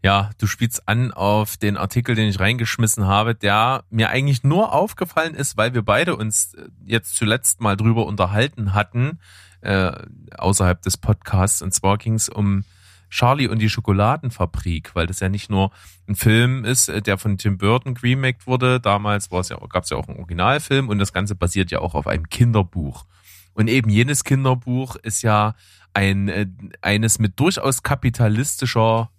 Ja, 0.02 0.30
du 0.38 0.46
spielst 0.46 0.88
an 0.88 1.12
auf 1.12 1.56
den 1.56 1.76
Artikel, 1.76 2.14
den 2.14 2.28
ich 2.28 2.40
reingeschmissen 2.40 3.06
habe, 3.06 3.34
der 3.34 3.84
mir 3.90 4.10
eigentlich 4.10 4.44
nur 4.44 4.72
aufgefallen 4.72 5.34
ist, 5.34 5.56
weil 5.56 5.74
wir 5.74 5.82
beide 5.82 6.16
uns 6.16 6.54
äh, 6.54 6.68
jetzt 6.84 7.16
zuletzt 7.16 7.60
mal 7.60 7.76
drüber 7.76 8.06
unterhalten 8.06 8.74
hatten, 8.74 9.18
äh, 9.62 9.92
außerhalb 10.36 10.80
des 10.82 10.96
Podcasts. 10.96 11.62
Und 11.62 11.72
zwar 11.72 11.98
ging 11.98 12.14
es 12.14 12.28
um 12.28 12.64
Charlie 13.10 13.46
und 13.46 13.60
die 13.60 13.70
Schokoladenfabrik, 13.70 14.94
weil 14.94 15.06
das 15.06 15.20
ja 15.20 15.28
nicht 15.28 15.48
nur 15.48 15.70
ein 16.08 16.16
Film 16.16 16.64
ist, 16.64 16.88
äh, 16.88 17.00
der 17.00 17.18
von 17.18 17.38
Tim 17.38 17.58
Burton 17.58 17.96
remaked 17.96 18.46
wurde. 18.46 18.80
Damals 18.80 19.30
war 19.30 19.40
es 19.40 19.48
ja, 19.48 19.56
gab 19.68 19.84
es 19.84 19.90
ja 19.90 19.96
auch 19.96 20.08
einen 20.08 20.18
Originalfilm 20.18 20.88
und 20.88 20.98
das 20.98 21.12
Ganze 21.12 21.34
basiert 21.34 21.70
ja 21.70 21.80
auch 21.80 21.94
auf 21.94 22.06
einem 22.06 22.28
Kinderbuch. 22.28 23.06
Und 23.54 23.68
eben 23.68 23.88
jenes 23.88 24.24
Kinderbuch 24.24 24.96
ist 24.96 25.22
ja 25.22 25.54
ein 25.94 26.28
äh, 26.28 26.46
eines 26.82 27.18
mit 27.18 27.38
durchaus 27.38 27.82
kapitalistischer 27.82 29.10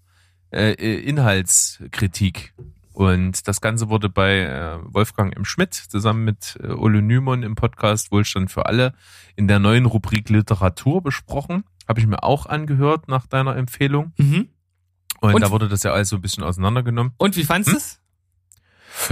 äh, 0.55 0.71
äh, 0.73 0.99
Inhaltskritik. 1.01 2.53
Und 2.93 3.47
das 3.49 3.59
Ganze 3.59 3.89
wurde 3.89 4.07
bei 4.07 4.39
äh, 4.43 4.77
Wolfgang 4.83 5.35
M. 5.35 5.43
Schmidt 5.43 5.73
zusammen 5.73 6.23
mit 6.23 6.57
äh, 6.63 6.67
Ole 6.67 7.01
Nymon 7.01 7.43
im 7.43 7.55
Podcast 7.55 8.11
Wohlstand 8.11 8.49
für 8.51 8.65
alle 8.67 8.93
in 9.35 9.47
der 9.49 9.59
neuen 9.59 9.85
Rubrik 9.85 10.29
Literatur 10.29 11.03
besprochen. 11.03 11.65
Habe 11.89 11.99
ich 11.99 12.07
mir 12.07 12.23
auch 12.23 12.45
angehört 12.45 13.09
nach 13.09 13.27
deiner 13.27 13.57
Empfehlung. 13.57 14.13
Mhm. 14.17 14.47
Und, 15.19 15.33
Und- 15.35 15.41
da 15.41 15.51
wurde 15.51 15.67
das 15.67 15.83
ja 15.83 15.91
alles 15.91 16.09
so 16.09 16.15
ein 16.15 16.21
bisschen 16.21 16.43
auseinandergenommen. 16.43 17.13
Und 17.17 17.35
wie 17.35 17.43
fandst 17.43 17.69
Hm? 17.69 17.75
du's? 17.75 17.99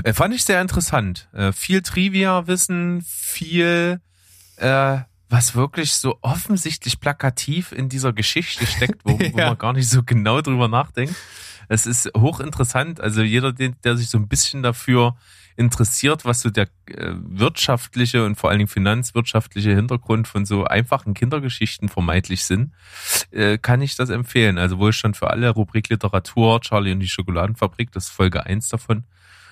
Äh, 0.06 0.13
fand 0.13 0.34
ich 0.34 0.45
sehr 0.45 0.62
interessant. 0.62 1.27
Äh, 1.34 1.51
viel 1.51 1.82
Trivia-Wissen, 1.82 3.01
viel, 3.06 3.99
äh, 4.56 4.99
was 5.34 5.56
wirklich 5.56 5.93
so 5.93 6.17
offensichtlich 6.22 7.00
plakativ 7.00 7.72
in 7.72 7.89
dieser 7.89 8.13
Geschichte 8.13 8.65
steckt, 8.67 9.02
wo, 9.04 9.17
wo 9.19 9.38
Ja. 9.39 9.48
man 9.50 9.58
gar 9.58 9.74
nicht 9.74 9.89
so 9.89 10.04
genau 10.04 10.41
drüber 10.41 10.67
nachdenkt. 10.67 11.15
Es 11.69 11.86
ist 11.86 12.10
hochinteressant. 12.15 13.00
Also 13.02 13.22
jeder, 13.24 13.52
der 13.54 13.98
sich 13.98 14.10
so 14.10 14.17
ein 14.17 14.28
bisschen 14.28 14.62
dafür 14.63 15.15
interessiert, 15.56 16.26
was 16.26 16.41
so 16.41 16.50
der 16.50 16.67
äh, 16.88 17.13
wirtschaftliche 17.15 18.26
und 18.26 18.36
vor 18.36 18.50
allen 18.50 18.60
Dingen 18.60 18.67
finanzwirtschaftliche 18.67 19.74
Hintergrund 19.76 20.28
von 20.28 20.46
so 20.46 20.65
einfachen 20.65 21.13
Kindergeschichten 21.13 21.89
vermeintlich 21.89 22.43
sind, 22.46 22.74
äh, 23.32 23.58
kann 23.58 23.82
ich 23.82 23.96
das 23.96 24.10
empfehlen. 24.10 24.58
Also 24.58 24.78
Wohlstand 24.80 25.15
für 25.15 25.30
alle, 25.30 25.50
Rubrik 25.50 25.89
Literatur, 25.89 26.60
Charlie 26.62 26.91
und 26.91 27.00
die 27.00 27.08
Schokoladenfabrik, 27.08 27.91
das 27.91 28.06
ist 28.06 28.10
Folge 28.12 28.46
eins 28.46 28.67
davon. 28.69 29.04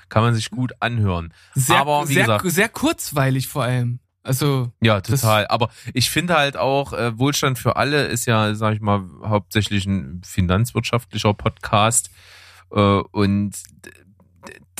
Kann 0.10 0.24
man 0.24 0.34
sich 0.36 0.50
gut 0.50 0.74
anhören. 0.80 1.34
Sehr, 1.56 1.78
Aber 1.78 2.08
wie 2.10 2.14
sehr, 2.16 2.24
gesagt- 2.24 2.50
sehr 2.52 2.70
kurzweilig 2.70 3.48
vor 3.48 3.64
allem. 3.64 4.00
Also, 4.24 4.72
Ja, 4.82 5.02
total. 5.02 5.48
Aber 5.48 5.70
ich 5.94 6.10
finde 6.10 6.36
halt 6.36 6.56
auch, 6.56 6.94
äh, 6.94 7.18
Wohlstand 7.18 7.58
für 7.58 7.76
alle 7.76 8.06
ist 8.06 8.28
ja, 8.28 8.54
sag 8.54 8.76
ich 8.76 8.82
mal, 8.82 9.04
hauptsächlich 9.24 9.86
ein 9.86 10.22
finanzwirtschaftlicher 10.24 11.34
Podcast. 11.34 12.12
Äh, 12.72 12.76
und 12.76 13.54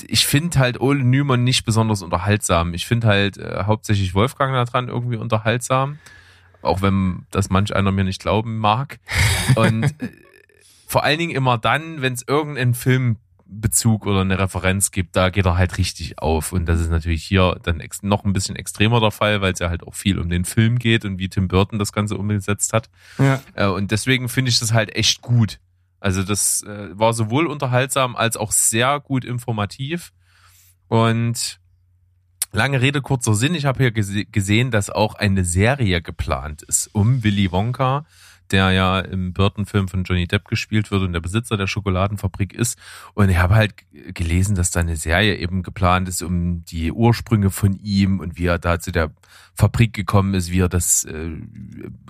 ich 0.08 0.26
finde 0.26 0.60
halt 0.60 0.80
Ole 0.80 1.04
Nümann 1.04 1.44
nicht 1.44 1.66
besonders 1.66 2.02
unterhaltsam. 2.02 2.74
Ich 2.74 2.86
finde 2.86 3.08
halt 3.08 3.38
äh, 3.38 3.64
hauptsächlich 3.66 4.14
Wolfgang 4.14 4.54
da 4.54 4.66
dran 4.66 4.88
irgendwie 4.88 5.18
unterhaltsam. 5.18 6.00
Auch 6.62 6.82
wenn 6.82 7.26
das 7.32 7.50
manch 7.50 7.76
einer 7.76 7.92
mir 7.92 8.04
nicht 8.04 8.22
glauben 8.22 8.60
mag. 8.60 9.00
Und 9.56 9.84
äh, 9.84 10.10
vor 10.88 11.04
allen 11.04 11.18
Dingen 11.18 11.36
immer 11.36 11.58
dann, 11.58 12.02
wenn 12.02 12.14
es 12.14 12.24
irgendeinen 12.28 12.74
Filmbezug 13.52 14.06
oder 14.06 14.22
eine 14.22 14.40
Referenz 14.40 14.92
gibt, 14.92 15.16
da 15.16 15.30
geht 15.30 15.46
er 15.46 15.58
halt 15.58 15.78
richtig 15.78 16.20
auf. 16.20 16.54
Und 16.54 16.66
das 16.66 16.80
ist 16.80 16.90
natürlich 16.90 17.24
hier 17.24 17.60
dann 17.62 17.84
noch 18.02 18.24
ein 18.24 18.34
bisschen 18.34 18.56
extremer 18.56 19.00
der 19.00 19.12
Fall, 19.12 19.42
weil 19.42 19.54
es 19.54 19.60
ja 19.60 19.70
halt 19.70 19.84
auch 19.84 19.94
viel 19.94 20.20
um 20.20 20.30
den 20.30 20.46
Film 20.46 20.80
geht 20.80 21.06
und 21.06 21.20
wie 21.20 21.30
Tim 21.30 21.48
Burton 21.48 21.78
das 21.78 21.92
Ganze 21.92 22.18
umgesetzt 22.18 22.74
hat. 22.74 22.90
ja. 23.18 23.42
Äh, 23.54 23.68
und 23.68 23.92
deswegen 23.92 24.30
finde 24.30 24.50
ich 24.50 24.60
das 24.60 24.74
halt 24.74 24.96
echt 24.96 25.22
gut. 25.22 25.60
Also 26.00 26.24
das 26.24 26.64
äh, 26.64 26.98
war 26.98 27.14
sowohl 27.14 27.46
unterhaltsam 27.46 28.16
als 28.16 28.38
auch 28.38 28.52
sehr 28.52 29.00
gut 29.00 29.26
informativ. 29.26 30.14
Und 30.88 31.60
lange 32.52 32.82
Rede, 32.82 33.02
kurzer 33.02 33.36
Sinn, 33.36 33.54
ich 33.54 33.66
habe 33.66 33.80
hier 33.80 33.92
gese 33.92 34.26
gesehen, 34.26 34.72
dass 34.72 34.90
auch 34.90 35.16
eine 35.16 35.46
Serie 35.46 36.02
geplant 36.02 36.64
ist 36.64 36.88
um 36.94 37.24
Willy 37.24 37.52
Wonka, 37.52 38.06
der 38.52 38.72
ja 38.72 39.00
im 39.00 39.34
Burton-Film 39.34 39.88
von 39.88 40.04
Johnny 40.04 40.28
Depp 40.28 40.48
gespielt 40.48 40.92
wird 40.92 41.04
und 41.04 41.14
der 41.14 41.20
Besitzer 41.20 41.58
der 41.58 41.68
Schokoladenfabrik 41.68 42.54
ist. 42.54 42.78
Und 43.14 43.30
ich 43.30 43.38
habe 43.38 43.56
halt 43.56 43.74
gelesen, 44.14 44.56
dass 44.56 44.72
da 44.72 44.80
eine 44.80 44.98
Serie 44.98 45.38
eben 45.38 45.64
geplant 45.64 46.08
ist 46.08 46.22
um 46.22 46.64
die 46.66 46.92
Ursprünge 46.92 47.50
von 47.50 47.74
ihm 47.80 48.20
und 48.20 48.38
wie 48.38 48.46
er 48.46 48.60
da 48.60 48.80
zu 48.80 48.92
der 48.92 49.12
Fabrik 49.54 49.94
gekommen 49.94 50.34
ist, 50.34 50.52
wie 50.52 50.60
er 50.60 50.70
das 50.70 51.04
äh, 51.06 51.32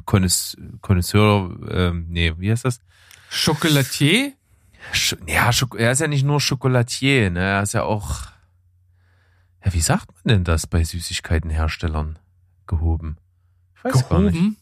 Connois- 0.05 0.57
Connoisseur, 0.81 1.57
ähm, 1.69 2.05
nee, 2.09 2.33
wie 2.37 2.51
heißt 2.51 2.65
das? 2.65 2.79
Chocolatier? 3.31 4.33
Sch 4.93 5.15
ja, 5.27 5.51
Schok 5.53 5.75
er 5.79 5.91
ist 5.91 6.01
ja 6.01 6.07
nicht 6.07 6.25
nur 6.25 6.41
Schokolatier, 6.41 7.29
ne? 7.29 7.39
Er 7.39 7.63
ist 7.63 7.73
ja 7.73 7.83
auch. 7.83 8.25
Ja, 9.63 9.73
wie 9.73 9.81
sagt 9.81 10.07
man 10.15 10.33
denn 10.33 10.43
das 10.43 10.65
bei 10.65 10.83
Süßigkeitenherstellern? 10.83 12.17
Gehoben. 12.67 13.17
Ich 13.77 13.83
weiß 13.83 14.09
gar 14.09 14.19
nicht. 14.21 14.57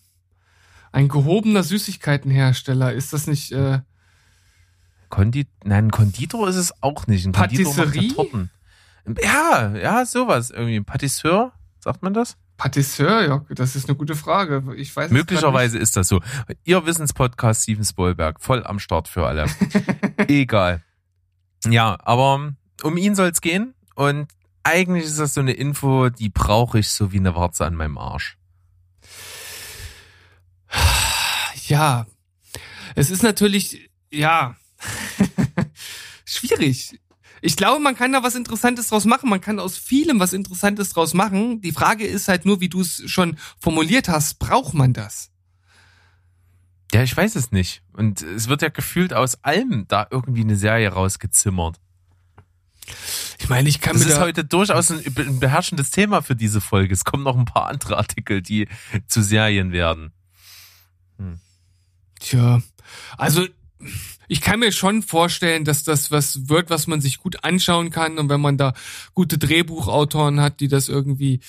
Ein 0.92 1.08
gehobener 1.08 1.64
Süßigkeitenhersteller. 1.64 2.94
Ist 2.94 3.14
das 3.14 3.28
nicht, 3.28 3.52
äh, 3.52 3.80
Kondi 5.10 5.48
Nein, 5.64 5.86
ein 5.86 5.92
Konditor 5.92 6.48
ist 6.48 6.56
es 6.56 6.74
auch 6.82 7.08
nicht. 7.08 7.26
Ein 7.26 7.34
Konditor 7.34 7.76
macht 7.76 7.78
ja 7.78 7.84
Patisserie? 7.86 8.14
Torten. 8.14 8.50
Ja, 9.24 9.76
ja, 9.76 10.06
sowas. 10.06 10.52
Irgendwie 10.52 10.76
ein 10.76 10.86
Patisseur, 10.86 11.52
sagt 11.80 12.04
man 12.04 12.14
das? 12.14 12.38
Patisseur? 12.58 13.26
Ja, 13.26 13.46
das 13.50 13.76
ist 13.76 13.88
eine 13.88 13.98
gute 13.98 14.16
Frage. 14.16 14.64
Ich 14.76 14.96
weiß 14.96 15.08
es 15.08 15.12
Möglicherweise 15.12 15.78
ist 15.78 15.96
das 15.96 16.08
so. 16.08 16.22
Ihr 16.64 16.86
Wissenspodcast 16.86 17.64
Steven 17.64 17.86
Spoilberg, 17.86 18.40
voll 18.42 18.64
am 18.66 18.80
Start 18.80 19.08
für 19.08 19.26
alle. 19.26 19.46
Egal. 20.28 20.84
Ja, 21.66 21.98
aber 22.04 22.54
um 22.84 22.98
ihn 22.98 23.16
soll's 23.16 23.42
gehen 23.42 23.74
und 23.96 24.28
eigentlich 24.64 25.06
ist 25.06 25.20
das 25.20 25.34
so 25.34 25.42
eine 25.42 25.54
Info, 25.54 26.10
die 26.10 26.30
brauche 26.30 26.80
ich 26.80 26.90
so 26.90 27.12
wie 27.12 27.18
eine 27.18 27.34
Warze 27.36 27.66
an 27.66 27.76
meinem 27.76 27.98
Arsch. 27.98 28.38
grad 30.70 31.56
nicht. 31.56 31.59
Ja. 31.70 32.08
Es 32.96 33.12
ist 33.12 33.24
natürlich, 33.24 33.90
ja, 34.12 34.56
schwierig. 36.26 37.00
Ich 37.42 37.56
glaube, 37.56 37.82
man 37.82 37.96
kann 37.96 38.12
da 38.12 38.24
was 38.24 38.36
Interessantes 38.36 38.88
draus 38.90 39.06
machen. 39.06 39.30
Man 39.30 39.40
kann 39.40 39.60
aus 39.60 39.78
vielem 39.78 40.20
was 40.20 40.34
Interessantes 40.34 40.90
draus 40.90 41.14
machen. 41.14 41.62
Die 41.62 41.72
Frage 41.72 42.06
ist 42.06 42.28
halt 42.28 42.46
nur, 42.46 42.60
wie 42.60 42.70
du 42.70 42.82
es 42.82 43.04
schon 43.10 43.38
formuliert 43.60 44.10
hast, 44.10 44.40
braucht 44.40 44.74
man 44.74 44.94
das? 44.94 45.32
Ja, 46.92 47.04
ich 47.04 47.16
weiß 47.16 47.36
es 47.36 47.52
nicht. 47.52 47.84
Und 47.94 48.24
es 48.24 48.50
wird 48.50 48.62
ja 48.62 48.70
gefühlt 48.70 49.14
aus 49.14 49.44
allem 49.44 49.86
da 49.88 50.08
irgendwie 50.10 50.42
eine 50.42 50.58
Serie 50.58 50.90
rausgezimmert. 50.90 51.80
Ich 53.38 53.48
meine, 53.48 53.70
ich 53.70 53.80
kann 53.80 53.94
Das 53.94 54.04
mir 54.04 54.10
ist 54.10 54.18
da, 54.18 54.22
heute 54.22 54.44
durchaus 54.44 54.92
ein, 54.92 55.04
ein 55.16 55.40
beherrschendes 55.40 55.92
Thema 55.92 56.22
für 56.22 56.36
diese 56.36 56.60
Folge. 56.60 56.94
Es 56.94 57.06
kommen 57.06 57.24
noch 57.24 57.38
ein 57.38 57.46
paar 57.46 57.68
andere 57.68 57.98
Artikel, 57.98 58.42
die 58.42 58.68
zu 59.08 59.22
Serien 59.22 59.72
werden. 59.72 60.12
Tja, 62.20 62.62
also 63.18 63.48
ich 64.28 64.42
kann 64.42 64.60
mir 64.60 64.72
schon 64.72 65.02
vorstellen, 65.02 65.66
dass 65.66 65.84
das 65.84 66.12
was 66.12 66.50
wird, 66.50 66.70
was 66.70 66.86
man 66.86 67.02
sich 67.02 67.18
gut 67.18 67.44
anschauen 67.44 67.90
kann. 67.90 68.20
Und 68.20 68.30
wenn 68.30 68.40
man 68.40 68.58
da 68.58 68.74
gute 69.16 69.40
Drehbuchautoren 69.40 70.40
hat, 70.40 70.60
die 70.60 70.68
das 70.68 70.88
irgendwie 70.88 71.40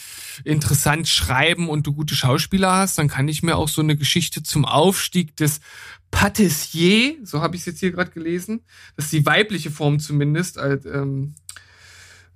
interessant 0.44 1.06
schreiben 1.06 1.68
und 1.68 1.86
du 1.86 1.92
gute 1.92 2.14
Schauspieler 2.14 2.72
hast, 2.72 2.96
dann 2.96 3.08
kann 3.08 3.28
ich 3.28 3.42
mir 3.42 3.56
auch 3.56 3.68
so 3.68 3.82
eine 3.82 3.96
Geschichte 3.96 4.42
zum 4.42 4.64
Aufstieg 4.64 5.36
des 5.36 5.60
Patissier, 6.10 7.16
so 7.22 7.40
habe 7.40 7.54
ich 7.54 7.62
es 7.62 7.66
jetzt 7.66 7.80
hier 7.80 7.92
gerade 7.92 8.10
gelesen, 8.10 8.62
das 8.96 9.06
ist 9.06 9.12
die 9.12 9.26
weibliche 9.26 9.70
Form 9.70 10.00
zumindest, 10.00 10.58
als, 10.58 10.84
ähm, 10.86 11.34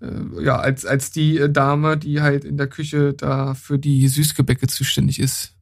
äh, 0.00 0.44
ja, 0.44 0.56
als, 0.58 0.86
als 0.86 1.10
die 1.10 1.38
äh, 1.38 1.50
Dame, 1.50 1.96
die 1.96 2.20
halt 2.20 2.44
in 2.44 2.56
der 2.56 2.68
Küche 2.68 3.14
da 3.14 3.54
für 3.54 3.78
die 3.78 4.06
Süßgebäcke 4.06 4.68
zuständig 4.68 5.18
ist. 5.18 5.54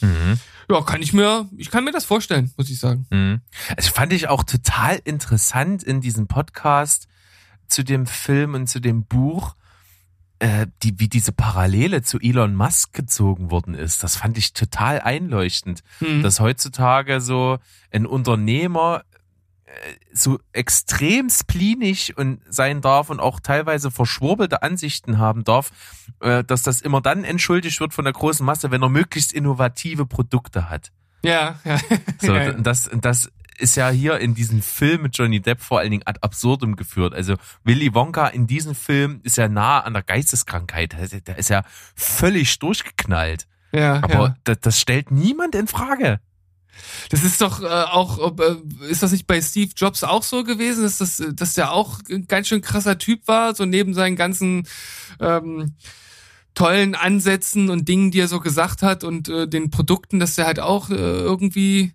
Mhm. 0.00 0.38
Ja, 0.70 0.82
kann 0.82 1.02
ich 1.02 1.12
mir, 1.12 1.48
ich 1.56 1.70
kann 1.70 1.84
mir 1.84 1.92
das 1.92 2.04
vorstellen, 2.04 2.52
muss 2.56 2.70
ich 2.70 2.78
sagen. 2.78 3.06
Mhm. 3.10 3.40
Also 3.76 3.90
fand 3.90 4.12
ich 4.12 4.28
auch 4.28 4.44
total 4.44 5.00
interessant 5.04 5.82
in 5.82 6.00
diesem 6.00 6.26
Podcast 6.28 7.08
zu 7.66 7.82
dem 7.82 8.06
Film 8.06 8.54
und 8.54 8.68
zu 8.68 8.80
dem 8.80 9.04
Buch, 9.04 9.56
äh, 10.38 10.66
die, 10.82 10.98
wie 11.00 11.08
diese 11.08 11.32
Parallele 11.32 12.02
zu 12.02 12.18
Elon 12.18 12.54
Musk 12.54 12.92
gezogen 12.94 13.50
worden 13.50 13.74
ist. 13.74 14.02
Das 14.02 14.16
fand 14.16 14.38
ich 14.38 14.52
total 14.52 15.00
einleuchtend, 15.00 15.82
Hm. 15.98 16.22
dass 16.22 16.40
heutzutage 16.40 17.20
so 17.20 17.58
ein 17.92 18.06
Unternehmer 18.06 19.02
so 20.12 20.38
extrem 20.52 21.30
spleenig 21.30 22.16
und 22.16 22.40
sein 22.48 22.80
darf 22.80 23.10
und 23.10 23.20
auch 23.20 23.40
teilweise 23.40 23.90
verschwurbelte 23.90 24.62
Ansichten 24.62 25.18
haben 25.18 25.44
darf, 25.44 25.70
äh, 26.20 26.44
dass 26.44 26.62
das 26.62 26.80
immer 26.80 27.00
dann 27.00 27.24
entschuldigt 27.24 27.80
wird 27.80 27.94
von 27.94 28.04
der 28.04 28.14
großen 28.14 28.44
Masse, 28.44 28.70
wenn 28.70 28.82
er 28.82 28.88
möglichst 28.88 29.32
innovative 29.32 30.06
Produkte 30.06 30.68
hat. 30.68 30.92
Ja, 31.22 31.58
ja. 31.64 31.78
So, 32.20 32.34
das, 32.62 32.90
das 33.00 33.30
ist 33.58 33.76
ja 33.76 33.90
hier 33.90 34.18
in 34.18 34.34
diesem 34.34 34.62
Film 34.62 35.02
mit 35.02 35.16
Johnny 35.16 35.40
Depp 35.40 35.60
vor 35.60 35.78
allen 35.78 35.90
Dingen 35.90 36.06
ad 36.06 36.18
absurdum 36.22 36.76
geführt. 36.76 37.14
Also 37.14 37.34
Willy 37.64 37.94
Wonka 37.94 38.28
in 38.28 38.46
diesem 38.46 38.74
Film 38.74 39.20
ist 39.22 39.36
ja 39.36 39.48
nah 39.48 39.80
an 39.80 39.92
der 39.92 40.02
Geisteskrankheit. 40.02 40.94
Also, 40.94 41.20
Der 41.20 41.38
ist 41.38 41.50
ja 41.50 41.62
völlig 41.94 42.58
durchgeknallt. 42.58 43.46
ja, 43.72 43.96
Aber 44.02 44.14
ja. 44.14 44.36
das, 44.44 44.60
das 44.60 44.80
stellt 44.80 45.10
niemand 45.10 45.54
in 45.54 45.66
Frage. 45.66 46.20
Das 47.10 47.24
ist 47.24 47.40
doch 47.40 47.62
äh, 47.62 47.66
auch, 47.66 48.38
äh, 48.38 48.56
ist 48.88 49.02
das 49.02 49.12
nicht 49.12 49.26
bei 49.26 49.40
Steve 49.40 49.72
Jobs 49.76 50.04
auch 50.04 50.22
so 50.22 50.44
gewesen, 50.44 50.82
dass, 50.82 50.98
das, 50.98 51.20
äh, 51.20 51.34
dass 51.34 51.54
der 51.54 51.72
auch 51.72 52.00
ein 52.10 52.26
ganz 52.26 52.48
schön 52.48 52.62
krasser 52.62 52.98
Typ 52.98 53.26
war, 53.26 53.54
so 53.54 53.64
neben 53.64 53.94
seinen 53.94 54.16
ganzen 54.16 54.66
ähm, 55.20 55.74
tollen 56.54 56.94
Ansätzen 56.94 57.70
und 57.70 57.88
Dingen, 57.88 58.10
die 58.10 58.20
er 58.20 58.28
so 58.28 58.40
gesagt 58.40 58.82
hat 58.82 59.04
und 59.04 59.28
äh, 59.28 59.46
den 59.48 59.70
Produkten, 59.70 60.18
dass 60.18 60.34
der 60.34 60.46
halt 60.46 60.60
auch 60.60 60.90
äh, 60.90 60.94
irgendwie 60.94 61.92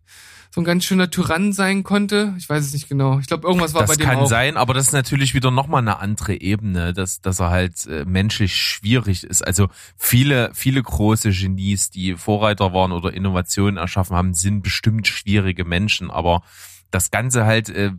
so 0.56 0.62
ein 0.62 0.64
ganz 0.64 0.86
schöner 0.86 1.10
Tyrann 1.10 1.52
sein 1.52 1.84
konnte. 1.84 2.34
Ich 2.38 2.48
weiß 2.48 2.64
es 2.64 2.72
nicht 2.72 2.88
genau. 2.88 3.20
Ich 3.20 3.28
glaube, 3.28 3.46
irgendwas 3.46 3.74
war 3.74 3.82
das 3.82 3.90
bei 3.90 3.98
dem 3.98 4.06
kann 4.06 4.20
auch. 4.20 4.30
sein, 4.30 4.56
aber 4.56 4.74
das 4.74 4.86
ist 4.86 4.94
natürlich 4.94 5.34
wieder 5.34 5.52
nochmal 5.52 5.82
eine 5.82 6.00
andere 6.00 6.40
Ebene, 6.40 6.94
dass, 6.94 7.20
dass 7.20 7.42
er 7.42 7.50
halt 7.50 7.86
äh, 7.88 8.06
menschlich 8.06 8.56
schwierig 8.56 9.26
ist. 9.26 9.46
Also 9.46 9.68
viele, 9.98 10.52
viele 10.54 10.82
große 10.82 11.32
Genies, 11.32 11.90
die 11.90 12.16
Vorreiter 12.16 12.72
waren 12.72 12.94
oder 12.94 13.12
Innovationen 13.12 13.76
erschaffen 13.76 14.16
haben, 14.16 14.34
sind 14.34 14.62
bestimmt 14.62 15.08
schwierige 15.08 15.66
Menschen, 15.66 16.10
aber 16.10 16.42
das 16.90 17.12
Ganze 17.12 17.46
halt 17.46 17.68
äh, 17.68 17.92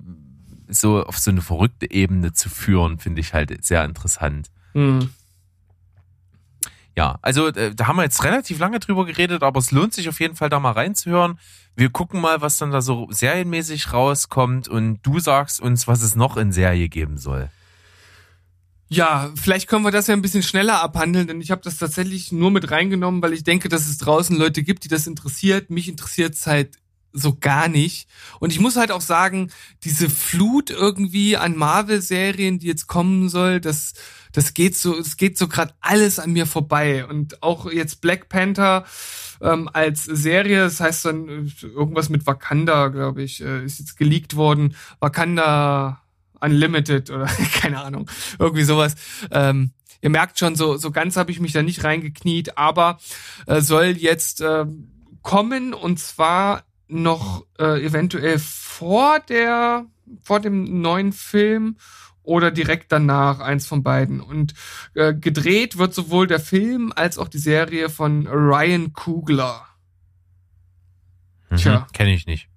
so 0.67 1.05
auf 1.05 1.19
so 1.19 1.31
eine 1.31 1.43
verrückte 1.43 1.91
Ebene 1.91 2.33
zu 2.33 2.49
führen, 2.49 2.99
finde 2.99 3.21
ich 3.21 3.35
halt 3.35 3.67
sehr 3.67 3.85
interessant. 3.85 4.49
Hm. 4.73 5.11
Ja, 6.97 7.19
also 7.21 7.49
äh, 7.49 7.75
da 7.75 7.87
haben 7.87 7.97
wir 7.97 8.05
jetzt 8.05 8.25
relativ 8.25 8.59
lange 8.59 8.81
drüber 8.81 9.05
geredet, 9.05 9.43
aber 9.43 9.59
es 9.61 9.71
lohnt 9.71 9.93
sich 9.93 10.09
auf 10.09 10.19
jeden 10.19 10.35
Fall 10.35 10.49
da 10.49 10.59
mal 10.59 10.73
reinzuhören. 10.73 11.39
Wir 11.77 11.91
gucken 11.91 12.23
mal, 12.23 12.41
was 12.41 12.57
dann 12.57 12.71
da 12.71 12.81
so 12.81 13.07
serienmäßig 13.11 13.93
rauskommt 13.93 14.67
und 14.67 15.01
du 15.03 15.21
sagst 15.21 15.61
uns, 15.61 15.87
was 15.87 16.03
es 16.03 16.17
noch 16.17 16.39
in 16.39 16.53
Serie 16.53 16.89
geben 16.89 17.19
soll. 17.19 17.51
Ja, 18.89 19.31
vielleicht 19.35 19.69
können 19.69 19.85
wir 19.85 19.91
das 19.91 20.07
ja 20.07 20.15
ein 20.15 20.23
bisschen 20.23 20.45
schneller 20.45 20.81
abhandeln, 20.81 21.27
denn 21.27 21.41
ich 21.41 21.51
habe 21.51 21.61
das 21.61 21.77
tatsächlich 21.77 22.33
nur 22.33 22.51
mit 22.51 22.71
reingenommen, 22.71 23.21
weil 23.21 23.33
ich 23.35 23.45
denke, 23.45 23.69
dass 23.69 23.89
es 23.89 23.99
draußen 23.99 24.37
Leute 24.37 24.63
gibt, 24.63 24.85
die 24.85 24.89
das 24.89 25.07
interessiert. 25.07 25.71
Mich 25.71 25.89
interessiert 25.89 26.35
es 26.35 26.47
halt 26.47 26.79
so 27.17 27.37
gar 27.39 27.69
nicht. 27.69 28.09
Und 28.41 28.53
ich 28.53 28.61
muss 28.61 28.77
halt 28.77 28.93
auch 28.93 29.01
sagen, 29.01 29.51
diese 29.85 30.11
Flut 30.11 30.71
irgendwie 30.71 31.37
an 31.37 31.57
Marvel-Serien, 31.57 32.59
die 32.59 32.67
jetzt 32.67 32.87
kommen 32.87 33.29
soll, 33.29 33.61
das, 33.61 33.95
das 34.33 34.55
geht 34.55 34.77
so, 34.77 34.97
es 34.99 35.17
geht 35.17 35.39
so 35.39 35.49
gerade 35.49 35.75
alles 35.81 36.19
an 36.19 36.33
mir 36.33 36.47
vorbei. 36.47 37.07
Und 37.07 37.43
auch 37.43 37.71
jetzt 37.71 38.01
Black 38.01 38.29
Panther 38.29 38.85
ähm, 39.41 39.69
als 39.73 40.05
Serie, 40.05 40.65
das 40.65 40.81
heißt 40.81 41.07
dann 41.07 41.29
äh, 41.29 41.67
irgendwas 41.67 42.09
mit 42.09 42.27
Wakanda, 42.27 42.89
glaube 42.89 43.23
ich, 43.23 43.43
äh, 43.43 43.65
ist 43.65 43.79
jetzt 43.79 43.97
geleakt 43.97 44.37
worden. 44.37 44.77
Wakanda 45.01 46.03
Unlimited 46.41 47.11
oder 47.11 47.27
keine 47.61 47.83
Ahnung, 47.83 48.11
irgendwie 48.39 48.65
sowas. 48.65 48.95
Ähm, 49.31 49.73
ihr 50.03 50.11
merkt 50.11 50.39
schon, 50.39 50.55
so, 50.55 50.77
so 50.77 50.91
ganz 50.91 51.17
habe 51.17 51.31
ich 51.31 51.41
mich 51.41 51.53
da 51.53 51.63
nicht 51.63 51.83
reingekniet, 51.83 52.59
aber 52.59 52.99
äh, 53.47 53.63
soll 53.63 53.97
jetzt 53.97 54.43
äh, 54.43 54.67
kommen 55.23 55.75
und 55.75 55.99
zwar 55.99 56.63
noch 56.89 57.45
äh, 57.59 57.85
eventuell 57.85 58.39
vor 58.39 59.21
der 59.21 59.87
vor 60.23 60.41
dem 60.41 60.81
neuen 60.81 61.13
Film 61.13 61.77
oder 62.23 62.51
direkt 62.51 62.93
danach, 62.93 63.41
eins 63.41 63.67
von 63.67 63.83
beiden. 63.83 64.21
Und 64.21 64.55
äh, 64.95 65.15
gedreht 65.15 65.79
wird 65.79 65.95
sowohl 65.95 66.27
der 66.27 66.41
Film 66.41 66.93
als 66.95 67.19
auch 67.19 67.29
die 67.29 67.39
Serie 67.39 67.89
von 67.89 68.27
Ryan 68.27 68.93
Coogler. 68.93 69.65
Tja. 71.57 71.81
Mhm, 71.81 71.93
Kenne 71.93 72.15
ich 72.15 72.27
nicht. 72.27 72.49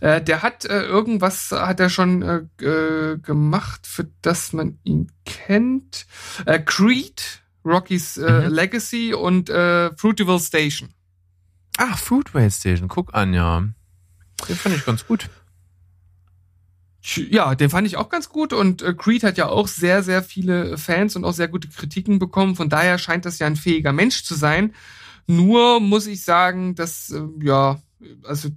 Äh, 0.00 0.22
der 0.22 0.42
hat 0.42 0.64
äh, 0.64 0.82
irgendwas 0.82 1.50
hat 1.50 1.80
er 1.80 1.90
schon 1.90 2.22
äh, 2.22 2.64
äh, 2.64 3.18
gemacht, 3.18 3.86
für 3.86 4.08
das 4.22 4.52
man 4.52 4.78
ihn 4.84 5.10
kennt. 5.24 6.06
Äh, 6.44 6.60
Creed, 6.60 7.42
Rocky's 7.64 8.16
äh, 8.16 8.42
Mhm. 8.48 8.54
Legacy 8.54 9.14
und 9.14 9.50
äh, 9.50 9.90
Fruitville 9.96 10.38
Station. 10.38 10.90
Ah, 11.76 11.96
Foodway 11.96 12.50
Station, 12.50 12.88
guck 12.88 13.14
an, 13.14 13.34
ja. 13.34 13.64
Den 14.48 14.56
fand 14.56 14.76
ich 14.76 14.84
ganz 14.84 15.06
gut. 15.06 15.28
Ja, 17.30 17.54
den 17.54 17.70
fand 17.70 17.86
ich 17.86 17.96
auch 17.96 18.08
ganz 18.08 18.28
gut 18.28 18.52
und 18.52 18.82
äh, 18.82 18.92
Creed 18.92 19.22
hat 19.22 19.38
ja 19.38 19.48
auch 19.48 19.68
sehr, 19.68 20.02
sehr 20.02 20.22
viele 20.22 20.76
Fans 20.76 21.14
und 21.14 21.24
auch 21.24 21.32
sehr 21.32 21.46
gute 21.46 21.68
Kritiken 21.68 22.18
bekommen. 22.18 22.56
Von 22.56 22.68
daher 22.68 22.98
scheint 22.98 23.24
das 23.24 23.38
ja 23.38 23.46
ein 23.46 23.54
fähiger 23.54 23.92
Mensch 23.92 24.24
zu 24.24 24.34
sein. 24.34 24.74
Nur 25.28 25.80
muss 25.80 26.08
ich 26.08 26.24
sagen, 26.24 26.74
dass, 26.74 27.10
äh, 27.10 27.22
ja, 27.42 27.80
also 28.24 28.48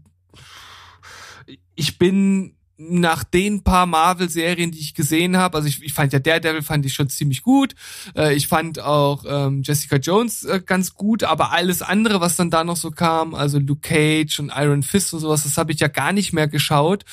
ich 1.75 1.99
bin 1.99 2.55
nach 2.81 3.25
den 3.25 3.61
paar 3.61 3.85
Marvel-Serien, 3.85 4.71
die 4.71 4.79
ich 4.79 4.93
gesehen 4.93 5.35
habe, 5.35 5.57
also 5.57 5.67
ich, 5.67 5.83
ich 5.83 5.93
fand 5.93 6.13
ja 6.13 6.19
Daredevil 6.19 6.61
fand 6.61 6.85
ich 6.85 6.93
schon 6.93 7.09
ziemlich 7.09 7.43
gut. 7.43 7.75
Äh, 8.15 8.35
ich 8.35 8.47
fand 8.47 8.79
auch 8.79 9.25
ähm, 9.27 9.63
Jessica 9.63 9.97
Jones 9.97 10.45
äh, 10.45 10.61
ganz 10.65 10.93
gut, 10.93 11.25
aber 11.25 11.51
alles 11.51 11.81
andere, 11.81 12.21
was 12.21 12.37
dann 12.37 12.49
da 12.49 12.63
noch 12.63 12.77
so 12.77 12.91
kam, 12.91 13.35
also 13.35 13.59
Luke 13.59 13.81
Cage 13.81 14.39
und 14.39 14.53
Iron 14.55 14.81
Fist 14.81 15.13
und 15.13 15.19
sowas, 15.19 15.43
das 15.43 15.57
habe 15.57 15.73
ich 15.73 15.81
ja 15.81 15.89
gar 15.89 16.13
nicht 16.13 16.31
mehr 16.31 16.47
geschaut. 16.47 17.03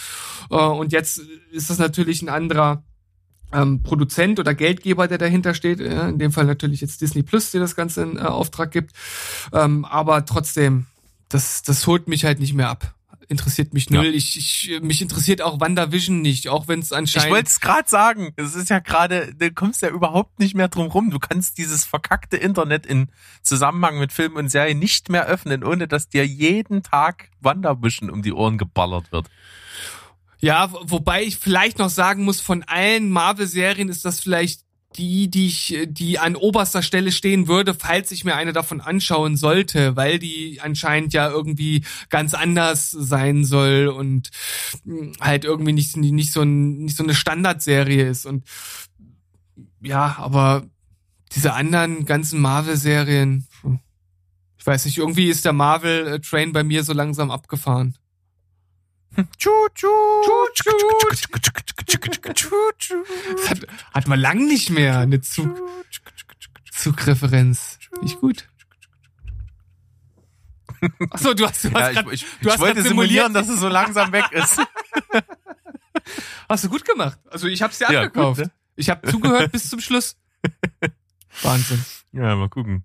Äh, 0.51 0.55
und 0.55 0.93
jetzt 0.93 1.21
ist 1.51 1.69
das 1.69 1.79
natürlich 1.79 2.23
ein 2.23 2.29
anderer 2.29 2.85
ähm, 3.53 3.83
Produzent 3.83 4.39
oder 4.39 4.55
Geldgeber, 4.55 5.09
der 5.09 5.19
dahinter 5.19 5.55
steht. 5.55 5.81
Äh, 5.81 6.11
in 6.11 6.19
dem 6.19 6.31
Fall 6.31 6.45
natürlich 6.45 6.81
jetzt 6.81 7.01
Disney 7.01 7.25
Plus, 7.25 7.51
der 7.51 7.61
das 7.61 7.75
Ganze 7.75 8.03
in 8.03 8.19
äh, 8.19 8.21
Auftrag 8.21 8.71
gibt. 8.71 8.93
Ähm, 9.53 9.85
aber 9.85 10.25
trotzdem, 10.27 10.87
das, 11.29 11.63
das 11.63 11.89
holt 11.89 12.07
mich 12.07 12.25
halt 12.25 12.39
nicht 12.39 12.55
mehr 12.55 12.71
ab. 12.71 12.96
Interessiert 13.29 13.75
mich 13.75 13.91
null. 13.91 14.05
Ja. 14.07 14.11
Ich, 14.13 14.37
ich, 14.37 14.81
mich 14.83 15.03
interessiert 15.03 15.43
auch 15.43 15.59
WandaVision 15.61 16.23
nicht, 16.23 16.49
auch 16.49 16.69
wenn 16.69 16.79
es 16.79 16.93
Ich 16.93 16.97
anscheinend. 16.97 17.31
wollte 17.31 17.49
es 17.49 17.59
gerade 17.61 17.89
sagen. 17.89 18.33
Es 18.37 18.55
ist 18.55 18.71
ja 18.71 18.79
gerade, 18.79 19.35
du 19.35 19.51
kommst 19.53 19.83
ja 19.83 19.89
überhaupt 19.89 20.39
nicht 20.39 20.55
mehr 20.55 20.69
drum 20.69 20.87
rum. 20.87 21.11
Du 21.11 21.19
kannst 21.19 21.59
dieses 21.59 21.85
verkackte 21.85 22.37
Internet 22.37 22.87
in 22.87 23.09
Zusammenhang 23.43 23.99
mit 23.99 24.13
Film 24.13 24.37
und 24.37 24.49
Serie 24.49 24.77
nicht 24.77 25.09
mehr 25.09 25.27
öffnen, 25.27 25.65
ohne 25.65 25.89
dass 25.89 26.09
dir 26.09 26.25
jeden 26.25 26.85
Tag 26.85 27.31
WandaVision 27.41 28.11
um 28.11 28.23
die 28.23 28.33
Ohren 28.33 28.59
geballert 28.59 29.11
wird. 29.11 29.27
Ja, 30.39 30.71
wo- 30.71 30.81
wobei 30.85 31.25
ich 31.25 31.37
vielleicht 31.39 31.79
noch 31.79 31.91
sagen 31.91 32.25
muss, 32.25 32.41
von 32.41 32.63
allen 32.63 33.11
Marvel-Serien 33.11 33.89
ist 33.89 34.05
das 34.05 34.21
vielleicht 34.21 34.61
die, 34.97 35.29
die 35.29 35.47
ich, 35.47 35.79
die 35.87 36.19
an 36.19 36.37
oberster 36.37 36.83
Stelle 36.83 37.13
stehen 37.13 37.49
würde, 37.49 37.75
falls 37.75 38.11
ich 38.11 38.25
mir 38.25 38.37
eine 38.37 38.53
davon 38.53 38.81
anschauen 38.81 39.37
sollte, 39.37 39.97
weil 39.97 40.19
die 40.19 40.61
anscheinend 40.63 41.13
ja 41.13 41.31
irgendwie 41.31 41.85
ganz 42.09 42.35
anders 42.35 42.91
sein 42.91 43.45
soll 43.45 43.89
und 43.89 44.31
mh, 44.85 45.13
halt 45.21 45.45
irgendwie 45.45 45.73
nicht, 45.73 45.97
nicht 45.97 46.33
so 46.33 46.45
nicht 46.45 46.97
so 46.97 47.05
eine 47.05 47.15
Standardserie 47.15 48.09
ist 48.09 48.27
und 48.27 48.45
ja, 49.83 50.17
aber 50.19 50.67
diese 51.33 51.53
anderen 51.53 52.07
ganzen 52.07 52.41
Marvel-Serien, 52.41 53.47
hm, 53.63 53.81
ich 54.59 54.67
weiß 54.67 54.85
nicht, 54.87 54.99
irgendwie 54.99 55.29
ist 55.29 55.45
der 55.45 55.53
Marvel-Train 55.53 56.53
bei 56.53 56.65
mir 56.65 56.83
so 56.83 56.93
langsam 56.93 57.31
abgefahren. 57.31 57.97
Tschu, 59.39 59.51
tschu, 59.75 59.89
Das 63.37 63.51
hat, 63.51 63.59
hat 63.95 64.09
man 64.09 64.19
lang 64.21 64.47
nicht 64.47 64.71
mehr 64.71 64.99
eine 64.99 65.21
Zug, 65.21 65.61
Zugreferenz. 66.71 67.79
Finde 67.91 68.07
ich 68.07 68.19
gut. 68.21 68.49
Achso, 71.11 71.33
du 71.35 71.47
hast, 71.47 71.65
du 71.65 71.69
Ja, 71.69 71.81
hast 71.81 71.89
ich, 71.91 71.95
grad, 71.97 72.13
ich, 72.13 72.21
du 72.23 72.29
ich 72.43 72.49
hast 72.53 72.59
wollte 72.61 72.83
simulieren, 72.83 73.33
dass 73.33 73.49
es 73.49 73.61
so 73.61 73.69
langsam 73.69 74.13
weg 74.13 74.31
ist. 74.33 74.61
Hast 76.49 76.63
du 76.63 76.69
gut 76.69 76.85
gemacht. 76.85 77.19
Also 77.29 77.49
ich 77.49 77.61
hab's 77.63 77.79
dir 77.79 77.91
Ja, 77.91 78.03
abgekauft. 78.03 78.39
gut, 78.39 78.47
ne? 78.47 78.53
Ich 78.77 78.91
habe 78.91 79.11
zugehört 79.11 79.51
bis 79.51 79.69
zum 79.69 79.81
Schluss. 79.81 80.17
Wahnsinn. 81.43 81.85
Ja, 82.13 82.37
mal 82.37 82.49
gucken. 82.49 82.85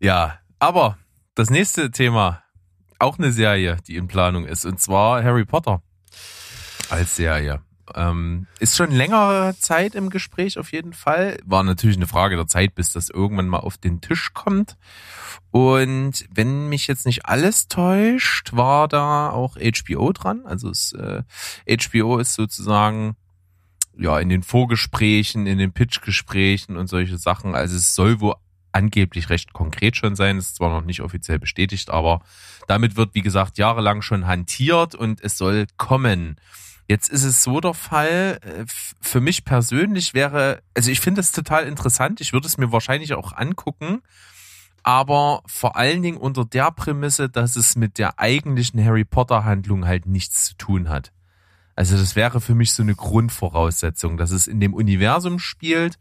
Ja, 0.00 0.40
aber 0.58 0.98
das 1.36 1.50
nächste 1.50 1.92
Thema, 1.92 2.42
auch 3.02 3.18
eine 3.18 3.32
Serie, 3.32 3.76
die 3.86 3.96
in 3.96 4.08
Planung 4.08 4.46
ist, 4.46 4.64
und 4.64 4.80
zwar 4.80 5.22
Harry 5.22 5.44
Potter 5.44 5.82
als 6.88 7.16
Serie. 7.16 7.60
Ähm, 7.94 8.46
ist 8.58 8.76
schon 8.76 8.90
längere 8.90 9.54
Zeit 9.58 9.94
im 9.94 10.08
Gespräch 10.08 10.58
auf 10.58 10.72
jeden 10.72 10.92
Fall. 10.92 11.38
War 11.44 11.62
natürlich 11.62 11.96
eine 11.96 12.06
Frage 12.06 12.36
der 12.36 12.46
Zeit, 12.46 12.74
bis 12.74 12.92
das 12.92 13.10
irgendwann 13.10 13.48
mal 13.48 13.58
auf 13.58 13.76
den 13.76 14.00
Tisch 14.00 14.32
kommt. 14.32 14.76
Und 15.50 16.24
wenn 16.32 16.68
mich 16.68 16.86
jetzt 16.86 17.04
nicht 17.04 17.26
alles 17.26 17.68
täuscht, 17.68 18.54
war 18.54 18.88
da 18.88 19.30
auch 19.30 19.56
HBO 19.56 20.12
dran. 20.12 20.42
Also 20.46 20.70
es, 20.70 20.92
äh, 20.92 21.22
HBO 21.66 22.18
ist 22.18 22.34
sozusagen 22.34 23.16
ja 23.98 24.18
in 24.18 24.28
den 24.28 24.42
Vorgesprächen, 24.42 25.46
in 25.46 25.58
den 25.58 25.72
Pitchgesprächen 25.72 26.76
und 26.76 26.86
solche 26.86 27.18
Sachen. 27.18 27.54
Also 27.54 27.76
es 27.76 27.94
soll 27.94 28.20
wohl 28.20 28.36
angeblich 28.72 29.30
recht 29.30 29.52
konkret 29.52 29.96
schon 29.96 30.16
sein. 30.16 30.38
Es 30.38 30.48
ist 30.48 30.56
zwar 30.56 30.70
noch 30.70 30.84
nicht 30.84 31.00
offiziell 31.00 31.38
bestätigt, 31.38 31.90
aber 31.90 32.22
damit 32.66 32.96
wird, 32.96 33.14
wie 33.14 33.22
gesagt, 33.22 33.58
jahrelang 33.58 34.02
schon 34.02 34.26
hantiert 34.26 34.94
und 34.94 35.20
es 35.22 35.38
soll 35.38 35.66
kommen. 35.76 36.36
Jetzt 36.88 37.08
ist 37.08 37.24
es 37.24 37.42
so 37.42 37.60
der 37.60 37.74
Fall, 37.74 38.38
äh, 38.42 38.64
für 39.00 39.20
mich 39.20 39.44
persönlich 39.44 40.14
wäre, 40.14 40.62
also 40.74 40.90
ich 40.90 41.00
finde 41.00 41.20
es 41.20 41.32
total 41.32 41.64
interessant, 41.66 42.20
ich 42.20 42.32
würde 42.32 42.46
es 42.46 42.58
mir 42.58 42.72
wahrscheinlich 42.72 43.14
auch 43.14 43.32
angucken, 43.32 44.02
aber 44.82 45.42
vor 45.46 45.76
allen 45.76 46.02
Dingen 46.02 46.16
unter 46.16 46.44
der 46.44 46.70
Prämisse, 46.72 47.28
dass 47.28 47.56
es 47.56 47.76
mit 47.76 47.98
der 47.98 48.18
eigentlichen 48.18 48.84
Harry 48.84 49.04
Potter 49.04 49.44
Handlung 49.44 49.86
halt 49.86 50.06
nichts 50.06 50.44
zu 50.44 50.56
tun 50.56 50.88
hat. 50.88 51.12
Also 51.76 51.96
das 51.96 52.16
wäre 52.16 52.40
für 52.40 52.54
mich 52.54 52.72
so 52.72 52.82
eine 52.82 52.94
Grundvoraussetzung, 52.94 54.16
dass 54.16 54.30
es 54.30 54.46
in 54.46 54.60
dem 54.60 54.74
Universum 54.74 55.38
spielt 55.38 55.98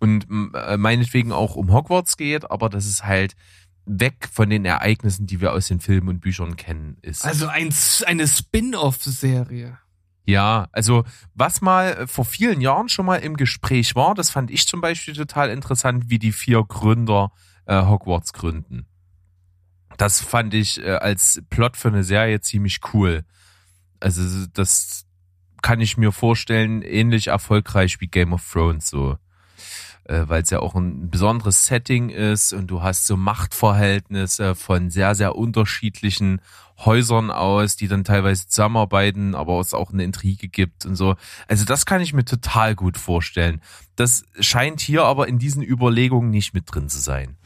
und 0.00 0.26
äh, 0.54 0.76
meinetwegen 0.76 1.30
auch 1.30 1.54
um 1.54 1.72
Hogwarts 1.72 2.16
geht, 2.16 2.50
aber 2.50 2.68
dass 2.68 2.86
es 2.86 3.04
halt 3.04 3.36
weg 3.84 4.28
von 4.32 4.50
den 4.50 4.64
Ereignissen, 4.64 5.26
die 5.26 5.40
wir 5.40 5.52
aus 5.52 5.68
den 5.68 5.80
Filmen 5.80 6.08
und 6.08 6.20
Büchern 6.20 6.56
kennen, 6.56 6.96
ist. 7.02 7.24
Also 7.24 7.46
ein, 7.46 7.72
eine 8.06 8.26
Spin-off-Serie. 8.26 9.78
Ja, 10.26 10.68
also 10.72 11.04
was 11.34 11.60
mal 11.60 12.06
vor 12.06 12.24
vielen 12.24 12.60
Jahren 12.60 12.88
schon 12.88 13.06
mal 13.06 13.16
im 13.16 13.36
Gespräch 13.36 13.94
war, 13.94 14.14
das 14.14 14.30
fand 14.30 14.50
ich 14.50 14.66
zum 14.66 14.80
Beispiel 14.80 15.14
total 15.14 15.50
interessant, 15.50 16.04
wie 16.08 16.18
die 16.18 16.32
vier 16.32 16.62
Gründer 16.62 17.32
äh, 17.66 17.84
Hogwarts 17.84 18.32
gründen. 18.32 18.86
Das 19.96 20.20
fand 20.20 20.54
ich 20.54 20.82
äh, 20.82 20.92
als 20.92 21.42
Plot 21.50 21.76
für 21.76 21.88
eine 21.88 22.04
Serie 22.04 22.40
ziemlich 22.40 22.80
cool. 22.94 23.24
Also 23.98 24.46
das 24.54 25.04
kann 25.62 25.80
ich 25.80 25.96
mir 25.96 26.12
vorstellen, 26.12 26.80
ähnlich 26.82 27.26
erfolgreich 27.26 28.00
wie 28.00 28.06
Game 28.06 28.32
of 28.32 28.48
Thrones 28.50 28.88
so. 28.88 29.18
Äh, 30.10 30.28
Weil 30.28 30.42
es 30.42 30.50
ja 30.50 30.58
auch 30.58 30.74
ein 30.74 31.08
besonderes 31.08 31.66
Setting 31.66 32.08
ist 32.08 32.52
und 32.52 32.66
du 32.66 32.82
hast 32.82 33.06
so 33.06 33.16
Machtverhältnisse 33.16 34.56
von 34.56 34.90
sehr, 34.90 35.14
sehr 35.14 35.36
unterschiedlichen 35.36 36.40
Häusern 36.84 37.30
aus, 37.30 37.76
die 37.76 37.86
dann 37.86 38.02
teilweise 38.02 38.48
zusammenarbeiten, 38.48 39.36
aber 39.36 39.60
es 39.60 39.72
auch 39.72 39.92
eine 39.92 40.02
Intrige 40.02 40.48
gibt 40.48 40.84
und 40.84 40.96
so. 40.96 41.14
Also 41.46 41.64
das 41.64 41.86
kann 41.86 42.00
ich 42.00 42.12
mir 42.12 42.24
total 42.24 42.74
gut 42.74 42.98
vorstellen. 42.98 43.60
Das 43.94 44.24
scheint 44.40 44.80
hier 44.80 45.04
aber 45.04 45.28
in 45.28 45.38
diesen 45.38 45.62
Überlegungen 45.62 46.30
nicht 46.30 46.54
mit 46.54 46.64
drin 46.66 46.88
zu 46.88 46.98
sein. 46.98 47.36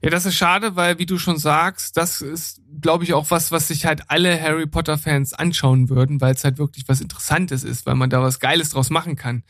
Ja, 0.00 0.10
das 0.10 0.24
ist 0.24 0.36
schade, 0.36 0.76
weil, 0.76 0.98
wie 0.98 1.06
du 1.06 1.18
schon 1.18 1.38
sagst, 1.38 1.96
das 1.96 2.20
ist, 2.20 2.60
glaube 2.80 3.02
ich, 3.02 3.14
auch 3.14 3.30
was, 3.30 3.50
was 3.50 3.68
sich 3.68 3.86
halt 3.86 4.08
alle 4.08 4.40
Harry 4.40 4.66
Potter-Fans 4.66 5.32
anschauen 5.32 5.88
würden, 5.88 6.20
weil 6.20 6.34
es 6.34 6.44
halt 6.44 6.58
wirklich 6.58 6.86
was 6.86 7.00
Interessantes 7.00 7.64
ist, 7.64 7.86
weil 7.86 7.96
man 7.96 8.10
da 8.10 8.22
was 8.22 8.38
Geiles 8.38 8.70
draus 8.70 8.90
machen 8.90 9.16
kann. 9.16 9.42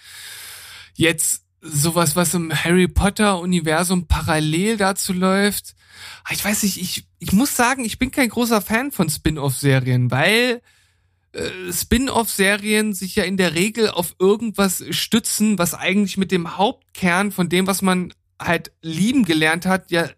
Jetzt 0.94 1.43
sowas, 1.64 2.14
was 2.14 2.34
im 2.34 2.52
Harry 2.52 2.88
Potter-Universum 2.88 4.06
parallel 4.06 4.76
dazu 4.76 5.12
läuft, 5.12 5.74
ah, 6.24 6.32
ich 6.32 6.44
weiß 6.44 6.62
nicht, 6.62 6.80
ich, 6.80 7.06
ich 7.18 7.32
muss 7.32 7.56
sagen, 7.56 7.84
ich 7.84 7.98
bin 7.98 8.10
kein 8.10 8.28
großer 8.28 8.60
Fan 8.60 8.92
von 8.92 9.08
Spin-off-Serien, 9.08 10.10
weil 10.10 10.60
äh, 11.32 11.72
Spin-off-Serien 11.72 12.92
sich 12.92 13.16
ja 13.16 13.24
in 13.24 13.38
der 13.38 13.54
Regel 13.54 13.88
auf 13.88 14.14
irgendwas 14.18 14.84
stützen, 14.90 15.58
was 15.58 15.74
eigentlich 15.74 16.18
mit 16.18 16.30
dem 16.30 16.56
Hauptkern 16.58 17.32
von 17.32 17.48
dem, 17.48 17.66
was 17.66 17.80
man 17.80 18.12
halt 18.38 18.72
lieben 18.82 19.24
gelernt 19.24 19.64
hat, 19.64 19.90
ja 19.90 20.08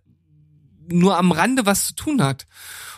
nur 0.88 1.16
am 1.16 1.32
Rande 1.32 1.64
was 1.64 1.86
zu 1.86 1.94
tun 1.94 2.22
hat. 2.22 2.46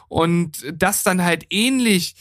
Und 0.09 0.64
das 0.72 1.03
dann 1.03 1.22
halt 1.22 1.46
ähnlich 1.51 2.16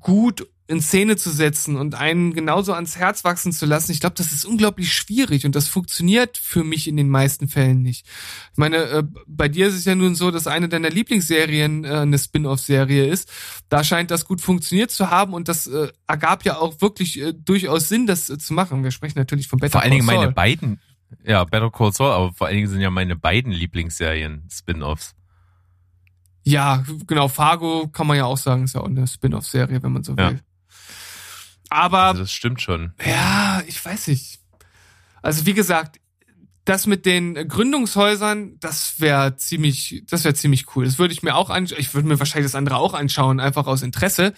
gut 0.00 0.48
in 0.72 0.80
Szene 0.80 1.16
zu 1.16 1.30
setzen 1.30 1.76
und 1.76 1.94
einen 1.94 2.32
genauso 2.32 2.72
ans 2.72 2.96
Herz 2.96 3.24
wachsen 3.24 3.52
zu 3.52 3.66
lassen, 3.66 3.92
ich 3.92 4.00
glaube, 4.00 4.14
das 4.16 4.32
ist 4.32 4.44
unglaublich 4.44 4.92
schwierig 4.92 5.44
und 5.44 5.54
das 5.54 5.68
funktioniert 5.68 6.38
für 6.38 6.64
mich 6.64 6.88
in 6.88 6.96
den 6.96 7.10
meisten 7.10 7.46
Fällen 7.46 7.82
nicht. 7.82 8.06
Ich 8.52 8.58
meine, 8.58 8.76
äh, 8.76 9.02
bei 9.26 9.48
dir 9.48 9.68
ist 9.68 9.74
es 9.74 9.84
ja 9.84 9.94
nun 9.94 10.14
so, 10.14 10.30
dass 10.30 10.46
eine 10.46 10.68
deiner 10.68 10.90
Lieblingsserien 10.90 11.84
äh, 11.84 11.88
eine 11.88 12.18
Spin-off-Serie 12.18 13.06
ist. 13.06 13.30
Da 13.68 13.84
scheint 13.84 14.10
das 14.10 14.24
gut 14.24 14.40
funktioniert 14.40 14.90
zu 14.90 15.10
haben 15.10 15.34
und 15.34 15.48
das 15.48 15.66
äh, 15.66 15.88
ergab 16.06 16.44
ja 16.44 16.56
auch 16.56 16.80
wirklich 16.80 17.20
äh, 17.20 17.34
durchaus 17.34 17.88
Sinn, 17.88 18.06
das 18.06 18.30
äh, 18.30 18.38
zu 18.38 18.54
machen. 18.54 18.82
Wir 18.82 18.90
sprechen 18.90 19.18
natürlich 19.18 19.48
von 19.48 19.58
Better 19.58 19.72
Vor 19.72 19.82
allen 19.82 19.92
Dingen 19.92 20.06
Call 20.06 20.16
meine 20.16 20.26
Saul. 20.28 20.34
beiden, 20.34 20.80
ja, 21.24 21.44
Better 21.44 21.70
Call 21.70 21.92
Saul, 21.92 22.10
aber 22.10 22.32
vor 22.32 22.46
allen 22.46 22.56
Dingen 22.56 22.68
sind 22.68 22.80
ja 22.80 22.90
meine 22.90 23.14
beiden 23.14 23.52
Lieblingsserien 23.52 24.48
Spin-offs. 24.50 25.14
Ja, 26.44 26.82
genau, 27.06 27.28
Fargo 27.28 27.88
kann 27.88 28.06
man 28.06 28.16
ja 28.16 28.24
auch 28.24 28.38
sagen, 28.38 28.64
ist 28.64 28.74
ja 28.74 28.80
auch 28.80 28.86
eine 28.86 29.06
Spin-off-Serie, 29.06 29.82
wenn 29.82 29.92
man 29.92 30.02
so 30.02 30.16
will. 30.16 30.40
Aber 31.72 32.02
Also 32.02 32.20
das 32.22 32.32
stimmt 32.32 32.60
schon. 32.60 32.92
Ja, 33.04 33.62
ich 33.66 33.84
weiß 33.84 34.08
nicht. 34.08 34.40
Also 35.22 35.46
wie 35.46 35.54
gesagt, 35.54 36.00
das 36.64 36.86
mit 36.86 37.06
den 37.06 37.34
Gründungshäusern, 37.48 38.58
das 38.60 39.00
wäre 39.00 39.36
ziemlich, 39.36 40.04
das 40.08 40.24
wäre 40.24 40.34
ziemlich 40.34 40.76
cool. 40.76 40.84
Das 40.84 40.98
würde 40.98 41.12
ich 41.12 41.22
mir 41.22 41.34
auch 41.34 41.50
anschauen. 41.50 41.80
Ich 41.80 41.92
würde 41.94 42.06
mir 42.06 42.18
wahrscheinlich 42.18 42.50
das 42.50 42.54
andere 42.54 42.76
auch 42.76 42.94
anschauen, 42.94 43.40
einfach 43.40 43.66
aus 43.66 43.82
Interesse. 43.82 44.32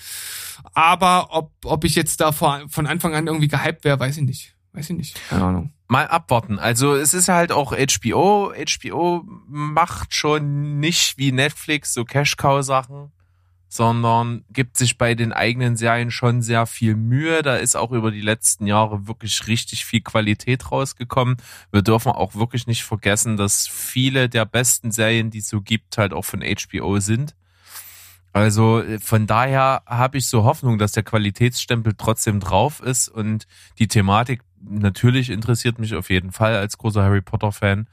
Aber 0.73 1.29
ob, 1.31 1.53
ob 1.65 1.85
ich 1.85 1.95
jetzt 1.95 2.21
da 2.21 2.33
vor, 2.33 2.63
von 2.69 2.87
Anfang 2.87 3.15
an 3.15 3.27
irgendwie 3.27 3.49
gehypt 3.49 3.85
wäre, 3.85 4.01
weiß 4.01 4.17
ich 4.17 4.25
nicht. 4.25 4.55
Weiß 4.73 4.91
ich 4.91 4.97
nicht. 4.97 5.21
Keine 5.29 5.45
Ahnung. 5.45 5.73
Mal 5.87 6.07
abwarten. 6.09 6.59
Also 6.59 6.95
es 6.95 7.15
ist 7.15 7.29
halt 7.29 7.53
auch 7.53 7.73
HBO. 7.73 8.53
HBO 8.55 9.23
macht 9.47 10.15
schon 10.15 10.81
nicht 10.81 11.19
wie 11.19 11.31
Netflix 11.31 11.93
so 11.93 12.05
Cash-Cow-Sachen, 12.05 13.13
sondern 13.75 14.45
gibt 14.51 14.77
sich 14.77 14.99
bei 14.99 15.17
den 15.17 15.33
eigenen 15.33 15.77
Serien 15.77 16.13
schon 16.13 16.43
sehr 16.43 16.65
viel 16.65 16.95
Mühe. 16.95 17.43
Da 17.43 17.57
ist 17.57 17.75
auch 17.75 17.91
über 17.91 18.13
die 18.13 18.21
letzten 18.21 18.69
Jahre 18.69 19.09
wirklich 19.09 19.49
richtig 19.49 19.85
viel 19.85 20.01
Qualität 20.01 20.71
rausgekommen. 20.71 21.39
Wir 21.73 21.83
dürfen 21.83 22.13
auch 22.13 22.37
wirklich 22.37 22.69
nicht 22.69 22.85
vergessen, 22.85 23.37
dass 23.37 23.67
viele 23.67 24.29
der 24.29 24.45
besten 24.45 24.93
Serien, 24.93 25.31
die 25.31 25.39
es 25.39 25.49
so 25.49 25.61
gibt, 25.61 25.99
halt 25.99 26.13
auch 26.13 26.25
von 26.25 26.41
HBO 26.41 27.01
sind. 27.01 27.35
Also 28.33 28.81
äh, 28.81 29.01
von 29.01 29.27
daher 29.27 29.83
habe 29.87 30.19
ich 30.19 30.29
so 30.29 30.45
Hoffnung, 30.45 30.79
dass 30.79 30.93
der 30.93 31.03
Qualitätsstempel 31.03 31.95
trotzdem 31.99 32.39
drauf 32.39 32.81
ist 32.81 33.09
und 33.09 33.49
die 33.81 33.89
Thematik 33.89 34.43
natürlich 34.61 35.31
interessiert 35.31 35.81
mich 35.81 35.97
auf 35.97 36.11
jeden 36.11 36.31
Fall 36.31 36.55
als 36.55 36.79
großer 36.79 37.03
Harry 37.03 37.23
Potter 37.23 37.51
Fan. 37.51 37.89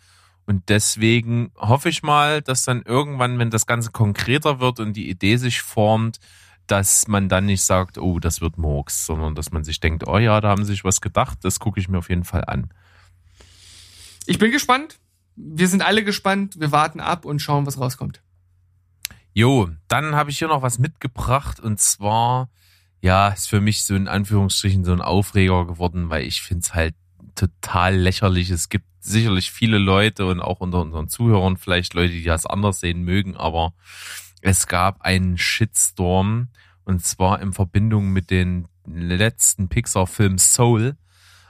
Und 0.45 0.69
deswegen 0.69 1.51
hoffe 1.57 1.89
ich 1.89 2.03
mal, 2.03 2.41
dass 2.41 2.63
dann 2.63 2.81
irgendwann, 2.81 3.39
wenn 3.39 3.49
das 3.49 3.65
Ganze 3.65 3.91
konkreter 3.91 4.59
wird 4.59 4.79
und 4.79 4.93
die 4.93 5.09
Idee 5.09 5.37
sich 5.37 5.61
formt, 5.61 6.19
dass 6.67 7.07
man 7.07 7.29
dann 7.29 7.45
nicht 7.45 7.63
sagt, 7.63 7.97
oh, 7.97 8.19
das 8.19 8.41
wird 8.41 8.57
Murks, 8.57 9.05
sondern 9.05 9.35
dass 9.35 9.51
man 9.51 9.63
sich 9.63 9.79
denkt, 9.79 10.07
oh 10.07 10.17
ja, 10.17 10.39
da 10.41 10.49
haben 10.49 10.63
sie 10.63 10.71
sich 10.71 10.83
was 10.83 11.01
gedacht, 11.01 11.39
das 11.43 11.59
gucke 11.59 11.79
ich 11.79 11.89
mir 11.89 11.97
auf 11.97 12.09
jeden 12.09 12.23
Fall 12.23 12.45
an. 12.45 12.69
Ich 14.25 14.39
bin 14.39 14.51
gespannt. 14.51 14.99
Wir 15.35 15.67
sind 15.67 15.81
alle 15.81 16.03
gespannt. 16.03 16.59
Wir 16.59 16.71
warten 16.71 16.99
ab 16.99 17.25
und 17.25 17.39
schauen, 17.39 17.65
was 17.65 17.79
rauskommt. 17.79 18.21
Jo, 19.33 19.69
dann 19.87 20.15
habe 20.15 20.29
ich 20.29 20.39
hier 20.39 20.49
noch 20.49 20.61
was 20.61 20.77
mitgebracht 20.77 21.59
und 21.59 21.79
zwar, 21.79 22.49
ja, 23.01 23.29
ist 23.29 23.47
für 23.47 23.61
mich 23.61 23.85
so 23.85 23.95
in 23.95 24.07
Anführungsstrichen 24.07 24.83
so 24.83 24.91
ein 24.91 25.01
Aufreger 25.01 25.65
geworden, 25.65 26.09
weil 26.09 26.23
ich 26.23 26.41
finde 26.41 26.63
es 26.63 26.73
halt 26.73 26.95
total 27.35 27.95
lächerlich. 27.95 28.49
Es 28.49 28.69
gibt 28.69 28.85
sicherlich 29.01 29.51
viele 29.51 29.77
Leute 29.77 30.25
und 30.25 30.39
auch 30.39 30.59
unter 30.59 30.81
unseren 30.81 31.09
Zuhörern 31.09 31.57
vielleicht 31.57 31.93
Leute, 31.93 32.13
die 32.13 32.23
das 32.23 32.45
anders 32.45 32.79
sehen 32.79 33.03
mögen, 33.03 33.35
aber 33.35 33.73
es 34.41 34.67
gab 34.67 35.01
einen 35.01 35.37
Shitstorm 35.37 36.49
und 36.83 37.03
zwar 37.03 37.41
in 37.41 37.53
Verbindung 37.53 38.11
mit 38.11 38.31
den 38.31 38.67
letzten 38.85 39.69
Pixar-Film 39.69 40.37
Soul. 40.37 40.95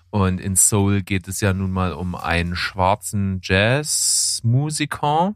Und 0.10 0.42
in 0.42 0.56
Soul 0.56 1.02
geht 1.02 1.28
es 1.28 1.40
ja 1.40 1.54
nun 1.54 1.72
mal 1.72 1.94
um 1.94 2.16
einen 2.16 2.56
schwarzen 2.56 3.40
Jazzmusiker. 3.42 5.36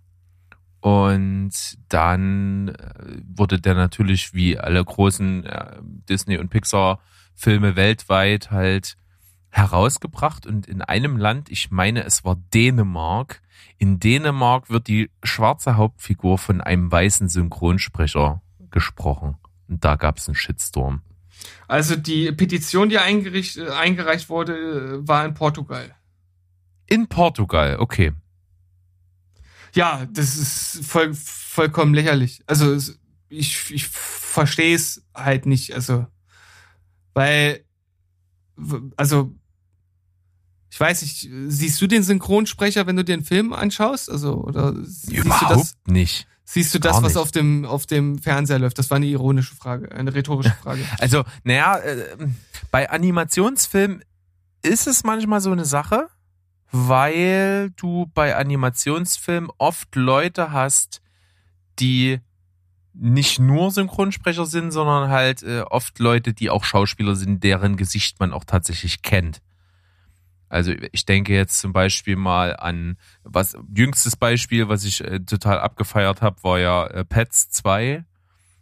Und 0.82 1.52
dann 1.90 2.68
äh, 2.68 3.22
wurde 3.36 3.60
der 3.60 3.74
natürlich 3.74 4.34
wie 4.34 4.60
alle 4.60 4.84
großen 4.84 5.46
äh, 5.46 5.78
Disney- 5.82 6.38
und 6.38 6.50
Pixar-Filme 6.50 7.76
weltweit 7.76 8.52
halt 8.52 8.98
herausgebracht. 9.56 10.46
Und 10.46 10.68
in 10.68 10.82
einem 10.82 11.18
Land, 11.18 11.50
ich 11.50 11.72
meine, 11.72 12.04
es 12.04 12.26
war 12.26 12.36
Dänemark, 12.54 13.42
in 13.78 14.00
Dänemark 14.00 14.70
wird 14.70 14.88
die 14.88 15.10
schwarze 15.24 15.78
Hauptfigur 15.78 16.38
von 16.38 16.62
einem 16.62 16.92
weißen 16.92 17.30
Synchronsprecher 17.30 18.42
gesprochen. 18.70 19.38
Und 19.68 19.84
da 19.84 19.96
gab 19.96 20.18
es 20.18 20.28
einen 20.28 20.36
Shitstorm. 20.36 21.02
Also 21.68 21.96
die 21.96 22.32
Petition, 22.32 22.90
die 22.90 22.98
eingereicht 22.98 24.30
wurde, 24.30 25.08
war 25.08 25.26
in 25.26 25.34
Portugal. 25.34 25.96
In 26.88 27.08
Portugal, 27.08 27.78
okay. 27.80 28.14
Ja, 29.74 30.06
das 30.12 30.36
ist 30.36 30.86
voll, 30.86 31.14
vollkommen 31.14 31.94
lächerlich. 31.94 32.44
Also 32.48 32.76
ich, 33.30 33.72
ich 33.72 33.88
verstehe 33.88 34.76
es 34.76 35.06
halt 35.14 35.46
nicht. 35.46 35.74
Also, 35.74 36.08
weil, 37.14 37.66
also, 38.96 39.34
ich 40.76 40.80
weiß 40.82 41.04
nicht, 41.04 41.30
siehst 41.48 41.82
du 41.82 41.88
den 41.88 42.04
Synchronsprecher, 42.04 42.86
wenn 42.86 42.98
du 42.98 43.06
dir 43.06 43.14
einen 43.14 43.24
Film 43.24 43.54
anschaust? 43.54 44.12
Also, 44.12 44.34
oder 44.44 44.74
siehst 44.84 45.08
du 45.08 45.22
Überhaupt 45.22 45.50
das, 45.50 45.78
nicht. 45.88 46.28
siehst 46.44 46.76
du 46.76 46.80
das, 46.80 47.02
was 47.02 47.16
auf 47.16 47.32
dem, 47.32 47.64
auf 47.64 47.86
dem 47.86 48.20
Fernseher 48.20 48.60
läuft? 48.60 48.78
Das 48.78 48.90
war 48.90 48.98
eine 48.98 49.06
ironische 49.06 49.56
Frage, 49.56 49.90
eine 49.94 50.14
rhetorische 50.14 50.54
Frage. 50.62 50.82
Also, 51.00 51.24
naja, 51.46 51.78
äh, 51.78 52.18
bei 52.72 52.90
Animationsfilmen 52.90 54.04
ist 54.64 54.86
es 54.86 55.06
manchmal 55.06 55.40
so 55.40 55.50
eine 55.50 55.64
Sache, 55.64 56.10
weil 56.74 57.70
du 57.78 58.12
bei 58.14 58.36
Animationsfilmen 58.36 59.52
oft 59.58 59.96
Leute 59.96 60.52
hast, 60.52 61.02
die 61.80 62.20
nicht 62.94 63.40
nur 63.40 63.72
Synchronsprecher 63.72 64.46
sind, 64.46 64.72
sondern 64.72 65.10
halt 65.10 65.42
äh, 65.42 65.62
oft 65.62 66.00
Leute, 66.00 66.34
die 66.34 66.50
auch 66.50 66.66
Schauspieler 66.66 67.16
sind, 67.16 67.46
deren 67.46 67.78
Gesicht 67.78 68.20
man 68.20 68.34
auch 68.34 68.44
tatsächlich 68.44 69.04
kennt. 69.04 69.42
Also 70.50 70.74
ich 70.92 71.06
denke 71.06 71.34
jetzt 71.34 71.60
zum 71.60 71.74
Beispiel 71.74 72.16
mal 72.16 72.56
an 72.56 72.98
was 73.24 73.58
jüngstes 73.76 74.16
Beispiel, 74.16 74.70
was 74.70 74.84
ich 74.84 75.04
äh, 75.04 75.20
total 75.20 75.60
abgefeiert 75.60 76.22
habe, 76.22 76.44
war 76.44 76.60
ja 76.60 76.86
äh, 76.88 77.04
Pets 77.06 77.50
2. 77.50 78.04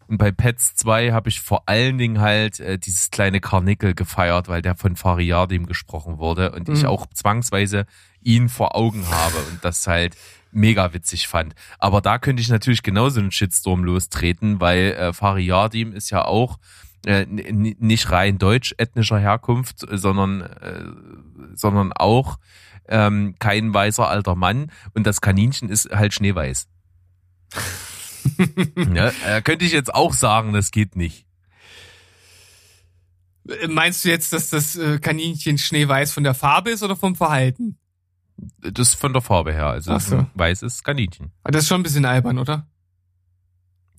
Und 0.08 0.18
bei 0.18 0.32
Pets 0.32 0.76
2 0.76 1.12
habe 1.12 1.30
ich 1.30 1.40
vor 1.42 1.64
allen 1.68 1.98
Dingen 1.98 2.20
halt 2.20 2.60
äh, 2.60 2.78
dieses 2.78 3.10
kleine 3.10 3.40
Karnickel 3.40 3.94
gefeiert, 3.96 4.48
weil 4.48 4.62
der 4.62 4.76
von 4.76 4.96
Fariadim 4.96 5.66
gesprochen 5.66 6.18
wurde 6.20 6.52
und 6.52 6.68
ich 6.70 6.82
Mhm. 6.84 6.88
auch 6.90 7.08
zwangsweise 7.14 7.86
ihn 8.22 8.50
vor 8.50 8.76
Augen 8.76 9.06
habe 9.10 9.38
und 9.50 9.64
das 9.64 9.88
halt 9.88 10.16
mega 10.52 10.94
witzig 10.94 11.28
fand. 11.28 11.56
Aber 11.80 12.00
da 12.02 12.20
könnte 12.20 12.42
ich 12.42 12.50
natürlich 12.50 12.84
genauso 12.84 13.20
einen 13.20 13.32
Shitstorm 13.32 13.84
lostreten, 13.84 14.60
weil 14.62 14.92
äh, 14.92 15.14
Fariadim 15.14 15.94
ist 15.94 16.10
ja 16.12 16.26
auch 16.26 16.60
äh, 17.06 17.26
nicht 17.28 18.12
rein 18.12 18.38
deutsch 18.38 18.74
ethnischer 18.78 19.20
Herkunft, 19.20 19.86
sondern 19.90 20.42
äh, 20.42 20.84
sondern 21.56 21.94
auch 21.94 22.38
ähm, 22.88 23.36
kein 23.40 23.74
weißer 23.74 24.08
alter 24.08 24.36
Mann 24.36 24.72
und 24.94 25.06
das 25.06 25.22
Kaninchen 25.22 25.70
ist 25.70 25.90
halt 25.90 26.14
schneeweiß. 26.14 26.68
ja, 28.94 29.12
äh, 29.28 29.42
könnte 29.42 29.66
ich 29.66 29.72
jetzt 29.72 29.94
auch 29.94 30.14
sagen, 30.14 30.54
das 30.54 30.72
geht 30.72 30.96
nicht. 30.96 31.26
Meinst 33.68 34.06
du 34.06 34.10
jetzt, 34.10 34.32
dass 34.32 34.50
das 34.50 34.76
äh, 34.78 35.00
Kaninchen 35.00 35.58
schneeweiß 35.58 36.14
von 36.14 36.24
der 36.24 36.34
Farbe 36.34 36.72
ist 36.72 36.82
oder 36.82 36.96
vom 36.96 37.16
Verhalten? 37.16 37.78
Das 38.62 38.90
ist 38.90 38.96
von 38.96 39.14
der 39.14 39.22
Farbe 39.22 39.54
her. 39.54 39.68
Also 39.68 39.98
so. 40.00 40.18
ein 40.18 40.32
weißes 40.34 40.84
Kaninchen. 40.84 41.32
Ah, 41.44 41.52
Das 41.52 41.64
ist 41.64 41.68
schon 41.68 41.82
ein 41.82 41.84
bisschen 41.84 42.06
albern, 42.06 42.40
oder? 42.40 42.68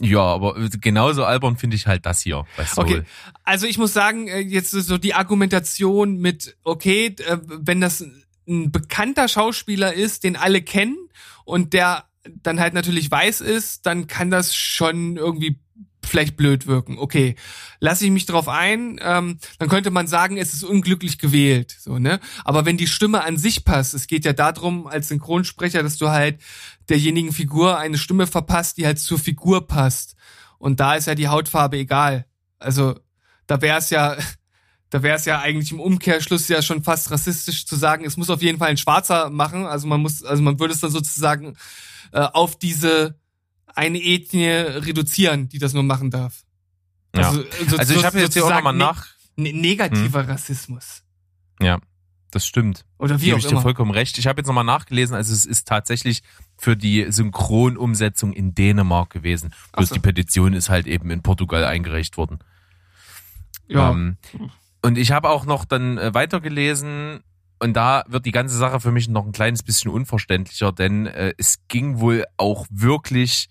Ja, 0.01 0.22
aber 0.22 0.55
genauso 0.80 1.24
albern 1.24 1.57
finde 1.57 1.76
ich 1.76 1.86
halt 1.86 2.05
das 2.05 2.20
hier. 2.20 2.45
Okay, 2.76 3.03
also 3.45 3.66
ich 3.66 3.78
muss 3.78 3.92
sagen, 3.92 4.26
äh, 4.26 4.40
jetzt 4.40 4.72
so 4.72 4.99
die 4.99 5.14
Argumentation 5.14 6.18
mit, 6.18 6.57
okay, 6.64 7.14
äh, 7.26 7.38
wenn 7.42 7.80
das 7.80 8.05
ein 8.47 8.72
bekannter 8.72 9.28
Schauspieler 9.28 9.95
ist, 9.95 10.24
den 10.24 10.36
alle 10.36 10.62
kennen 10.62 10.97
und 11.45 11.72
der 11.72 12.05
dann 12.42 12.59
halt 12.59 12.74
natürlich 12.74 13.11
weiß 13.11 13.40
ist, 13.40 13.86
dann 13.86 14.07
kann 14.07 14.30
das 14.30 14.55
schon 14.55 15.16
irgendwie 15.16 15.59
vielleicht 16.07 16.36
blöd 16.36 16.66
wirken. 16.66 16.98
Okay, 16.98 17.36
lasse 17.80 18.05
ich 18.05 18.11
mich 18.11 18.26
drauf 18.26 18.48
ein, 18.48 18.98
ähm, 19.02 19.38
dann 19.59 19.68
könnte 19.68 19.90
man 19.90 20.07
sagen, 20.07 20.36
es 20.36 20.55
ist 20.55 20.64
unglücklich 20.64 21.18
gewählt, 21.18 21.76
so 21.78 21.98
ne. 21.98 22.20
Aber 22.44 22.64
wenn 22.64 22.76
die 22.76 22.86
Stimme 22.86 23.24
an 23.24 23.36
sich 23.36 23.64
passt, 23.64 23.94
es 23.94 24.07
geht 24.07 24.24
ja 24.24 24.32
darum 24.32 24.86
als 24.86 25.09
Synchronsprecher, 25.09 25.82
dass 25.82 25.96
du 25.96 26.11
halt 26.11 26.40
derjenigen 26.88 27.32
Figur 27.32 27.78
eine 27.78 27.98
Stimme 27.98 28.26
verpasst, 28.26 28.76
die 28.76 28.86
halt 28.86 28.98
zur 28.98 29.18
Figur 29.18 29.66
passt. 29.66 30.14
Und 30.59 30.80
da 30.80 30.94
ist 30.94 31.07
ja 31.07 31.14
die 31.14 31.28
Hautfarbe 31.28 31.76
egal. 31.78 32.26
Also 32.59 32.98
da 33.46 33.61
wäre 33.61 33.78
es 33.78 33.90
ja, 33.90 34.16
da 34.90 35.02
wäre 35.02 35.16
es 35.16 35.24
ja 35.24 35.40
eigentlich 35.40 35.72
im 35.72 35.80
Umkehrschluss 35.80 36.48
ja 36.48 36.62
schon 36.62 36.82
fast 36.82 37.11
rassistisch 37.11 37.66
zu 37.66 37.76
sagen, 37.76 38.05
es 38.05 38.16
muss 38.16 38.30
auf 38.30 38.42
jeden 38.42 38.59
Fall 38.59 38.68
ein 38.68 38.76
Schwarzer 38.76 39.30
machen. 39.30 39.66
Also 39.66 39.86
man 39.86 40.00
muss, 40.00 40.22
also 40.22 40.42
man 40.42 40.59
würde 40.59 40.74
es 40.74 40.80
dann 40.80 40.90
sozusagen 40.90 41.57
äh, 42.12 42.20
auf 42.20 42.59
diese 42.59 43.18
eine 43.75 43.99
Ethnie 43.99 44.49
reduzieren, 44.49 45.49
die 45.49 45.59
das 45.59 45.72
nur 45.72 45.83
machen 45.83 46.11
darf. 46.11 46.43
Ja. 47.14 47.29
Also, 47.29 47.45
so- 47.68 47.77
Also 47.77 47.95
ich 47.95 48.05
habe 48.05 48.20
jetzt 48.20 48.35
hier 48.35 48.45
auch 48.45 48.51
nochmal 48.51 48.75
nach. 48.75 49.07
Ne 49.37 49.53
negativer 49.53 50.29
Rassismus. 50.29 51.03
Ja, 51.61 51.79
das 52.31 52.47
stimmt. 52.47 52.85
Oder 52.99 53.20
wie 53.20 53.27
Gebe 53.27 53.37
auch 53.37 53.41
ich 53.41 53.47
dir 53.47 53.61
vollkommen 53.61 53.91
recht. 53.91 54.16
Ich 54.18 54.27
habe 54.29 54.41
jetzt 54.41 54.47
nochmal 54.47 54.64
nachgelesen, 54.64 55.14
also 55.16 55.33
es 55.33 55.45
ist 55.45 55.66
tatsächlich 55.66 56.22
für 56.57 56.77
die 56.77 57.07
Synchronumsetzung 57.11 58.33
in 58.33 58.55
Dänemark 58.55 59.11
gewesen. 59.11 59.53
Bloß 59.72 59.89
so. 59.89 59.95
die 59.97 60.01
Petition 60.01 60.53
ist 60.53 60.68
halt 60.68 60.87
eben 60.87 61.11
in 61.11 61.22
Portugal 61.22 61.64
eingereicht 61.64 62.16
worden. 62.16 62.39
Ja. 63.66 63.91
Ähm, 63.91 64.16
und 64.83 64.99
ich 64.99 65.11
habe 65.12 65.31
auch 65.31 65.47
noch 65.47 65.64
dann 65.64 65.99
äh, 65.99 66.12
weitergelesen 66.14 67.20
und 67.59 67.72
da 67.75 68.05
wird 68.09 68.27
die 68.27 68.33
ganze 68.33 68.57
Sache 68.57 68.79
für 68.81 68.93
mich 68.93 69.09
noch 69.09 69.25
ein 69.27 69.33
kleines 69.33 69.62
bisschen 69.62 69.91
unverständlicher, 69.91 70.70
denn 70.72 71.07
äh, 71.07 71.35
es 71.39 71.59
ging 71.68 71.99
wohl 71.99 72.25
auch 72.37 72.66
wirklich 72.70 73.49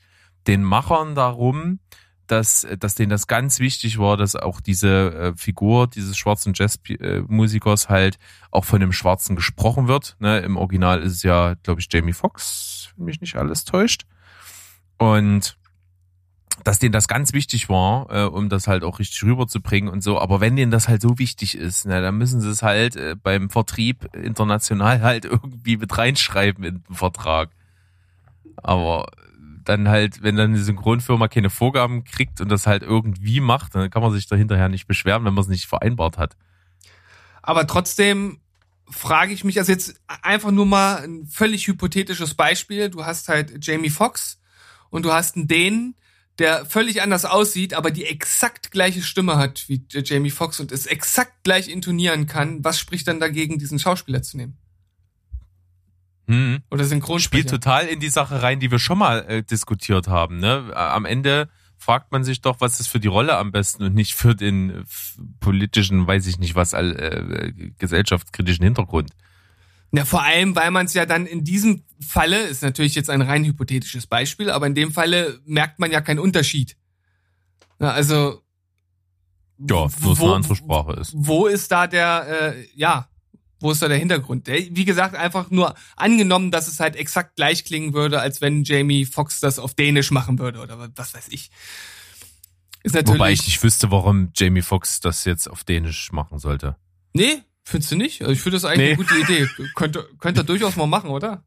den 0.47 0.63
Machern 0.63 1.15
darum, 1.15 1.79
dass, 2.27 2.65
dass 2.79 2.95
denen 2.95 3.09
das 3.09 3.27
ganz 3.27 3.59
wichtig 3.59 3.99
war, 3.99 4.17
dass 4.17 4.35
auch 4.35 4.61
diese 4.61 5.13
äh, 5.13 5.33
Figur 5.35 5.87
dieses 5.87 6.17
schwarzen 6.17 6.53
Jazzmusikers 6.55 7.89
halt 7.89 8.17
auch 8.49 8.65
von 8.65 8.81
einem 8.81 8.93
Schwarzen 8.93 9.35
gesprochen 9.35 9.87
wird. 9.87 10.15
Ne? 10.19 10.39
Im 10.39 10.57
Original 10.57 11.01
ist 11.01 11.13
es 11.13 11.23
ja, 11.23 11.55
glaube 11.63 11.81
ich, 11.81 11.87
Jamie 11.91 12.13
Foxx, 12.13 12.93
wenn 12.95 13.05
mich 13.05 13.21
nicht 13.21 13.35
alles 13.35 13.65
täuscht. 13.65 14.03
Und 14.97 15.57
dass 16.63 16.79
denen 16.79 16.93
das 16.93 17.07
ganz 17.07 17.33
wichtig 17.33 17.67
war, 17.67 18.07
äh, 18.09 18.23
um 18.25 18.47
das 18.47 18.67
halt 18.67 18.83
auch 18.83 18.99
richtig 18.99 19.23
rüberzubringen 19.23 19.91
und 19.91 20.01
so. 20.01 20.19
Aber 20.19 20.39
wenn 20.39 20.55
denen 20.55 20.71
das 20.71 20.87
halt 20.87 21.01
so 21.01 21.19
wichtig 21.19 21.57
ist, 21.57 21.85
na, 21.85 21.99
dann 21.99 22.17
müssen 22.17 22.41
sie 22.41 22.49
es 22.49 22.63
halt 22.63 22.95
äh, 22.95 23.15
beim 23.21 23.49
Vertrieb 23.49 24.15
international 24.15 25.01
halt 25.01 25.25
irgendwie 25.25 25.77
mit 25.77 25.97
reinschreiben 25.97 26.63
in 26.63 26.83
den 26.83 26.95
Vertrag. 26.95 27.49
Aber 28.55 29.07
dann 29.65 29.87
halt, 29.89 30.21
wenn 30.21 30.35
dann 30.35 30.51
eine 30.51 30.63
Synchronfirma 30.63 31.27
keine 31.27 31.49
Vorgaben 31.49 32.03
kriegt 32.03 32.41
und 32.41 32.49
das 32.49 32.67
halt 32.67 32.83
irgendwie 32.83 33.39
macht, 33.39 33.75
dann 33.75 33.89
kann 33.89 34.01
man 34.01 34.11
sich 34.11 34.27
da 34.27 34.35
hinterher 34.35 34.69
nicht 34.69 34.87
beschweren, 34.87 35.25
wenn 35.25 35.33
man 35.33 35.43
es 35.43 35.49
nicht 35.49 35.65
vereinbart 35.65 36.17
hat. 36.17 36.35
Aber 37.41 37.67
trotzdem 37.67 38.39
frage 38.89 39.33
ich 39.33 39.43
mich, 39.43 39.59
also 39.59 39.71
jetzt 39.71 40.01
einfach 40.21 40.51
nur 40.51 40.65
mal 40.65 41.03
ein 41.03 41.25
völlig 41.25 41.67
hypothetisches 41.67 42.33
Beispiel. 42.35 42.89
Du 42.89 43.05
hast 43.05 43.29
halt 43.29 43.65
Jamie 43.65 43.89
Foxx 43.89 44.39
und 44.89 45.03
du 45.05 45.11
hast 45.11 45.35
einen 45.35 45.47
Dänen, 45.47 45.95
der 46.39 46.65
völlig 46.65 47.01
anders 47.01 47.25
aussieht, 47.25 47.73
aber 47.73 47.91
die 47.91 48.05
exakt 48.05 48.71
gleiche 48.71 49.01
Stimme 49.01 49.37
hat 49.37 49.65
wie 49.67 49.85
Jamie 49.89 50.31
Foxx 50.31 50.59
und 50.59 50.71
es 50.71 50.85
exakt 50.85 51.43
gleich 51.43 51.67
intonieren 51.67 52.25
kann. 52.25 52.63
Was 52.63 52.79
spricht 52.79 53.07
dann 53.07 53.19
dagegen, 53.19 53.59
diesen 53.59 53.79
Schauspieler 53.79 54.23
zu 54.23 54.37
nehmen? 54.37 54.57
Hm. 56.27 56.61
Oder 56.71 56.85
Synchronsprecher? 56.85 57.41
Spielt 57.41 57.49
total 57.49 57.87
in 57.87 57.99
die 57.99 58.09
Sache 58.09 58.41
rein, 58.41 58.59
die 58.59 58.71
wir 58.71 58.79
schon 58.79 58.97
mal 58.97 59.25
äh, 59.27 59.43
diskutiert 59.43 60.07
haben. 60.07 60.39
Ne? 60.39 60.71
Am 60.75 61.05
Ende 61.05 61.49
fragt 61.77 62.11
man 62.11 62.23
sich 62.23 62.41
doch, 62.41 62.61
was 62.61 62.79
ist 62.79 62.87
für 62.87 62.99
die 62.99 63.09
Rolle 63.09 63.37
am 63.37 63.51
besten 63.51 63.83
und 63.83 63.93
nicht 63.93 64.13
für 64.13 64.35
den 64.35 64.69
äh, 64.69 64.83
politischen, 65.39 66.07
weiß 66.07 66.27
ich 66.27 66.39
nicht 66.39 66.55
was, 66.55 66.73
äh, 66.73 67.51
gesellschaftskritischen 67.77 68.63
Hintergrund. 68.63 69.11
Ja, 69.91 70.05
vor 70.05 70.23
allem, 70.23 70.55
weil 70.55 70.71
man 70.71 70.87
es 70.87 70.95
ja 70.95 71.05
dann 71.05 71.27
in 71.27 71.43
diesem 71.43 71.83
Falle, 71.99 72.47
ist 72.47 72.63
natürlich 72.63 72.95
jetzt 72.95 73.11
ein 73.11 73.21
rein 73.21 73.45
hypothetisches 73.45 74.07
Beispiel, 74.07 74.49
aber 74.49 74.65
in 74.65 74.73
dem 74.73 74.91
Falle 74.91 75.39
merkt 75.45 75.77
man 75.77 75.91
ja 75.91 76.01
keinen 76.01 76.19
Unterschied. 76.19 76.77
Ja, 77.79 77.91
also 77.91 78.41
Ja, 79.59 79.87
nur 80.01 80.13
es 80.13 80.21
eine 80.21 80.33
andere 80.33 80.55
Sprache 80.55 80.93
ist. 80.93 81.13
Wo 81.15 81.45
ist 81.45 81.71
da 81.71 81.85
der, 81.85 82.55
äh, 82.55 82.65
ja, 82.73 83.07
wo 83.63 83.71
ist 83.71 83.81
da 83.81 83.87
der 83.87 83.97
Hintergrund? 83.97 84.47
Wie 84.47 84.85
gesagt, 84.85 85.15
einfach 85.15 85.49
nur 85.49 85.73
angenommen, 85.95 86.51
dass 86.51 86.67
es 86.67 86.79
halt 86.79 86.95
exakt 86.95 87.35
gleich 87.37 87.63
klingen 87.65 87.93
würde, 87.93 88.19
als 88.19 88.41
wenn 88.41 88.63
Jamie 88.63 89.05
Foxx 89.05 89.39
das 89.39 89.57
auf 89.57 89.73
Dänisch 89.73 90.11
machen 90.11 90.37
würde 90.37 90.59
oder 90.59 90.77
was- 90.77 90.91
was 90.95 91.13
weiß 91.13 91.27
ich. 91.29 91.49
Ist 92.83 92.93
natürlich. 92.95 93.19
Wobei 93.19 93.31
ich 93.31 93.45
nicht 93.45 93.63
wüsste, 93.63 93.89
warum 93.91 94.31
Jamie 94.35 94.61
Foxx 94.61 94.99
das 94.99 95.23
jetzt 95.25 95.49
auf 95.49 95.63
Dänisch 95.63 96.11
machen 96.11 96.37
sollte. 96.39 96.75
Nee, 97.13 97.41
findest 97.63 97.91
du 97.93 97.95
nicht? 97.95 98.21
Also 98.21 98.33
ich 98.33 98.41
finde 98.41 98.57
das 98.57 98.65
eigentlich 98.65 98.79
Nee. 98.79 98.87
eine 98.93 98.97
gute 98.97 99.17
Idee. 99.19 99.47
Könnte, 99.75 100.07
könnte 100.19 100.41
er 100.41 100.43
durchaus 100.43 100.75
mal 100.75 100.87
machen, 100.87 101.09
oder? 101.09 101.45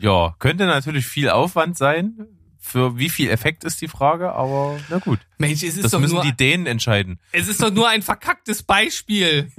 Ja, 0.00 0.34
könnte 0.40 0.66
natürlich 0.66 1.06
viel 1.06 1.30
Aufwand 1.30 1.78
sein. 1.78 2.26
Für 2.64 2.96
wie 2.96 3.10
viel 3.10 3.28
Effekt 3.28 3.64
ist 3.64 3.80
die 3.80 3.88
Frage, 3.88 4.32
aber 4.32 4.78
na 4.88 4.98
gut. 4.98 5.18
Mensch, 5.36 5.64
es 5.64 5.74
ist 5.74 5.82
Das 5.82 5.90
doch 5.90 5.98
müssen 6.00 6.14
nur, 6.14 6.22
die 6.22 6.32
Dänen 6.36 6.66
entscheiden. 6.66 7.18
es 7.32 7.48
ist 7.48 7.60
doch 7.60 7.72
nur 7.72 7.88
ein 7.88 8.02
verkacktes 8.02 8.62
Beispiel, 8.62 9.50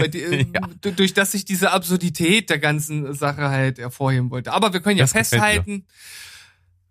Ja. 0.54 0.92
durch 0.92 1.14
das 1.14 1.34
sich 1.34 1.44
diese 1.44 1.72
Absurdität 1.72 2.50
der 2.50 2.60
ganzen 2.60 3.14
Sache 3.14 3.50
halt 3.50 3.78
hervorheben 3.78 4.32
wollte. 4.32 4.54
Aber 4.54 4.72
wir 4.72 4.80
können 4.80 4.98
ja 4.98 5.04
Das 5.04 5.12
festhalten, 5.12 5.86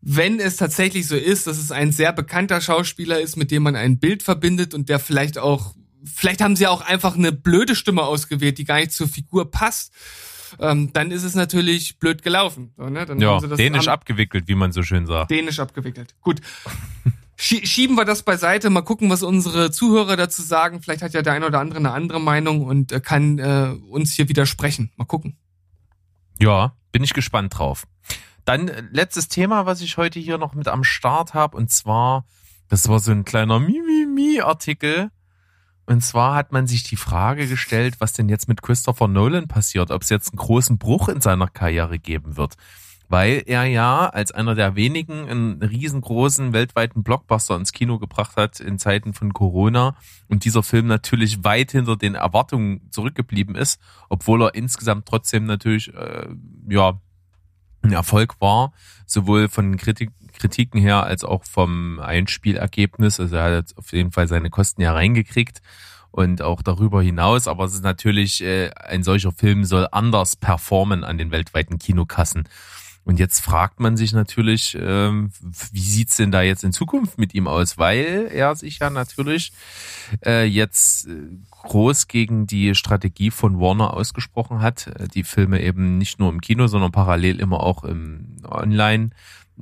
wenn 0.03 0.39
es 0.39 0.57
tatsächlich 0.57 1.07
so 1.07 1.17
ist, 1.17 1.47
dass 1.47 1.57
es 1.57 1.71
ein 1.73 1.93
sehr 1.93 2.13
bekannter 2.13 2.61
Schauspieler 2.61 3.19
ist, 3.21 3.37
mit 3.37 3.51
dem 3.51 3.63
man 3.63 3.75
ein 3.75 3.99
Bild 3.99 4.23
verbindet 4.23 4.75
und 4.75 4.89
der 4.91 4.99
vielleicht 4.99 5.39
auch, 5.39 5.75
vielleicht 6.05 6.43
haben 6.43 6.57
sie 6.57 6.67
auch 6.67 6.83
einfach 6.83 7.17
eine 7.17 7.33
blöde 7.33 7.75
Stimme 7.75 8.03
ausgewählt, 8.03 8.59
die 8.59 8.65
gar 8.65 8.77
nicht 8.81 8.93
zur 8.93 9.09
Figur 9.09 9.51
passt, 9.51 9.93
ähm, 10.59 10.93
dann 10.93 11.11
ist 11.11 11.23
es 11.25 11.35
natürlich 11.35 11.99
blöd 11.99 12.23
gelaufen. 12.23 12.73
So, 12.77 12.89
ne? 12.89 13.05
Dann 13.07 13.21
Ja, 13.21 13.33
haben 13.35 13.41
sie 13.41 13.49
das 13.49 13.57
dänisch 13.57 13.89
abgewickelt, 13.89 14.49
wie 14.49 14.55
man 14.55 14.73
so 14.73 14.83
schön 14.83 15.07
sagt. 15.07 15.31
Dänisch 15.31 15.59
abgewickelt. 15.61 16.15
Gut. 16.21 16.41
Schie- 17.39 17.67
Schieben 17.67 17.97
wir 17.97 18.05
das 18.05 18.23
beiseite, 18.23 18.71
mal 18.71 18.83
gucken, 18.83 19.11
was 19.11 19.23
unsere 19.23 19.71
Zuhörer 19.73 20.17
dazu 20.17 20.43
sagen. 20.43 20.81
Vielleicht 20.83 21.03
hat 21.03 21.13
ja 21.15 21.23
der 21.23 21.33
ein 21.33 21.43
oder 21.43 21.59
andere 21.61 21.79
eine 21.81 21.91
andere 21.93 22.21
Meinung 22.21 22.63
und 22.65 22.93
äh, 22.93 23.01
kann 23.01 23.39
äh, 23.39 23.75
uns 23.91 24.13
hier 24.13 24.29
widersprechen. 24.29 24.93
Mal 24.97 25.07
gucken. 25.07 25.37
Ja, 26.39 26.77
bin 26.93 27.03
ich 27.03 27.15
gespannt 27.15 27.59
drauf. 27.59 27.85
Dann 28.45 28.69
äh, 28.69 28.83
letztes 28.93 29.29
Thema, 29.29 29.67
was 29.67 29.81
ich 29.81 29.97
heute 29.97 30.21
hier 30.21 30.39
noch 30.39 30.55
mit 30.55 30.69
am 30.69 30.85
Start 30.85 31.35
habe, 31.35 31.57
und 31.57 31.71
zwar, 31.71 32.27
das 32.69 32.89
war 32.89 33.01
so 33.01 33.11
ein 33.13 33.25
kleiner 33.25 33.59
Mimimi-Artikel. 33.59 35.11
Und 35.93 36.01
zwar 36.01 36.37
hat 36.37 36.53
man 36.53 36.67
sich 36.67 36.85
die 36.85 36.97
Frage 36.97 37.47
gestellt, 37.47 37.97
was 37.99 38.15
denn 38.15 38.31
jetzt 38.31 38.49
mit 38.49 38.63
Christopher 38.63 39.09
Nolan 39.09 39.47
passiert, 39.47 39.91
ob 39.91 40.01
es 40.01 40.09
jetzt 40.09 40.33
einen 40.33 40.39
großen 40.39 40.79
Bruch 40.79 41.11
in 41.11 41.21
seiner 41.21 41.49
Karriere 41.49 41.99
geben 41.99 42.39
wird. 42.39 42.55
Weil 43.11 43.43
er 43.45 43.67
ja 43.67 44.07
als 44.09 44.33
einer 44.33 44.55
der 44.55 44.75
wenigen 44.75 45.29
einen 45.29 45.63
riesengroßen 45.63 46.55
weltweiten 46.55 47.03
Blockbuster 47.03 47.57
ins 47.57 47.73
Kino 47.73 47.99
gebracht 47.99 48.37
hat 48.37 48.59
in 48.59 48.79
Zeiten 48.79 49.13
von 49.13 49.35
Corona 49.35 49.95
und 50.29 50.47
dieser 50.47 50.63
Film 50.63 50.87
natürlich 50.87 51.45
weit 51.45 51.73
hinter 51.73 51.97
den 51.97 52.15
Erwartungen 52.15 52.89
zurückgeblieben 52.91 53.55
ist, 53.55 53.79
obwohl 54.09 54.45
er 54.45 54.55
insgesamt 54.55 55.05
trotzdem 55.05 55.45
natürlich 55.45 55.93
äh, 55.93 56.29
ja 56.71 57.03
ein 57.83 57.93
Erfolg 57.93 58.41
war, 58.41 58.73
sowohl 59.07 59.49
von 59.49 59.77
Kritik, 59.77 60.11
Kritiken 60.33 60.81
her 60.81 61.05
als 61.05 61.25
auch 61.25 61.45
vom 61.45 62.01
Einspielergebnis. 62.01 63.21
Also 63.21 63.37
er 63.37 63.59
hat 63.59 63.77
auf 63.77 63.93
jeden 63.93 64.13
Fall 64.13 64.29
seine 64.29 64.51
Kosten 64.51 64.83
ja 64.83 64.93
reingekriegt 64.93 65.63
und 66.11 66.43
auch 66.43 66.63
darüber 66.63 67.03
hinaus. 67.03 67.49
Aber 67.49 67.65
es 67.65 67.75
ist 67.75 67.85
natürlich, 67.85 68.43
äh, 68.43 68.71
ein 68.71 69.03
solcher 69.03 69.33
Film 69.33 69.65
soll 69.65 69.89
anders 69.91 70.37
performen 70.37 71.05
an 71.05 71.19
den 71.19 71.31
weltweiten 71.31 71.79
Kinokassen. 71.79 72.49
Und 73.05 73.19
jetzt 73.19 73.41
fragt 73.41 73.81
man 73.81 73.97
sich 73.97 74.13
natürlich, 74.13 74.77
ähm, 74.81 75.33
wie 75.73 75.81
sieht's 75.81 76.17
denn 76.17 76.31
da 76.31 76.43
jetzt 76.43 76.63
in 76.63 76.73
Zukunft 76.73 77.19
mit 77.19 77.35
ihm 77.35 77.49
aus? 77.49 77.77
Weil 77.77 78.29
er 78.33 78.55
sich 78.55 78.79
ja 78.79 78.91
natürlich 78.91 79.53
äh, 80.25 80.45
jetzt 80.45 81.09
äh, 81.09 81.11
groß 81.51 82.07
gegen 82.07 82.47
die 82.47 82.75
Strategie 82.75 83.31
von 83.31 83.59
Warner 83.59 83.95
ausgesprochen 83.95 84.61
hat, 84.61 84.87
äh, 84.87 85.09
die 85.09 85.25
Filme 85.25 85.61
eben 85.63 85.99
nicht 85.99 86.21
nur 86.21 86.31
im 86.31 86.41
Kino, 86.41 86.69
sondern 86.69 86.93
parallel 86.93 87.41
immer 87.41 87.61
auch 87.61 87.83
im 87.83 88.37
Online 88.49 89.11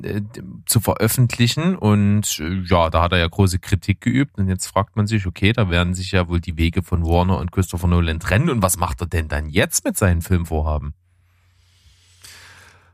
äh, 0.03 0.20
zu 0.66 0.80
veröffentlichen. 0.80 1.76
Und 1.76 2.38
äh, 2.41 2.62
ja, 2.66 2.91
da 2.91 3.03
hat 3.03 3.12
er 3.12 3.18
ja 3.18 3.28
große 3.28 3.59
Kritik 3.59 4.03
geübt. 4.03 4.38
Und 4.38 4.49
jetzt 4.49 4.66
fragt 4.66 4.97
man 4.97 5.07
sich, 5.07 5.26
okay, 5.26 5.55
da 5.55 5.70
werden 5.70 5.95
sich 5.95 6.12
ja 6.12 6.28
wohl 6.28 6.41
die 6.41 6.59
Wege 6.59 6.82
von 6.82 7.05
Warner 7.05 7.38
und 7.38 7.53
Christopher 7.53 7.88
Nolan 7.88 8.20
trennen. 8.20 8.51
Und 8.51 8.62
was 8.62 8.76
macht 8.76 9.01
er 9.01 9.07
denn 9.07 9.28
dann 9.28 9.49
jetzt 9.49 9.84
mit 9.84 9.97
seinen 9.97 10.20
Filmvorhaben? 10.20 10.93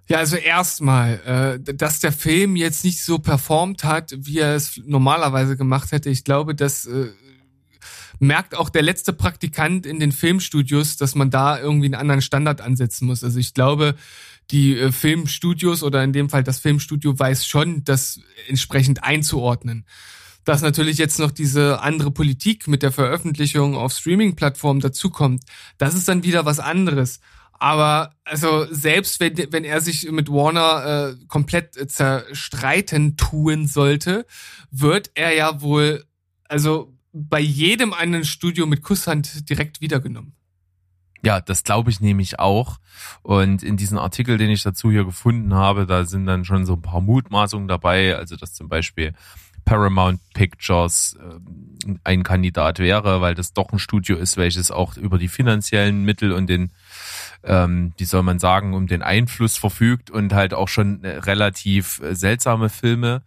Ja, 0.09 0.19
also 0.19 0.37
erstmal, 0.37 1.59
äh, 1.67 1.75
dass 1.75 1.99
der 1.99 2.13
Film 2.13 2.55
jetzt 2.55 2.85
nicht 2.85 3.03
so 3.03 3.19
performt 3.19 3.83
hat, 3.83 4.15
wie 4.17 4.39
er 4.39 4.55
es 4.55 4.81
normalerweise 4.85 5.57
gemacht 5.57 5.91
hätte. 5.91 6.11
Ich 6.11 6.23
glaube, 6.23 6.55
das 6.55 6.87
äh, 6.87 7.09
merkt 8.21 8.57
auch 8.57 8.69
der 8.69 8.83
letzte 8.83 9.13
Praktikant 9.13 9.85
in 9.85 9.99
den 9.99 10.13
Filmstudios, 10.13 10.97
dass 10.97 11.17
man 11.17 11.31
da 11.31 11.59
irgendwie 11.59 11.87
einen 11.87 11.95
anderen 11.95 12.23
Standard 12.23 12.61
ansetzen 12.61 13.07
muss. 13.07 13.25
Also 13.25 13.39
ich 13.41 13.53
glaube, 13.53 13.97
die 14.53 14.79
äh, 14.79 14.93
Filmstudios 14.93 15.83
oder 15.83 16.05
in 16.05 16.13
dem 16.13 16.29
Fall 16.29 16.45
das 16.45 16.61
Filmstudio 16.61 17.19
weiß 17.19 17.47
schon, 17.47 17.83
das 17.85 18.21
entsprechend 18.49 19.03
einzuordnen. 19.03 19.87
Dass 20.45 20.63
natürlich 20.63 20.99
jetzt 20.99 21.19
noch 21.19 21.33
diese 21.33 21.81
andere 21.81 22.13
Politik 22.13 22.69
mit 22.69 22.85
der 22.85 22.93
Veröffentlichung 22.93 23.75
auf 23.75 23.93
Streaming-Plattformen 23.93 24.81
dazukommt, 24.81 25.43
das 25.79 25.95
ist 25.95 26.07
dann 26.07 26.23
wieder 26.23 26.45
was 26.45 26.61
anderes. 26.61 27.19
Aber 27.59 28.13
also 28.25 28.67
selbst 28.71 29.21
wenn, 29.21 29.37
wenn 29.51 29.65
er 29.65 29.81
sich 29.81 30.11
mit 30.11 30.29
Warner 30.29 31.17
äh, 31.17 31.27
komplett 31.27 31.77
äh, 31.77 31.87
zerstreiten 31.87 33.17
tun 33.17 33.67
sollte, 33.67 34.27
wird 34.71 35.11
er 35.15 35.35
ja 35.35 35.61
wohl 35.61 36.05
also 36.49 36.93
bei 37.13 37.41
jedem 37.41 37.93
einen 37.93 38.25
Studio 38.25 38.67
mit 38.67 38.83
Kusshand 38.83 39.49
direkt 39.49 39.81
wiedergenommen. 39.81 40.35
Ja, 41.23 41.41
das 41.41 41.65
glaube 41.65 41.91
ich 41.91 42.01
nämlich 42.01 42.39
auch. 42.39 42.79
Und 43.23 43.63
in 43.63 43.77
diesem 43.77 43.99
Artikel, 43.99 44.39
den 44.39 44.51
ich 44.51 44.63
dazu 44.63 44.91
hier 44.91 45.05
gefunden 45.05 45.55
habe, 45.55 45.87
da 45.87 46.05
sind 46.05 46.27
dann 46.27 46.45
schon 46.45 46.67
so 46.67 46.75
ein 46.75 46.83
paar 46.83 47.01
Mutmaßungen 47.01 47.69
dabei. 47.69 48.17
Also, 48.17 48.37
dass 48.37 48.53
zum 48.53 48.69
Beispiel 48.69 49.15
Paramount 49.65 50.21
Pictures 50.35 51.19
äh, 51.19 51.91
ein 52.05 52.23
Kandidat 52.23 52.79
wäre, 52.79 53.21
weil 53.21 53.35
das 53.35 53.53
doch 53.53 53.73
ein 53.73 53.79
Studio 53.79 54.17
ist, 54.17 54.37
welches 54.37 54.71
auch 54.71 54.97
über 54.97 55.19
die 55.19 55.29
finanziellen 55.29 56.05
Mittel 56.05 56.33
und 56.33 56.49
den, 56.49 56.71
ähm, 57.45 57.93
wie 57.97 58.05
soll 58.05 58.23
man 58.23 58.39
sagen, 58.39 58.75
um 58.75 58.87
den 58.87 59.03
Einfluss 59.03 59.57
verfügt 59.57 60.11
und 60.11 60.33
halt 60.33 60.55
auch 60.55 60.69
schon 60.69 61.05
äh, 61.05 61.19
relativ 61.19 62.01
äh, 62.01 62.15
seltsame 62.15 62.69
Filme 62.69 63.23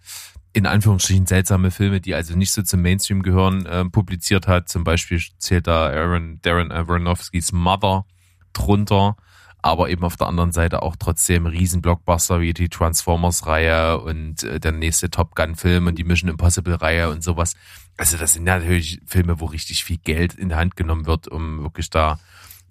in 0.54 0.66
Anführungsstrichen 0.66 1.28
seltsame 1.28 1.72
Filme, 1.72 2.02
die 2.02 2.16
also 2.16 2.36
nicht 2.36 2.52
so 2.52 2.62
zum 2.62 2.82
Mainstream 2.82 3.22
gehören, 3.22 3.66
äh, 3.66 3.86
publiziert 3.86 4.48
hat. 4.48 4.68
Zum 4.68 4.84
Beispiel 4.84 5.22
zählt 5.38 5.68
da 5.68 5.90
Aaron, 5.90 6.40
Darren 6.42 6.72
Aronofskys 6.72 7.52
Mother 7.52 8.06
drunter, 8.54 9.16
aber 9.62 9.90
eben 9.90 10.04
auf 10.04 10.18
der 10.18 10.28
anderen 10.28 10.52
Seite 10.52 10.82
auch 10.82 10.96
trotzdem 10.98 11.46
Riesenblockbuster 11.46 12.42
wie 12.42 12.54
die 12.54 12.70
Transformers-Reihe 12.70 14.00
und 14.00 14.44
äh, 14.44 14.60
der 14.60 14.72
nächste 14.72 15.12
Top 15.12 15.36
Gun-Film 15.36 15.88
und 15.88 16.00
die 16.00 16.04
Mission 16.04 16.30
Impossible-Reihe 16.30 17.10
und 17.10 17.24
sowas. 17.24 17.54
Also 17.98 18.18
das 18.18 18.34
sind 18.34 18.46
natürlich 18.46 19.02
Filme, 19.06 19.40
wo 19.40 19.46
richtig 19.46 19.84
viel 19.84 19.98
Geld 19.98 20.34
in 20.34 20.50
die 20.50 20.56
Hand 20.56 20.76
genommen 20.76 21.06
wird, 21.06 21.28
um 21.28 21.62
wirklich 21.62 21.90
da 21.90 22.20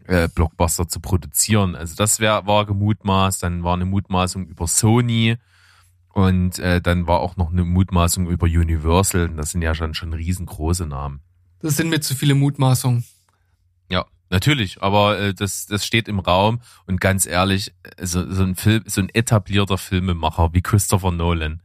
äh, 0.09 0.29
Blockbuster 0.29 0.89
zu 0.89 1.01
produzieren. 1.01 1.77
Also 1.77 1.95
das 1.95 2.19
wär, 2.19 2.47
war 2.47 2.67
gemutmaßt, 2.67 3.43
dann 3.43 3.63
war 3.63 3.75
eine 3.75 3.85
Mutmaßung 3.85 4.49
über 4.49 4.67
Sony, 4.67 5.39
und 6.19 6.59
äh, 6.59 6.81
dann 6.81 7.07
war 7.07 7.21
auch 7.21 7.37
noch 7.37 7.53
eine 7.53 7.63
Mutmaßung 7.63 8.29
über 8.29 8.47
Universal. 8.47 9.29
Das 9.29 9.53
sind 9.53 9.63
ja 9.63 9.73
schon, 9.73 9.95
schon 9.95 10.13
riesengroße 10.13 10.85
Namen. 10.85 11.21
Das 11.61 11.77
sind 11.77 11.91
mir 11.91 12.01
zu 12.01 12.17
viele 12.17 12.35
Mutmaßungen. 12.35 13.05
Ja, 13.89 14.05
natürlich. 14.29 14.83
Aber 14.83 15.17
äh, 15.17 15.33
das, 15.33 15.67
das 15.67 15.87
steht 15.87 16.09
im 16.09 16.19
Raum. 16.19 16.61
Und 16.87 17.01
ganz 17.01 17.25
ehrlich, 17.25 17.73
so, 18.01 18.29
so 18.33 18.43
ein 18.43 18.57
Film, 18.57 18.83
so 18.87 19.01
ein 19.01 19.11
etablierter 19.11 19.79
Filmemacher 19.79 20.53
wie 20.55 20.61
Christopher 20.61 21.13
Nolan, 21.13 21.63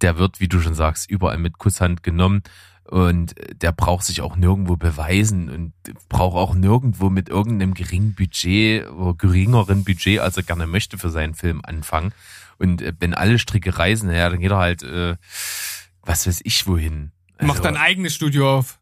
der 0.00 0.16
wird, 0.16 0.40
wie 0.40 0.48
du 0.48 0.60
schon 0.60 0.74
sagst, 0.74 1.10
überall 1.10 1.36
mit 1.36 1.58
Kusshand 1.58 2.02
genommen. 2.02 2.42
Und 2.84 3.34
der 3.54 3.72
braucht 3.72 4.04
sich 4.04 4.20
auch 4.20 4.36
nirgendwo 4.36 4.76
beweisen 4.76 5.48
und 5.48 5.72
braucht 6.08 6.36
auch 6.36 6.54
nirgendwo 6.54 7.10
mit 7.10 7.28
irgendeinem 7.28 7.74
geringen 7.74 8.14
Budget 8.14 8.88
oder 8.90 9.14
geringeren 9.14 9.84
Budget, 9.84 10.18
als 10.18 10.36
er 10.36 10.42
gerne 10.42 10.66
möchte 10.66 10.98
für 10.98 11.10
seinen 11.10 11.34
Film 11.34 11.62
anfangen. 11.64 12.12
Und 12.58 12.82
äh, 12.82 12.92
wenn 12.98 13.14
alle 13.14 13.38
Stricke 13.38 13.78
reisen, 13.78 14.10
ja, 14.10 14.28
dann 14.28 14.40
geht 14.40 14.50
er 14.50 14.58
halt, 14.58 14.82
äh, 14.82 15.16
was 16.02 16.26
weiß 16.26 16.40
ich 16.44 16.66
wohin. 16.66 17.12
Also, 17.38 17.52
Macht 17.52 17.66
ein 17.66 17.76
eigenes 17.76 18.14
Studio 18.14 18.58
auf. 18.58 18.78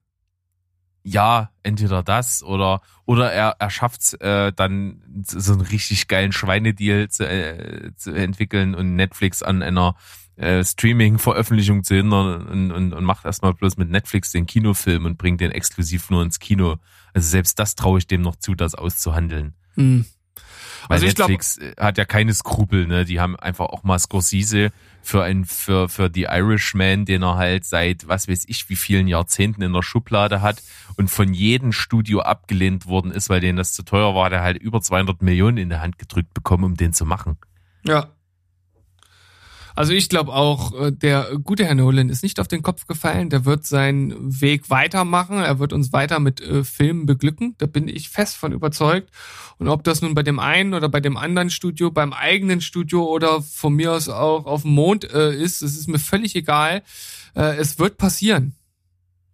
Ja, 1.02 1.50
entweder 1.62 2.02
das 2.02 2.42
oder 2.42 2.82
oder 3.06 3.32
er, 3.32 3.56
er 3.58 3.70
schafft 3.70 4.20
äh, 4.20 4.52
dann 4.52 5.02
so 5.24 5.52
einen 5.52 5.62
richtig 5.62 6.08
geilen 6.08 6.30
Schweinedeal 6.30 7.08
zu, 7.08 7.26
äh, 7.26 7.92
zu 7.96 8.12
entwickeln 8.12 8.74
und 8.74 8.96
Netflix 8.96 9.42
an 9.42 9.62
einer 9.62 9.96
äh, 10.36 10.64
Streaming-Veröffentlichung 10.64 11.84
zu 11.84 11.94
hindern 11.94 12.46
und, 12.46 12.72
und, 12.72 12.92
und 12.92 13.04
macht 13.04 13.24
erstmal 13.24 13.54
bloß 13.54 13.76
mit 13.76 13.90
Netflix 13.90 14.32
den 14.32 14.46
Kinofilm 14.46 15.04
und 15.04 15.18
bringt 15.18 15.40
den 15.40 15.50
exklusiv 15.50 16.10
nur 16.10 16.22
ins 16.22 16.38
Kino. 16.38 16.76
Also 17.12 17.28
selbst 17.28 17.58
das 17.58 17.74
traue 17.74 17.98
ich 17.98 18.06
dem 18.06 18.22
noch 18.22 18.36
zu, 18.36 18.54
das 18.54 18.74
auszuhandeln. 18.74 19.54
Hm. 19.74 20.04
Weil 20.88 20.96
Also 20.96 21.06
ich 21.06 21.14
glaub- 21.14 21.28
Netflix 21.28 21.60
hat 21.78 21.98
ja 21.98 22.04
keine 22.04 22.32
Skrupel, 22.32 22.86
ne? 22.86 23.04
Die 23.04 23.20
haben 23.20 23.36
einfach 23.36 23.66
auch 23.66 23.82
mal 23.82 23.98
Scorsese 23.98 24.72
für 25.02 25.22
ein, 25.22 25.44
für, 25.44 25.88
für 25.88 26.08
die 26.10 26.22
Irishman, 26.24 27.04
den 27.04 27.22
er 27.22 27.36
halt 27.36 27.64
seit 27.64 28.08
was 28.08 28.28
weiß 28.28 28.44
ich 28.48 28.68
wie 28.70 28.76
vielen 28.76 29.06
Jahrzehnten 29.08 29.62
in 29.62 29.72
der 29.72 29.82
Schublade 29.82 30.40
hat 30.40 30.62
und 30.96 31.10
von 31.10 31.32
jedem 31.34 31.72
Studio 31.72 32.20
abgelehnt 32.20 32.86
worden 32.86 33.10
ist, 33.10 33.28
weil 33.28 33.40
denen 33.40 33.56
das 33.58 33.72
zu 33.72 33.82
teuer 33.82 34.14
war, 34.14 34.30
der 34.30 34.42
halt 34.42 34.58
über 34.58 34.80
200 34.80 35.22
Millionen 35.22 35.58
in 35.58 35.68
der 35.68 35.80
Hand 35.80 35.98
gedrückt 35.98 36.32
bekommen, 36.34 36.64
um 36.64 36.76
den 36.76 36.92
zu 36.92 37.04
machen. 37.04 37.36
Ja. 37.84 38.08
Also 39.80 39.94
ich 39.94 40.10
glaube 40.10 40.34
auch, 40.34 40.78
äh, 40.78 40.92
der 40.92 41.38
gute 41.42 41.64
Herr 41.64 41.74
Nolan 41.74 42.10
ist 42.10 42.22
nicht 42.22 42.38
auf 42.38 42.48
den 42.48 42.60
Kopf 42.60 42.86
gefallen. 42.86 43.30
Der 43.30 43.46
wird 43.46 43.64
seinen 43.64 44.42
Weg 44.42 44.68
weitermachen. 44.68 45.38
Er 45.38 45.58
wird 45.58 45.72
uns 45.72 45.90
weiter 45.90 46.20
mit 46.20 46.42
äh, 46.42 46.64
Filmen 46.64 47.06
beglücken. 47.06 47.54
Da 47.56 47.64
bin 47.64 47.88
ich 47.88 48.10
fest 48.10 48.36
von 48.36 48.52
überzeugt. 48.52 49.08
Und 49.56 49.68
ob 49.68 49.82
das 49.82 50.02
nun 50.02 50.14
bei 50.14 50.22
dem 50.22 50.38
einen 50.38 50.74
oder 50.74 50.90
bei 50.90 51.00
dem 51.00 51.16
anderen 51.16 51.48
Studio, 51.48 51.90
beim 51.90 52.12
eigenen 52.12 52.60
Studio 52.60 53.06
oder 53.06 53.40
von 53.40 53.72
mir 53.72 53.94
aus 53.94 54.10
auch 54.10 54.44
auf 54.44 54.62
dem 54.64 54.72
Mond 54.72 55.10
äh, 55.10 55.34
ist, 55.34 55.62
es 55.62 55.78
ist 55.78 55.88
mir 55.88 55.98
völlig 55.98 56.36
egal. 56.36 56.82
Äh, 57.34 57.56
es 57.56 57.78
wird 57.78 57.96
passieren. 57.96 58.54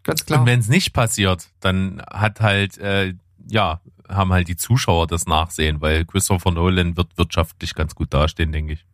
Ganz 0.04 0.26
klar. 0.26 0.42
Und 0.42 0.46
wenn 0.46 0.60
es 0.60 0.68
nicht 0.68 0.92
passiert, 0.92 1.48
dann 1.58 2.00
hat 2.08 2.40
halt, 2.40 2.78
äh, 2.78 3.14
ja, 3.48 3.80
haben 4.08 4.32
halt 4.32 4.46
die 4.46 4.54
Zuschauer 4.54 5.08
das 5.08 5.26
Nachsehen, 5.26 5.80
weil 5.80 6.04
Christopher 6.04 6.52
Nolan 6.52 6.96
wird 6.96 7.18
wirtschaftlich 7.18 7.74
ganz 7.74 7.96
gut 7.96 8.14
dastehen, 8.14 8.52
denke 8.52 8.74
ich. 8.74 8.86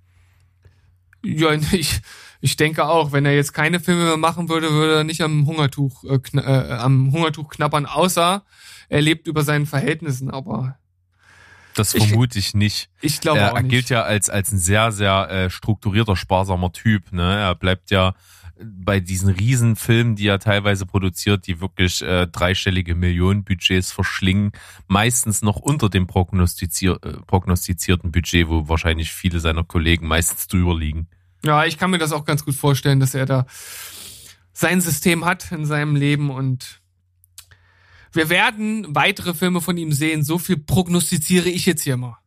Ja, 1.24 1.52
ich, 1.72 2.00
ich 2.40 2.56
denke 2.56 2.84
auch, 2.86 3.12
wenn 3.12 3.24
er 3.26 3.34
jetzt 3.34 3.52
keine 3.52 3.80
Filme 3.80 4.04
mehr 4.04 4.16
machen 4.16 4.48
würde, 4.48 4.70
würde 4.72 4.96
er 4.96 5.04
nicht 5.04 5.20
am 5.22 5.46
Hungertuch, 5.46 6.04
äh, 6.04 6.18
äh, 6.38 6.72
am 6.72 7.12
Hungertuch 7.12 7.48
knabbern, 7.50 7.86
außer 7.86 8.44
er 8.88 9.00
lebt 9.00 9.26
über 9.26 9.42
seinen 9.44 9.66
Verhältnissen. 9.66 10.30
Aber 10.30 10.76
Das 11.74 11.94
Ich- 11.94 12.08
vermute 12.08 12.38
ich 12.38 12.52
nicht. 12.54 12.90
ich 13.00 13.20
glaube 13.20 13.38
er, 13.40 13.52
auch 13.52 13.56
er 13.56 13.62
nicht. 13.62 13.70
gilt 13.70 13.88
ja 13.90 14.02
als, 14.02 14.28
als 14.28 14.52
ein 14.52 14.58
sehr, 14.58 14.92
sehr 14.92 15.30
äh, 15.30 15.50
strukturierter, 15.50 16.16
sparsamer 16.16 16.72
Typ. 16.72 17.12
Ne? 17.12 17.22
Er 17.36 17.54
bleibt 17.54 17.90
ja 17.90 18.14
bei 18.64 19.00
diesen 19.00 19.28
Riesenfilmen, 19.28 20.16
die 20.16 20.26
er 20.26 20.38
teilweise 20.38 20.86
produziert, 20.86 21.46
die 21.46 21.60
wirklich 21.60 22.02
äh, 22.02 22.26
dreistellige 22.26 22.94
Millionenbudgets 22.94 23.92
verschlingen, 23.92 24.52
meistens 24.88 25.42
noch 25.42 25.56
unter 25.56 25.88
dem 25.88 26.06
prognostizier 26.06 26.98
äh, 27.02 27.12
prognostizierten 27.26 28.12
Budget, 28.12 28.48
wo 28.48 28.68
wahrscheinlich 28.68 29.12
viele 29.12 29.40
seiner 29.40 29.64
Kollegen 29.64 30.06
meistens 30.06 30.46
drüber 30.46 30.78
liegen. 30.78 31.08
Ja, 31.44 31.64
ich 31.64 31.78
kann 31.78 31.90
mir 31.90 31.98
das 31.98 32.12
auch 32.12 32.24
ganz 32.24 32.44
gut 32.44 32.54
vorstellen, 32.54 33.00
dass 33.00 33.14
er 33.14 33.26
da 33.26 33.46
sein 34.52 34.80
System 34.80 35.24
hat 35.24 35.50
in 35.50 35.64
seinem 35.64 35.96
Leben 35.96 36.30
und 36.30 36.80
wir 38.12 38.28
werden 38.28 38.94
weitere 38.94 39.34
Filme 39.34 39.60
von 39.60 39.76
ihm 39.76 39.92
sehen. 39.92 40.22
So 40.22 40.38
viel 40.38 40.58
prognostiziere 40.58 41.48
ich 41.48 41.64
jetzt 41.64 41.82
hier 41.82 41.96
mal. 41.96 42.18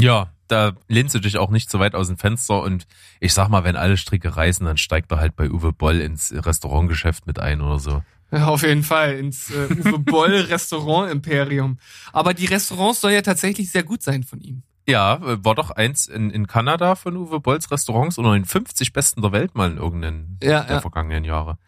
Ja, 0.00 0.32
da 0.48 0.72
lehnst 0.88 1.14
du 1.14 1.18
dich 1.18 1.38
auch 1.38 1.50
nicht 1.50 1.70
so 1.70 1.78
weit 1.78 1.94
aus 1.94 2.08
dem 2.08 2.18
Fenster 2.18 2.62
und 2.62 2.86
ich 3.20 3.34
sag 3.34 3.48
mal, 3.48 3.64
wenn 3.64 3.76
alle 3.76 3.96
Stricke 3.96 4.36
reißen, 4.36 4.64
dann 4.66 4.76
steigt 4.76 5.10
er 5.12 5.18
halt 5.18 5.36
bei 5.36 5.50
Uwe 5.50 5.72
Boll 5.72 6.00
ins 6.00 6.32
Restaurantgeschäft 6.34 7.26
mit 7.26 7.38
ein 7.38 7.60
oder 7.60 7.78
so. 7.78 8.02
Ja, 8.32 8.48
auf 8.48 8.62
jeden 8.62 8.82
Fall 8.82 9.14
ins 9.14 9.50
äh, 9.50 9.68
Uwe 9.72 9.98
Boll 9.98 10.34
Restaurant 10.50 11.10
Imperium. 11.10 11.78
Aber 12.12 12.34
die 12.34 12.46
Restaurants 12.46 13.00
soll 13.00 13.12
ja 13.12 13.22
tatsächlich 13.22 13.70
sehr 13.70 13.84
gut 13.84 14.02
sein 14.02 14.24
von 14.24 14.40
ihm. 14.40 14.62
Ja, 14.88 15.14
äh, 15.16 15.44
war 15.44 15.54
doch 15.54 15.70
eins 15.70 16.06
in, 16.06 16.30
in 16.30 16.46
Kanada 16.46 16.94
von 16.94 17.16
Uwe 17.16 17.40
Bolls 17.40 17.70
Restaurants 17.70 18.18
oder 18.18 18.34
in 18.34 18.44
50 18.44 18.92
besten 18.92 19.22
der 19.22 19.32
Welt 19.32 19.54
mal 19.54 19.70
in 19.70 19.78
irgendeinen 19.78 20.38
Ja, 20.42 20.62
der 20.62 20.76
ja. 20.76 20.80
vergangenen 20.80 21.24
Jahre. 21.24 21.58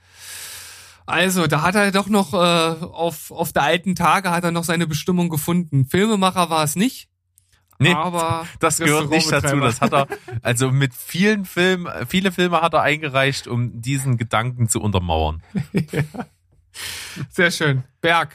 Also, 1.06 1.46
da 1.46 1.62
hat 1.62 1.74
er 1.74 1.90
doch 1.90 2.08
noch 2.08 2.34
äh, 2.34 2.36
auf, 2.36 3.30
auf 3.30 3.52
der 3.52 3.62
alten 3.62 3.94
Tage 3.94 4.30
hat 4.30 4.44
er 4.44 4.50
noch 4.50 4.64
seine 4.64 4.86
Bestimmung 4.86 5.30
gefunden. 5.30 5.86
Filmemacher 5.86 6.50
war 6.50 6.62
es 6.64 6.76
nicht. 6.76 7.07
Nee, 7.78 7.92
aber 7.92 8.46
das 8.60 8.78
gehört 8.78 9.10
nicht 9.10 9.30
dazu. 9.30 9.60
Das 9.60 9.80
hat 9.80 9.92
er, 9.92 10.08
also 10.42 10.70
mit 10.70 10.94
vielen 10.94 11.44
Filmen, 11.44 11.88
viele 12.08 12.32
Filme 12.32 12.60
hat 12.60 12.74
er 12.74 12.82
eingereicht, 12.82 13.46
um 13.46 13.80
diesen 13.80 14.16
Gedanken 14.16 14.68
zu 14.68 14.80
untermauern. 14.80 15.42
Sehr 17.30 17.50
schön. 17.50 17.84
Berg. 18.00 18.34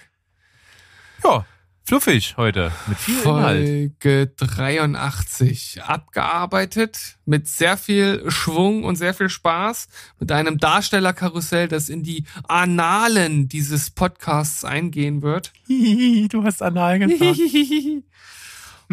Ja, 1.23 1.45
fluffig 1.85 2.35
heute 2.37 2.71
mit 2.87 2.97
viel 2.97 3.19
Inhalt. 3.19 3.67
Folge 4.01 4.27
83. 4.35 5.83
Abgearbeitet 5.83 7.17
mit 7.25 7.47
sehr 7.47 7.77
viel 7.77 8.29
Schwung 8.29 8.83
und 8.83 8.97
sehr 8.97 9.13
viel 9.13 9.29
Spaß. 9.29 9.87
Mit 10.19 10.31
einem 10.33 10.57
Darstellerkarussell, 10.57 11.69
das 11.69 11.87
in 11.87 12.03
die 12.03 12.25
Annalen 12.47 13.47
dieses 13.47 13.91
Podcasts 13.91 14.65
eingehen 14.65 15.21
wird. 15.21 15.53
du 15.67 16.43
hast 16.43 16.61
anal 16.61 16.99
gesagt. 16.99 17.39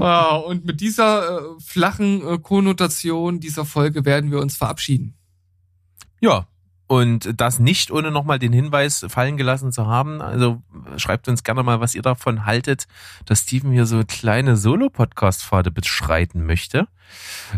Ah, 0.00 0.36
und 0.36 0.64
mit 0.64 0.80
dieser 0.80 1.40
äh, 1.40 1.42
flachen 1.60 2.26
äh, 2.26 2.38
Konnotation 2.38 3.40
dieser 3.40 3.64
Folge 3.64 4.04
werden 4.04 4.30
wir 4.30 4.40
uns 4.40 4.56
verabschieden. 4.56 5.14
Ja, 6.20 6.46
und 6.86 7.40
das 7.40 7.60
nicht 7.60 7.92
ohne 7.92 8.10
nochmal 8.10 8.40
den 8.40 8.52
Hinweis 8.52 9.06
fallen 9.08 9.36
gelassen 9.36 9.70
zu 9.70 9.86
haben. 9.86 10.20
Also 10.20 10.60
schreibt 10.96 11.28
uns 11.28 11.44
gerne 11.44 11.62
mal, 11.62 11.80
was 11.80 11.94
ihr 11.94 12.02
davon 12.02 12.46
haltet, 12.46 12.88
dass 13.26 13.42
Steven 13.42 13.70
hier 13.70 13.86
so 13.86 14.02
kleine 14.04 14.56
Solo-Podcast-Pfade 14.56 15.70
beschreiten 15.70 16.44
möchte. 16.44 16.88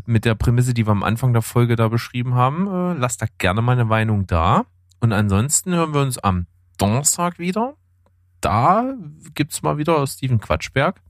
Mit 0.05 0.27
der 0.27 0.35
Prämisse, 0.35 0.75
die 0.75 0.87
wir 0.87 0.91
am 0.91 1.03
Anfang 1.03 1.33
der 1.33 1.41
Folge 1.41 1.77
da 1.77 1.89
beschrieben 1.89 2.35
haben. 2.35 2.67
Äh, 2.67 2.99
lasst 2.99 3.23
da 3.23 3.27
gerne 3.39 3.63
mal 3.63 3.73
eine 3.73 3.87
Meinung 3.87 4.27
da. 4.27 4.67
Und 5.01 5.13
ansonsten 5.13 5.73
hören 5.73 5.95
wir 5.95 6.03
uns 6.03 6.19
am 6.19 6.47
Donnerstag 6.77 7.39
wieder. 7.39 7.75
Da 8.43 8.93
gibt's 9.35 9.63
mal 9.63 9.79
wieder 9.79 10.07
Steven 10.07 10.41
Quatschberg 10.41 11.01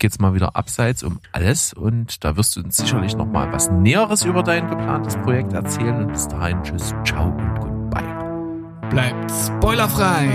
geht's 0.00 0.18
mal 0.18 0.34
wieder 0.34 0.56
abseits 0.56 1.04
um 1.04 1.20
alles 1.30 1.72
und 1.72 2.24
da 2.24 2.36
wirst 2.36 2.56
du 2.56 2.60
uns 2.62 2.76
sicherlich 2.76 3.16
noch 3.16 3.26
mal 3.26 3.52
was 3.52 3.70
Näheres 3.70 4.24
über 4.24 4.42
dein 4.42 4.68
geplantes 4.68 5.16
Projekt 5.18 5.52
erzählen 5.52 6.04
und 6.04 6.08
bis 6.12 6.26
dahin 6.26 6.60
tschüss, 6.64 6.92
ciao 7.04 7.28
und 7.28 7.60
goodbye. 7.60 8.90
Bleibt 8.90 9.30
spoilerfrei. 9.30 10.28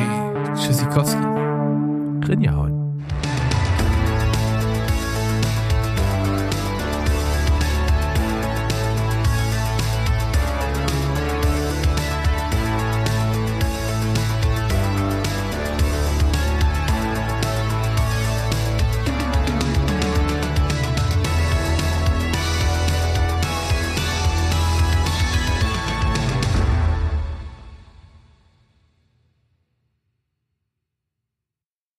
Tschüssikowski. 0.55 1.22
Grinjahauen. 2.22 2.74